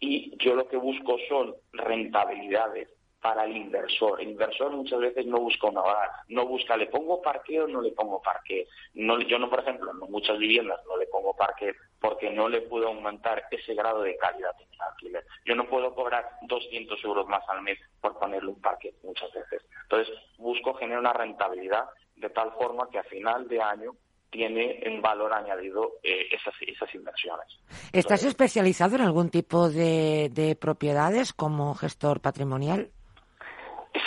y 0.00 0.36
yo 0.38 0.54
lo 0.54 0.66
que 0.66 0.76
busco 0.76 1.16
son 1.28 1.54
rentabilidades 1.72 2.88
para 3.24 3.46
el 3.46 3.56
inversor. 3.56 4.20
El 4.20 4.32
inversor 4.32 4.70
muchas 4.70 5.00
veces 5.00 5.24
no 5.24 5.38
busca 5.38 5.68
un 5.68 5.78
hogar, 5.78 6.10
no 6.28 6.46
busca, 6.46 6.76
¿le 6.76 6.88
pongo 6.88 7.22
parque 7.22 7.58
o 7.58 7.66
no 7.66 7.80
le 7.80 7.92
pongo 7.92 8.20
parque? 8.20 8.68
No, 8.92 9.18
yo 9.18 9.38
no, 9.38 9.48
por 9.48 9.60
ejemplo, 9.60 9.92
en 9.92 9.96
muchas 10.12 10.36
viviendas 10.36 10.78
no 10.86 10.98
le 10.98 11.06
pongo 11.06 11.34
parque 11.34 11.72
porque 11.98 12.28
no 12.28 12.50
le 12.50 12.60
puedo 12.60 12.88
aumentar 12.88 13.44
ese 13.50 13.72
grado 13.72 14.02
de 14.02 14.18
calidad 14.18 14.54
en 14.60 14.74
el 14.74 14.80
alquiler. 14.82 15.24
Yo 15.46 15.54
no 15.54 15.66
puedo 15.66 15.94
cobrar 15.94 16.36
200 16.42 17.02
euros 17.02 17.26
más 17.26 17.42
al 17.48 17.62
mes 17.62 17.78
por 17.98 18.18
ponerle 18.18 18.50
un 18.50 18.60
parque 18.60 18.92
muchas 19.02 19.32
veces. 19.32 19.62
Entonces, 19.84 20.14
busco 20.36 20.74
generar 20.74 21.00
una 21.00 21.14
rentabilidad 21.14 21.86
de 22.16 22.28
tal 22.28 22.52
forma 22.52 22.90
que 22.90 22.98
a 22.98 23.04
final 23.04 23.48
de 23.48 23.62
año 23.62 23.92
tiene 24.28 24.80
en 24.82 25.00
valor 25.00 25.32
añadido 25.32 25.92
eh, 26.02 26.26
esas, 26.30 26.94
inversiones. 26.94 27.46
¿Estás 27.90 28.22
especializado 28.24 28.96
en 28.96 29.00
algún 29.00 29.30
tipo 29.30 29.70
de 29.70 30.58
propiedades 30.60 31.32
como 31.32 31.74
gestor 31.74 32.20
patrimonial? 32.20 32.90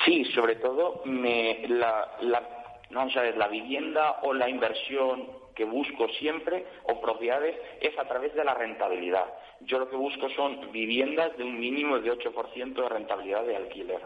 Sí, 0.06 0.26
sobre 0.36 0.56
todo 0.56 1.02
me, 1.06 1.66
la, 1.68 2.18
la, 2.22 2.44
la 2.90 3.48
vivienda 3.48 4.20
o 4.24 4.34
la 4.34 4.50
inversión 4.50 5.28
que 5.56 5.64
busco 5.64 6.08
siempre 6.20 6.66
o 6.84 7.00
propiedades 7.00 7.56
es 7.82 7.98
a 7.98 8.06
través 8.06 8.34
de 8.36 8.44
la 8.44 8.54
rentabilidad. 8.54 9.26
Yo 9.62 9.80
lo 9.80 9.90
que 9.90 9.96
busco 9.96 10.30
son 10.30 10.72
viviendas 10.72 11.36
de 11.38 11.44
un 11.44 11.60
mínimo 11.60 12.00
de 12.00 12.12
8% 12.12 12.74
de 12.74 12.90
rentabilidad 12.90 13.46
de 13.46 13.56
alquiler 13.56 14.02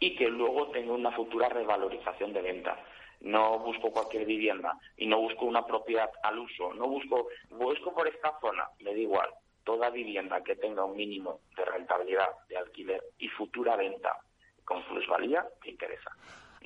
y 0.00 0.16
que 0.16 0.28
luego 0.28 0.68
tenga 0.68 0.92
una 0.92 1.12
futura 1.12 1.48
revalorización 1.48 2.32
de 2.32 2.42
venta. 2.42 2.82
No 3.20 3.58
busco 3.58 3.90
cualquier 3.92 4.24
vivienda 4.24 4.78
y 4.96 5.06
no 5.06 5.20
busco 5.20 5.44
una 5.44 5.66
propiedad 5.66 6.10
al 6.22 6.38
uso. 6.38 6.72
No 6.74 6.88
busco, 6.88 7.28
busco 7.50 7.94
por 7.94 8.08
esta 8.08 8.38
zona, 8.40 8.68
me 8.80 8.92
da 8.92 8.98
igual. 8.98 9.28
Toda 9.64 9.90
vivienda 9.90 10.42
que 10.42 10.56
tenga 10.56 10.84
un 10.84 10.96
mínimo 10.96 11.40
de 11.56 11.64
rentabilidad 11.64 12.28
de 12.48 12.56
alquiler 12.56 13.02
y 13.18 13.28
futura 13.28 13.76
venta 13.76 14.18
con 14.66 14.82
plusvalía 14.84 15.46
interesa. 15.64 16.10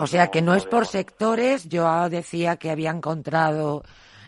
O 0.01 0.07
sea 0.07 0.31
que 0.31 0.43
no 0.43 0.55
es 0.55 0.65
por 0.65 0.87
sectores. 0.87 1.69
Yo 1.69 2.09
decía 2.09 2.57
que 2.57 2.71
había 2.71 2.91
encontrado 2.91 3.85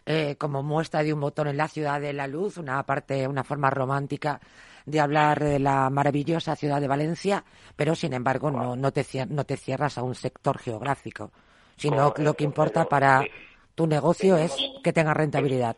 eh, 0.07 0.37
como 0.37 0.63
muestra 0.63 1.03
de 1.03 1.13
un 1.13 1.21
botón 1.21 1.49
en 1.49 1.57
la 1.57 1.67
ciudad 1.67 2.01
de 2.01 2.13
la 2.13 2.27
luz, 2.27 2.59
una 2.59 2.83
parte, 2.85 3.27
una 3.27 3.43
forma 3.43 3.71
romántica 3.71 4.39
de 4.85 5.01
hablar 5.01 5.41
de 5.41 5.59
la 5.59 5.89
maravillosa 5.91 6.57
ciudad 6.57 6.81
de 6.81 6.89
Valencia, 6.89 7.45
pero 7.77 7.95
sin 7.95 8.13
embargo 8.13 8.51
no, 8.51 8.77
no, 8.77 8.93
te, 8.93 9.05
no 9.29 9.45
te 9.45 9.57
cierras 9.57 9.97
a 9.97 10.03
un 10.03 10.15
sector 10.15 10.59
geográfico, 10.59 11.31
sino 11.77 12.13
que 12.13 12.23
lo 12.23 12.35
que 12.35 12.45
importa 12.45 12.85
para 12.85 13.25
tu 13.75 13.87
negocio 13.87 14.37
es 14.37 14.55
que 14.83 14.93
tenga 14.93 15.15
rentabilidad. 15.15 15.77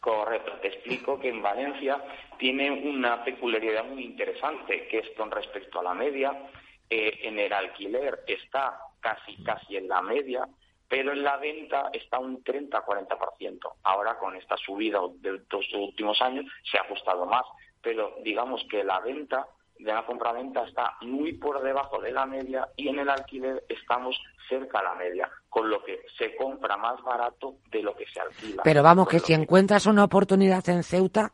Correcto, 0.00 0.52
te 0.60 0.68
explico 0.68 1.20
que 1.20 1.28
en 1.28 1.42
Valencia 1.42 2.02
tiene 2.38 2.70
una 2.70 3.22
peculiaridad 3.22 3.84
muy 3.84 4.02
interesante, 4.02 4.88
que 4.88 4.98
es 4.98 5.10
con 5.16 5.30
respecto 5.30 5.78
a 5.78 5.84
la 5.84 5.94
media, 5.94 6.32
eh, 6.94 7.20
en 7.22 7.38
el 7.38 7.50
alquiler 7.54 8.22
está 8.26 8.78
casi, 9.00 9.42
casi 9.42 9.78
en 9.78 9.88
la 9.88 10.02
media, 10.02 10.46
pero 10.86 11.12
en 11.12 11.22
la 11.22 11.38
venta 11.38 11.88
está 11.90 12.18
un 12.18 12.44
30-40%. 12.44 13.58
Ahora 13.84 14.18
con 14.18 14.36
esta 14.36 14.58
subida 14.58 15.00
de 15.20 15.40
los 15.50 15.72
últimos 15.72 16.20
años 16.20 16.44
se 16.70 16.76
ha 16.76 16.82
ajustado 16.82 17.24
más, 17.24 17.44
pero 17.80 18.16
digamos 18.22 18.62
que 18.70 18.84
la 18.84 19.00
venta 19.00 19.46
de 19.78 19.90
la 19.90 20.04
compra-venta 20.04 20.64
está 20.64 20.98
muy 21.00 21.32
por 21.32 21.62
debajo 21.62 21.98
de 21.98 22.12
la 22.12 22.26
media 22.26 22.68
y 22.76 22.88
en 22.88 22.98
el 22.98 23.08
alquiler 23.08 23.64
estamos 23.70 24.14
cerca 24.46 24.80
a 24.80 24.82
la 24.82 24.94
media, 24.94 25.30
con 25.48 25.70
lo 25.70 25.82
que 25.82 26.02
se 26.18 26.36
compra 26.36 26.76
más 26.76 27.02
barato 27.02 27.54
de 27.70 27.82
lo 27.82 27.96
que 27.96 28.04
se 28.04 28.20
alquila. 28.20 28.62
Pero 28.64 28.82
vamos, 28.82 29.08
que 29.08 29.18
si 29.18 29.32
encuentras 29.32 29.86
una 29.86 30.04
oportunidad 30.04 30.68
en 30.68 30.82
Ceuta, 30.82 31.32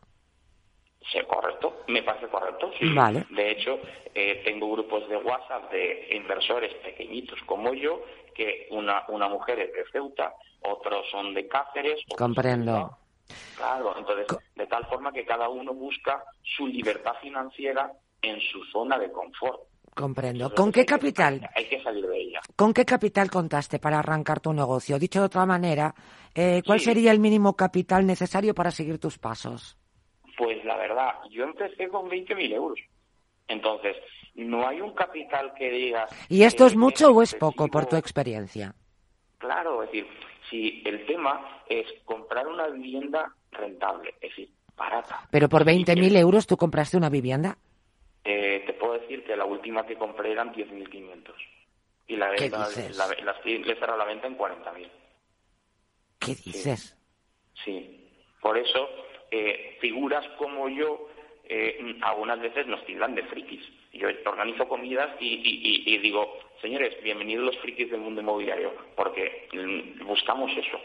Sí, 1.10 1.18
correcto, 1.26 1.47
me 1.88 2.02
parece 2.02 2.28
correcto. 2.28 2.70
Sí. 2.78 2.92
Vale. 2.94 3.24
De 3.30 3.50
hecho, 3.50 3.78
eh, 4.14 4.42
tengo 4.44 4.70
grupos 4.70 5.08
de 5.08 5.16
WhatsApp 5.16 5.70
de 5.72 6.08
inversores 6.14 6.72
pequeñitos 6.74 7.40
como 7.46 7.74
yo, 7.74 8.02
que 8.34 8.68
una, 8.70 9.04
una 9.08 9.28
mujer 9.28 9.58
es 9.60 9.72
de 9.72 9.84
Ceuta, 9.90 10.34
otros 10.62 11.06
son 11.10 11.34
de 11.34 11.48
Cáceres. 11.48 12.00
Comprendo. 12.16 12.96
Claro, 13.56 13.94
entonces, 13.98 14.26
de 14.54 14.66
tal 14.66 14.86
forma 14.86 15.12
que 15.12 15.24
cada 15.24 15.48
uno 15.48 15.74
busca 15.74 16.22
su 16.42 16.66
libertad 16.66 17.14
financiera 17.20 17.92
en 18.22 18.40
su 18.40 18.64
zona 18.64 18.98
de 18.98 19.10
confort. 19.10 19.62
Comprendo. 19.94 20.54
¿Con 20.54 20.70
qué 20.70 20.86
capital? 20.86 21.48
hay 21.54 21.68
que 21.68 21.82
salir 21.82 22.06
de 22.06 22.20
ella. 22.20 22.40
¿Con 22.54 22.72
qué 22.72 22.84
capital 22.84 23.30
contaste 23.30 23.78
para 23.78 23.98
arrancar 23.98 24.40
tu 24.40 24.52
negocio? 24.52 24.98
Dicho 24.98 25.20
de 25.20 25.26
otra 25.26 25.44
manera, 25.44 25.94
eh, 26.34 26.62
¿cuál 26.64 26.80
sería 26.80 27.10
el 27.10 27.18
mínimo 27.18 27.56
capital 27.56 28.06
necesario 28.06 28.54
para 28.54 28.70
seguir 28.70 28.98
tus 28.98 29.18
pasos? 29.18 29.77
La 31.08 31.28
yo 31.30 31.44
empecé 31.44 31.88
con 31.88 32.08
20.000 32.08 32.52
euros. 32.52 32.78
Entonces, 33.46 33.96
no 34.34 34.66
hay 34.66 34.80
un 34.80 34.94
capital 34.94 35.52
que 35.54 35.70
diga... 35.70 36.06
¿Y 36.28 36.42
esto 36.42 36.66
es 36.66 36.76
mucho 36.76 37.10
o 37.10 37.22
es 37.22 37.34
poco 37.34 37.68
por 37.68 37.86
tu 37.86 37.96
experiencia? 37.96 38.74
Claro, 39.38 39.82
es 39.82 39.90
decir, 39.90 40.06
si 40.50 40.82
el 40.84 41.06
tema 41.06 41.62
es 41.68 41.86
comprar 42.04 42.46
una 42.46 42.68
vivienda 42.68 43.32
rentable, 43.52 44.14
es 44.20 44.30
decir, 44.30 44.50
barata. 44.76 45.26
¿Pero 45.30 45.48
por 45.48 45.64
20.000 45.64 46.16
euros 46.16 46.46
tú 46.46 46.56
compraste 46.56 46.96
una 46.96 47.08
vivienda? 47.08 47.56
Eh, 48.24 48.62
te 48.66 48.74
puedo 48.74 48.98
decir 48.98 49.24
que 49.24 49.36
la 49.36 49.46
última 49.46 49.86
que 49.86 49.96
compré 49.96 50.32
eran 50.32 50.52
10.500. 50.52 51.32
Y 52.08 52.16
la 52.16 52.30
venta, 52.30 52.68
La, 52.94 53.34
le 53.44 53.74
cerró 53.76 53.96
la 53.96 54.04
venta 54.04 54.26
en 54.26 54.36
40.000. 54.36 54.90
¿Qué 56.18 56.34
dices? 56.34 56.96
sí. 57.64 57.94
Por 58.40 58.56
eso 58.56 58.88
eh, 59.30 59.76
figuras 59.80 60.24
como 60.38 60.68
yo 60.68 61.08
eh, 61.44 61.96
algunas 62.02 62.40
veces 62.40 62.66
nos 62.66 62.84
tildan 62.84 63.14
de 63.14 63.22
frikis. 63.24 63.62
Yo 63.92 64.08
organizo 64.26 64.68
comidas 64.68 65.10
y, 65.18 65.98
digo, 65.98 66.38
señores, 66.60 66.94
bienvenidos 67.02 67.46
los 67.46 67.58
frikis 67.58 67.90
del 67.90 68.00
mundo 68.00 68.20
inmobiliario, 68.20 68.72
porque 68.94 69.48
mm, 69.52 70.06
buscamos 70.06 70.50
eso. 70.52 70.78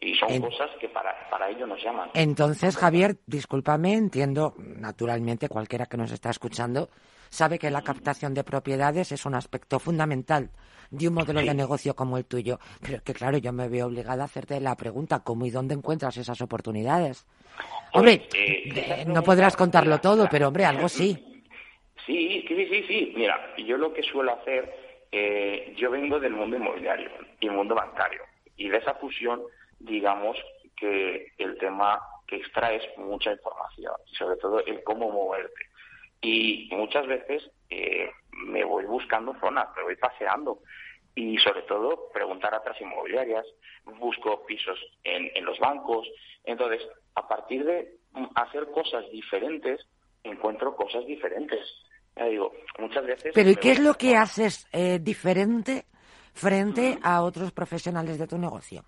Y 0.00 0.14
son 0.14 0.40
cosas 0.40 0.70
que 0.80 0.88
para, 0.88 1.28
para 1.30 1.50
ello 1.50 1.66
nos 1.66 1.82
llaman. 1.82 2.10
Entonces, 2.14 2.76
Javier, 2.76 3.16
discúlpame, 3.26 3.94
entiendo, 3.94 4.54
naturalmente, 4.58 5.48
cualquiera 5.48 5.86
que 5.86 5.96
nos 5.96 6.12
está 6.12 6.30
escuchando, 6.30 6.88
sabe 7.30 7.58
que 7.58 7.70
la 7.70 7.82
captación 7.82 8.34
de 8.34 8.44
propiedades 8.44 9.12
es 9.12 9.26
un 9.26 9.34
aspecto 9.34 9.78
fundamental 9.78 10.50
de 10.90 11.08
un 11.08 11.14
modelo 11.14 11.40
de 11.40 11.54
negocio 11.54 11.94
como 11.94 12.18
el 12.18 12.24
tuyo. 12.24 12.58
Pero 12.80 13.02
que, 13.02 13.14
claro, 13.14 13.38
yo 13.38 13.52
me 13.52 13.68
veo 13.68 13.86
obligada 13.86 14.22
a 14.22 14.26
hacerte 14.26 14.60
la 14.60 14.76
pregunta, 14.76 15.22
¿cómo 15.24 15.46
y 15.46 15.50
dónde 15.50 15.74
encuentras 15.74 16.16
esas 16.16 16.40
oportunidades? 16.40 17.26
Hombre, 17.92 18.26
eh, 18.34 19.04
no 19.06 19.22
podrás 19.22 19.56
contarlo 19.56 20.00
todo, 20.00 20.28
pero 20.30 20.48
hombre, 20.48 20.64
algo 20.64 20.88
sí. 20.88 21.16
Sí, 22.06 22.44
sí, 22.46 22.66
sí, 22.68 22.84
sí. 22.86 23.12
Mira, 23.16 23.54
yo 23.56 23.76
lo 23.76 23.92
que 23.92 24.02
suelo 24.02 24.34
hacer, 24.34 24.72
eh, 25.10 25.74
yo 25.76 25.90
vengo 25.90 26.20
del 26.20 26.32
mundo 26.32 26.56
inmobiliario 26.56 27.10
y 27.40 27.48
mundo 27.48 27.74
bancario. 27.74 28.22
Y 28.56 28.68
de 28.68 28.78
esa 28.78 28.94
fusión, 28.94 29.42
digamos 29.78 30.36
que 30.76 31.32
el 31.38 31.56
tema 31.58 32.00
que 32.26 32.36
extraes 32.36 32.82
mucha 32.96 33.32
información, 33.32 33.94
sobre 34.18 34.36
todo 34.36 34.64
el 34.64 34.82
cómo 34.82 35.10
moverte. 35.10 35.68
Y 36.24 36.68
muchas 36.72 37.06
veces 37.06 37.42
eh, 37.68 38.10
me 38.46 38.64
voy 38.64 38.84
buscando 38.86 39.34
zonas, 39.40 39.68
me 39.76 39.82
voy 39.82 39.96
paseando 39.96 40.60
y 41.14 41.36
sobre 41.38 41.62
todo 41.62 42.08
preguntar 42.12 42.54
a 42.54 42.58
otras 42.58 42.80
inmobiliarias, 42.80 43.44
busco 43.98 44.44
pisos 44.46 44.78
en, 45.04 45.30
en 45.34 45.44
los 45.44 45.58
bancos. 45.58 46.08
Entonces, 46.44 46.80
a 47.14 47.28
partir 47.28 47.64
de 47.64 47.96
hacer 48.34 48.66
cosas 48.72 49.04
diferentes, 49.12 49.86
encuentro 50.22 50.74
cosas 50.74 51.04
diferentes. 51.06 51.60
Ya 52.16 52.24
digo, 52.24 52.52
muchas 52.78 53.04
veces... 53.04 53.32
Pero 53.34 53.50
¿y 53.50 53.56
qué 53.56 53.72
es 53.72 53.80
lo 53.80 53.94
que 53.94 54.16
haces 54.16 54.66
eh, 54.72 54.98
diferente 55.00 55.84
frente 56.32 56.98
a 57.02 57.22
otros 57.22 57.52
profesionales 57.52 58.18
de 58.18 58.26
tu 58.26 58.38
negocio? 58.38 58.84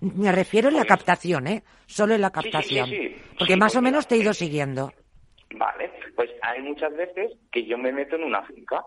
Me 0.00 0.30
refiero 0.32 0.68
en 0.68 0.76
la 0.76 0.84
captación, 0.84 1.46
¿eh? 1.46 1.62
Solo 1.86 2.14
en 2.14 2.20
la 2.20 2.28
Sí, 2.28 2.34
sí, 2.34 2.42
sí, 2.42 2.50
captación. 2.50 2.90
sí. 2.90 3.16
Porque 3.38 3.56
más 3.56 3.72
o 3.72 3.78
pues 3.80 3.82
menos 3.84 4.06
te 4.06 4.16
he 4.16 4.18
ido 4.18 4.34
siguiendo. 4.34 4.92
Vale, 5.54 5.90
pues 6.16 6.30
hay 6.42 6.62
muchas 6.62 6.94
veces 6.96 7.32
que 7.52 7.64
yo 7.64 7.78
me 7.78 7.92
meto 7.92 8.16
en 8.16 8.24
una 8.24 8.42
finca 8.42 8.84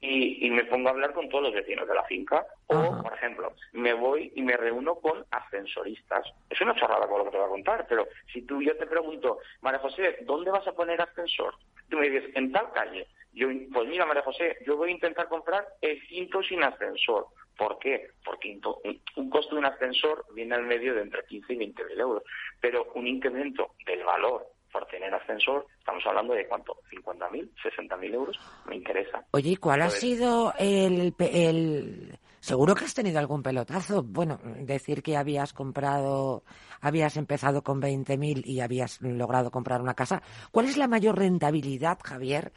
y, 0.00 0.44
y 0.44 0.50
me 0.50 0.64
pongo 0.64 0.88
a 0.88 0.92
hablar 0.92 1.12
con 1.12 1.28
todos 1.28 1.44
los 1.44 1.54
vecinos 1.54 1.86
de 1.86 1.94
la 1.94 2.02
finca. 2.04 2.44
O, 2.66 3.02
por 3.02 3.12
ejemplo, 3.14 3.52
me 3.72 3.94
voy 3.94 4.32
y 4.34 4.42
me 4.42 4.56
reúno 4.56 4.96
con 4.96 5.24
ascensoristas. 5.30 6.26
Es 6.50 6.60
una 6.60 6.74
chorrada 6.74 7.06
con 7.06 7.18
lo 7.18 7.24
que 7.24 7.30
te 7.30 7.36
voy 7.36 7.46
a 7.46 7.50
contar, 7.50 7.86
pero 7.88 8.08
si 8.32 8.42
tú 8.42 8.60
yo 8.60 8.76
te 8.76 8.86
pregunto, 8.86 9.38
María 9.60 9.78
José, 9.78 10.18
¿dónde 10.22 10.50
vas 10.50 10.66
a 10.66 10.72
poner 10.72 11.00
ascensor? 11.00 11.54
Tú 11.88 11.98
me 11.98 12.10
dices, 12.10 12.30
en 12.34 12.50
tal 12.50 12.72
calle. 12.72 13.06
Yo, 13.32 13.48
pues 13.72 13.88
mira, 13.88 14.04
María 14.04 14.22
José, 14.22 14.58
yo 14.66 14.76
voy 14.76 14.90
a 14.90 14.92
intentar 14.92 15.28
comprar 15.28 15.66
el 15.80 16.02
quinto 16.08 16.42
sin 16.42 16.62
ascensor. 16.62 17.26
¿Por 17.56 17.78
qué? 17.78 18.10
Porque 18.24 18.58
un 19.16 19.30
costo 19.30 19.54
de 19.54 19.60
un 19.60 19.66
ascensor 19.66 20.24
viene 20.34 20.54
al 20.54 20.64
medio 20.64 20.94
de 20.94 21.02
entre 21.02 21.24
15 21.26 21.52
y 21.52 21.56
20 21.56 21.84
mil 21.84 22.00
euros. 22.00 22.24
Pero 22.60 22.90
un 22.94 23.06
incremento 23.06 23.74
del 23.86 24.02
valor 24.04 24.48
por 24.72 24.86
tener 24.86 25.12
ascensor, 25.14 25.66
estamos 25.78 26.02
hablando 26.06 26.32
de 26.34 26.48
cuánto, 26.48 26.78
50 26.90 27.28
mil, 27.30 27.52
60 27.62 27.96
mil 27.98 28.14
euros, 28.14 28.38
me 28.66 28.76
interesa. 28.76 29.24
Oye, 29.32 29.50
¿y 29.50 29.56
cuál 29.56 29.82
ha 29.82 29.84
Entonces, 29.84 30.00
sido 30.18 30.54
el. 30.58 32.18
Seguro 32.40 32.74
que 32.74 32.84
has 32.86 32.94
tenido 32.94 33.20
algún 33.20 33.40
pelotazo. 33.40 34.02
Bueno, 34.02 34.40
decir 34.42 35.00
que 35.04 35.16
habías 35.16 35.52
comprado, 35.52 36.42
habías 36.80 37.16
empezado 37.16 37.62
con 37.62 37.80
20.000 37.80 38.42
y 38.44 38.58
habías 38.60 39.00
logrado 39.00 39.52
comprar 39.52 39.80
una 39.80 39.94
casa. 39.94 40.22
¿Cuál 40.50 40.66
es 40.66 40.76
la 40.76 40.88
mayor 40.88 41.16
rentabilidad, 41.16 41.98
Javier, 42.02 42.52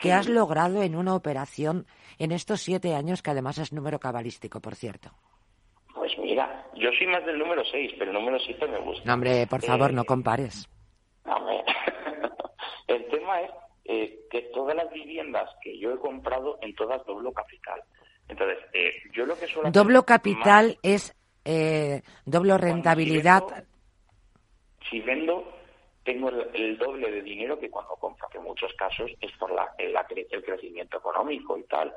que 0.00 0.14
has 0.14 0.26
logrado 0.26 0.82
en 0.82 0.96
una 0.96 1.14
operación 1.14 1.86
en 2.18 2.32
estos 2.32 2.62
siete 2.62 2.94
años, 2.94 3.20
que 3.20 3.30
además 3.30 3.58
es 3.58 3.74
número 3.74 3.98
cabalístico, 4.00 4.60
por 4.60 4.74
cierto? 4.74 5.10
Pues 5.94 6.12
mira, 6.18 6.64
yo 6.74 6.88
soy 6.96 7.06
más 7.08 7.24
del 7.26 7.38
número 7.38 7.62
6, 7.70 7.92
pero 7.98 8.12
el 8.12 8.16
número 8.16 8.38
7 8.38 8.66
me 8.68 8.78
gusta. 8.80 9.02
No, 9.04 9.14
hombre, 9.14 9.46
por 9.46 9.60
favor, 9.62 9.90
Eh, 9.90 9.94
no 9.94 10.04
compares. 10.04 10.66
El 12.86 13.06
tema 13.08 13.40
es 13.42 13.50
eh, 13.84 14.20
que 14.30 14.42
todas 14.54 14.74
las 14.76 14.90
viviendas 14.92 15.48
que 15.62 15.78
yo 15.78 15.92
he 15.92 15.98
comprado, 15.98 16.58
en 16.62 16.74
todas 16.74 17.04
doblo 17.06 17.32
capital. 17.32 17.82
Entonces, 18.28 18.58
eh, 18.72 18.92
yo 19.12 19.24
lo 19.26 19.38
que 19.38 19.46
suelo 19.46 19.70
Doblo 19.70 19.98
más- 19.98 20.04
capital 20.04 20.78
es 20.82 21.14
eh, 21.44 22.02
doble 22.24 22.58
rentabilidad. 22.58 23.42
si 24.90 25.00
vendo, 25.00 25.52
tengo 26.04 26.28
el, 26.28 26.48
el 26.54 26.78
doble 26.78 27.10
de 27.10 27.22
dinero 27.22 27.58
que 27.58 27.70
cuando 27.70 27.94
compro, 27.96 28.28
que 28.28 28.38
en 28.38 28.44
muchos 28.44 28.72
casos 28.74 29.10
es 29.20 29.32
por 29.38 29.52
la, 29.52 29.72
el, 29.78 29.92
la 29.92 30.06
cre- 30.06 30.26
el 30.30 30.44
crecimiento 30.44 30.98
económico 30.98 31.56
y 31.58 31.64
tal. 31.64 31.92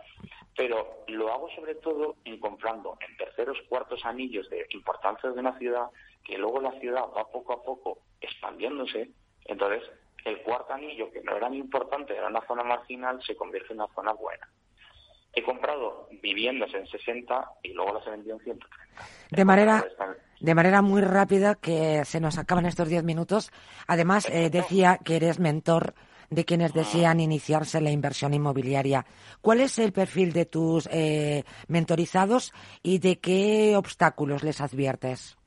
Pero 0.56 1.04
lo 1.08 1.32
hago 1.32 1.50
sobre 1.56 1.76
todo 1.76 2.16
en 2.26 2.40
comprando 2.40 2.98
en 3.08 3.16
terceros, 3.18 3.58
cuartos 3.70 4.04
anillos 4.06 4.50
de 4.50 4.66
importancia 4.72 5.30
de 5.30 5.40
una 5.40 5.58
ciudad, 5.58 5.88
que 6.24 6.38
luego 6.38 6.60
la 6.62 6.72
ciudad 6.80 7.04
va 7.16 7.26
poco 7.32 7.54
a 7.54 7.64
poco 7.64 8.00
expandiéndose. 8.22 9.10
Entonces, 9.46 9.84
el 10.26 10.42
cuarto 10.42 10.74
anillo, 10.74 11.12
que 11.12 11.22
no 11.22 11.36
era 11.36 11.50
muy 11.50 11.60
importante, 11.60 12.16
era 12.16 12.28
una 12.28 12.46
zona 12.48 12.64
marginal, 12.64 13.22
se 13.26 13.36
convierte 13.36 13.74
en 13.74 13.80
una 13.80 13.94
zona 13.94 14.14
buena. 14.14 14.48
He 15.34 15.44
comprado 15.44 16.08
viviendas 16.22 16.74
en 16.74 16.88
60 16.88 17.52
y 17.64 17.74
luego 17.74 17.94
las 17.94 18.08
he 18.08 18.12
vendido 18.12 18.36
en 18.38 18.44
130. 18.44 19.06
De 19.32 19.46
manera, 19.46 19.86
de 20.40 20.56
manera 20.56 20.82
muy 20.82 21.02
rápida, 21.02 21.56
que 21.56 22.04
se 22.06 22.20
nos 22.20 22.38
acaban 22.38 22.66
estos 22.66 22.90
diez 22.90 23.04
minutos. 23.04 23.52
Además, 23.88 24.28
eh, 24.30 24.50
decía 24.50 25.00
que 25.04 25.18
eres 25.18 25.40
mentor 25.40 25.94
de 26.30 26.46
quienes 26.46 26.74
desean 26.74 27.20
iniciarse 27.20 27.80
en 27.80 27.86
la 27.86 27.92
inversión 27.92 28.34
inmobiliaria. 28.34 29.06
¿Cuál 29.42 29.62
es 29.62 29.80
el 29.80 29.92
perfil 29.92 30.32
de 30.32 30.46
tus 30.46 30.88
eh, 30.92 31.44
mentorizados 31.68 32.54
y 32.84 33.00
de 33.00 33.20
qué 33.20 33.76
obstáculos 33.76 34.44
les 34.44 34.62
adviertes? 34.62 35.39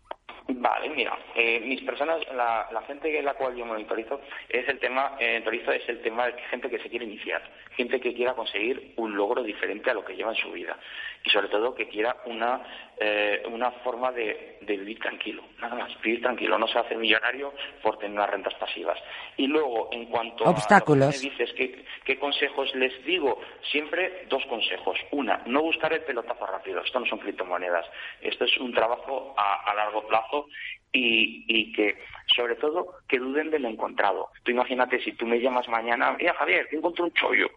Vale, 0.54 0.90
mira, 0.90 1.16
eh, 1.34 1.60
mis 1.60 1.82
personas, 1.82 2.20
la, 2.34 2.68
la 2.72 2.82
gente 2.82 3.16
en 3.16 3.24
la 3.24 3.34
cual 3.34 3.56
yo 3.56 3.64
monitorizo 3.64 4.20
es 4.48 4.68
el 4.68 4.78
tema, 4.78 5.16
eh, 5.18 5.40
monitorizo 5.44 5.72
es 5.72 5.88
el 5.88 6.02
tema 6.02 6.26
de 6.26 6.34
gente 6.50 6.68
que 6.68 6.78
se 6.78 6.90
quiere 6.90 7.04
iniciar, 7.04 7.42
gente 7.76 8.00
que 8.00 8.12
quiera 8.12 8.34
conseguir 8.34 8.92
un 8.96 9.16
logro 9.16 9.42
diferente 9.42 9.90
a 9.90 9.94
lo 9.94 10.04
que 10.04 10.14
lleva 10.14 10.30
en 10.30 10.36
su 10.36 10.50
vida. 10.52 10.76
Y 11.24 11.30
sobre 11.30 11.48
todo 11.48 11.74
que 11.74 11.88
quiera 11.88 12.16
una 12.26 12.60
eh, 13.04 13.42
una 13.50 13.72
forma 13.82 14.12
de, 14.12 14.58
de 14.60 14.76
vivir 14.76 14.98
tranquilo, 15.00 15.42
nada 15.60 15.74
más, 15.74 16.00
vivir 16.02 16.22
tranquilo, 16.22 16.56
no 16.56 16.68
se 16.68 16.78
hace 16.78 16.94
millonario 16.96 17.52
por 17.82 17.98
tener 17.98 18.12
unas 18.16 18.30
rentas 18.30 18.54
pasivas. 18.54 18.96
Y 19.36 19.48
luego, 19.48 19.88
en 19.90 20.06
cuanto 20.06 20.44
Obstáculos. 20.44 21.02
a 21.02 21.06
lo 21.06 21.12
que 21.12 21.18
me 21.18 21.30
dices, 21.30 21.52
¿qué, 21.56 21.84
qué 22.04 22.18
consejos 22.18 22.72
les 22.76 23.04
digo? 23.04 23.40
Siempre 23.72 24.26
dos 24.28 24.44
consejos. 24.46 24.96
Una, 25.10 25.42
no 25.46 25.62
buscar 25.62 25.92
el 25.92 26.02
pelotazo 26.02 26.46
rápido. 26.46 26.80
Esto 26.80 27.00
no 27.00 27.06
son 27.06 27.18
criptomonedas. 27.18 27.86
Esto 28.20 28.44
es 28.44 28.56
un 28.58 28.72
trabajo 28.72 29.34
a, 29.36 29.70
a 29.70 29.74
largo 29.74 30.06
plazo 30.06 30.46
y, 30.92 31.44
y 31.48 31.72
que, 31.72 31.98
sobre 32.36 32.54
todo, 32.56 32.98
que 33.08 33.18
duden 33.18 33.50
del 33.50 33.64
encontrado. 33.64 34.28
Tú 34.44 34.52
imagínate 34.52 35.02
si 35.02 35.12
tú 35.12 35.26
me 35.26 35.40
llamas 35.40 35.68
mañana, 35.68 36.12
mira 36.12 36.34
Javier, 36.34 36.68
que 36.68 36.76
encontré 36.76 37.02
un 37.02 37.12
chollo. 37.14 37.48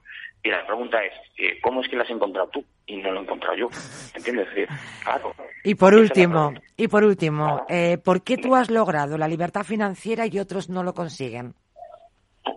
Y 0.46 0.50
la 0.52 0.64
pregunta 0.64 1.04
es, 1.04 1.12
eh, 1.40 1.60
¿cómo 1.60 1.82
es 1.82 1.90
que 1.90 1.96
lo 1.96 2.04
has 2.04 2.10
encontrado 2.12 2.48
tú? 2.50 2.64
Y 2.86 2.98
no 2.98 3.12
lo 3.12 3.20
he 3.20 3.24
encontrado 3.24 3.56
yo. 3.56 3.68
¿Entiendes? 4.14 4.48
Claro. 5.04 5.34
Y 5.64 5.74
por 5.74 5.96
la 5.96 6.02
último, 6.02 6.54
y 6.78 6.88
por 6.88 7.04
último, 7.04 7.66
eh, 7.68 7.98
¿por 7.98 8.22
qué 8.22 8.38
tú 8.38 8.54
has 8.54 8.70
logrado 8.70 9.18
la 9.18 9.28
libertad 9.28 9.64
financiera 9.64 10.28
y 10.28 10.38
otros 10.38 10.70
no 10.70 10.84
lo 10.84 10.94
consiguen? 10.94 11.56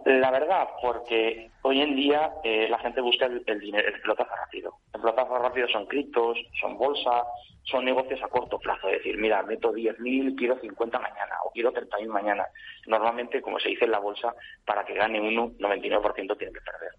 La 0.04 0.30
verdad, 0.30 0.68
porque 0.82 1.50
hoy 1.62 1.80
en 1.80 1.96
día 1.96 2.30
eh, 2.44 2.68
la 2.68 2.78
gente 2.78 3.00
busca 3.00 3.24
el, 3.24 3.42
el 3.46 3.58
dinero, 3.58 3.88
el 3.88 3.98
pelotazo 4.02 4.36
rápido. 4.36 4.74
El 4.92 5.00
pelotazo 5.00 5.38
rápido 5.38 5.66
son 5.68 5.86
criptos, 5.86 6.36
son 6.60 6.76
bolsa, 6.76 7.24
son 7.64 7.86
negocios 7.86 8.22
a 8.22 8.28
corto 8.28 8.58
plazo. 8.58 8.88
Es 8.88 8.98
decir, 8.98 9.16
mira, 9.16 9.42
meto 9.44 9.72
10.000, 9.72 10.36
quiero 10.36 10.58
50 10.60 10.98
mañana 10.98 11.36
o 11.42 11.50
quiero 11.52 11.72
30.000 11.72 12.06
mañana. 12.08 12.44
Normalmente, 12.86 13.40
como 13.40 13.58
se 13.58 13.70
dice 13.70 13.86
en 13.86 13.92
la 13.92 13.98
bolsa, 13.98 14.34
para 14.66 14.84
que 14.84 14.92
gane 14.92 15.20
uno, 15.20 15.52
99% 15.58 16.36
tiene 16.36 16.52
que 16.52 16.60
perder. 16.60 16.92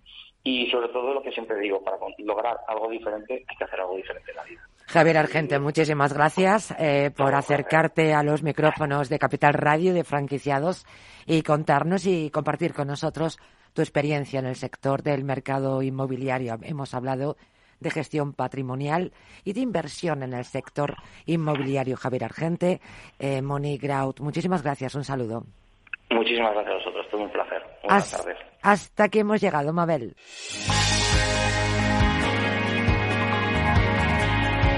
Y 0.44 0.70
sobre 0.72 0.88
todo 0.90 1.14
lo 1.14 1.22
que 1.22 1.32
siempre 1.32 1.60
digo, 1.60 1.84
para 1.84 1.98
lograr 2.20 2.58
algo 2.68 2.90
diferente 2.90 3.46
hay 3.48 3.58
que 3.58 3.64
hacer 3.64 3.80
algo 3.80 3.98
diferente 3.98 4.32
en 4.32 4.38
la 4.38 4.44
vida. 4.44 4.62
Javier 4.88 5.18
Argente, 5.18 5.60
muchísimas 5.60 6.14
gracias 6.14 6.74
eh, 6.80 7.12
por 7.16 7.36
acercarte 7.36 8.14
a 8.14 8.24
los 8.24 8.42
micrófonos 8.42 9.08
de 9.10 9.20
Capital 9.20 9.54
Radio 9.54 9.94
de 9.94 10.04
franquiciados 10.04 10.86
y 11.28 11.44
contarnos 11.44 12.08
y 12.08 12.32
compartir 12.32 12.74
con 12.74 12.88
nosotros 12.88 13.38
tu 13.74 13.84
experiencia 13.84 14.40
en 14.40 14.48
el 14.48 14.56
sector 14.56 15.04
del 15.04 15.24
mercado 15.24 15.84
inmobiliario. 15.84 16.58
Hemos 16.64 16.96
hablado 16.96 17.38
de 17.80 17.92
gestión 17.92 18.34
patrimonial 18.34 19.14
y 19.44 19.54
de 19.54 19.62
inversión 19.62 20.24
en 20.24 20.34
el 20.34 20.46
sector 20.46 20.96
inmobiliario. 21.26 21.96
Javier 21.96 22.24
Argente, 22.24 22.82
eh, 23.20 23.42
Moni 23.42 23.78
Graut, 23.78 24.20
muchísimas 24.22 24.64
gracias. 24.64 24.96
Un 24.96 25.04
saludo. 25.04 25.46
Muchísimas 26.12 26.54
gracias 26.54 26.74
a 26.74 26.78
vosotros, 26.78 27.06
todo 27.12 27.22
un 27.24 27.32
placer. 27.32 27.62
Buenas 27.84 28.14
Has- 28.14 28.24
tardes. 28.26 28.38
hasta 28.62 29.04
aquí 29.06 29.20
hemos 29.20 29.40
llegado, 29.42 29.72
Mabel. 29.74 30.16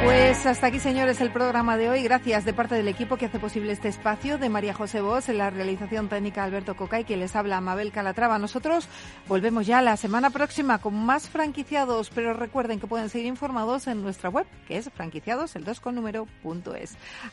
Pues 0.04 0.48
hasta 0.48 0.68
aquí, 0.68 0.80
señores, 0.80 1.22
el 1.22 1.32
programa 1.32 1.78
de 1.78 1.90
hoy. 1.90 2.02
Gracias 2.02 2.44
de 2.44 2.54
parte 2.54 2.74
del 2.74 2.88
equipo 2.88 3.18
que 3.18 3.28
hace 3.28 3.38
posible 3.38 3.72
este 3.72 3.88
espacio, 3.88 4.40
de 4.40 4.50
María 4.50 4.74
José 4.74 5.00
Bos, 5.00 5.30
en 5.30 5.38
la 5.38 5.52
realización 5.52 6.10
técnica 6.10 6.44
Alberto 6.44 6.76
Cocay, 6.76 7.04
que 7.04 7.18
les 7.18 7.36
habla 7.36 7.62
Mabel 7.62 7.92
Calatrava. 7.92 8.40
Nosotros 8.40 8.88
volvemos 9.28 9.68
ya 9.68 9.80
la 9.84 9.98
semana 9.98 10.32
próxima 10.32 10.80
con 10.80 10.96
más 10.96 11.30
franquiciados, 11.30 12.10
pero 12.10 12.34
recuerden 12.34 12.80
que 12.80 12.88
pueden 12.88 13.10
seguir 13.10 13.28
informados 13.28 13.86
en 13.86 14.02
nuestra 14.02 14.30
web, 14.30 14.48
que 14.68 14.78
es 14.78 14.90
franquiciados, 14.90 15.56
el 15.56 15.66
2 15.66 15.80
con 15.80 15.94
número. 15.94 16.28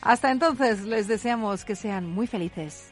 Hasta 0.01 0.29
entonces, 0.29 0.81
les 0.83 1.07
deseamos 1.07 1.65
que 1.65 1.75
sean 1.75 2.05
muy 2.05 2.27
felices. 2.27 2.91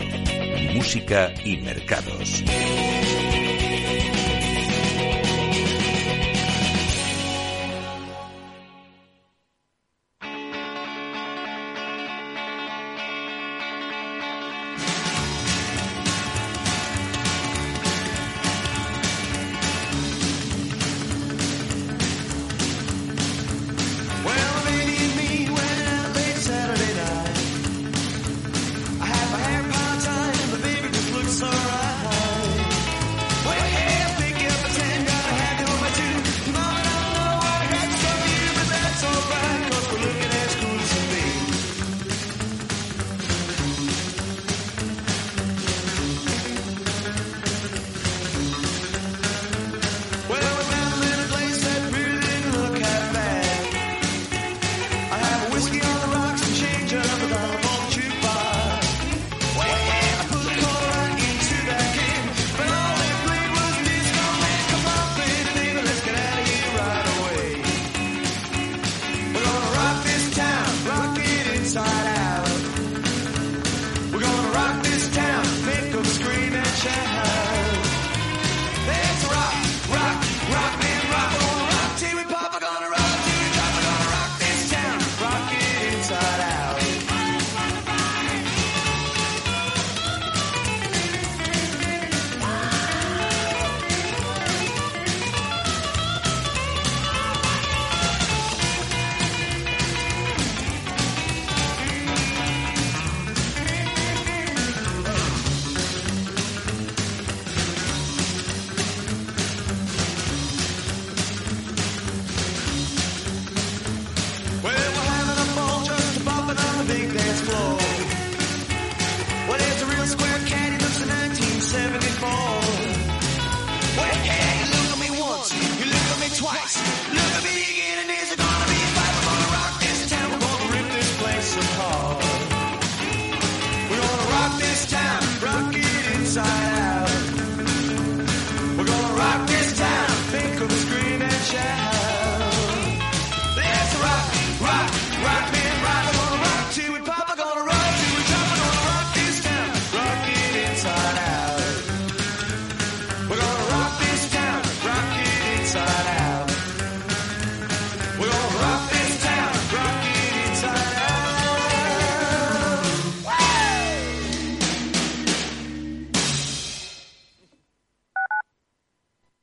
Música 0.81 1.31
y 1.45 1.57
mercados. 1.57 2.43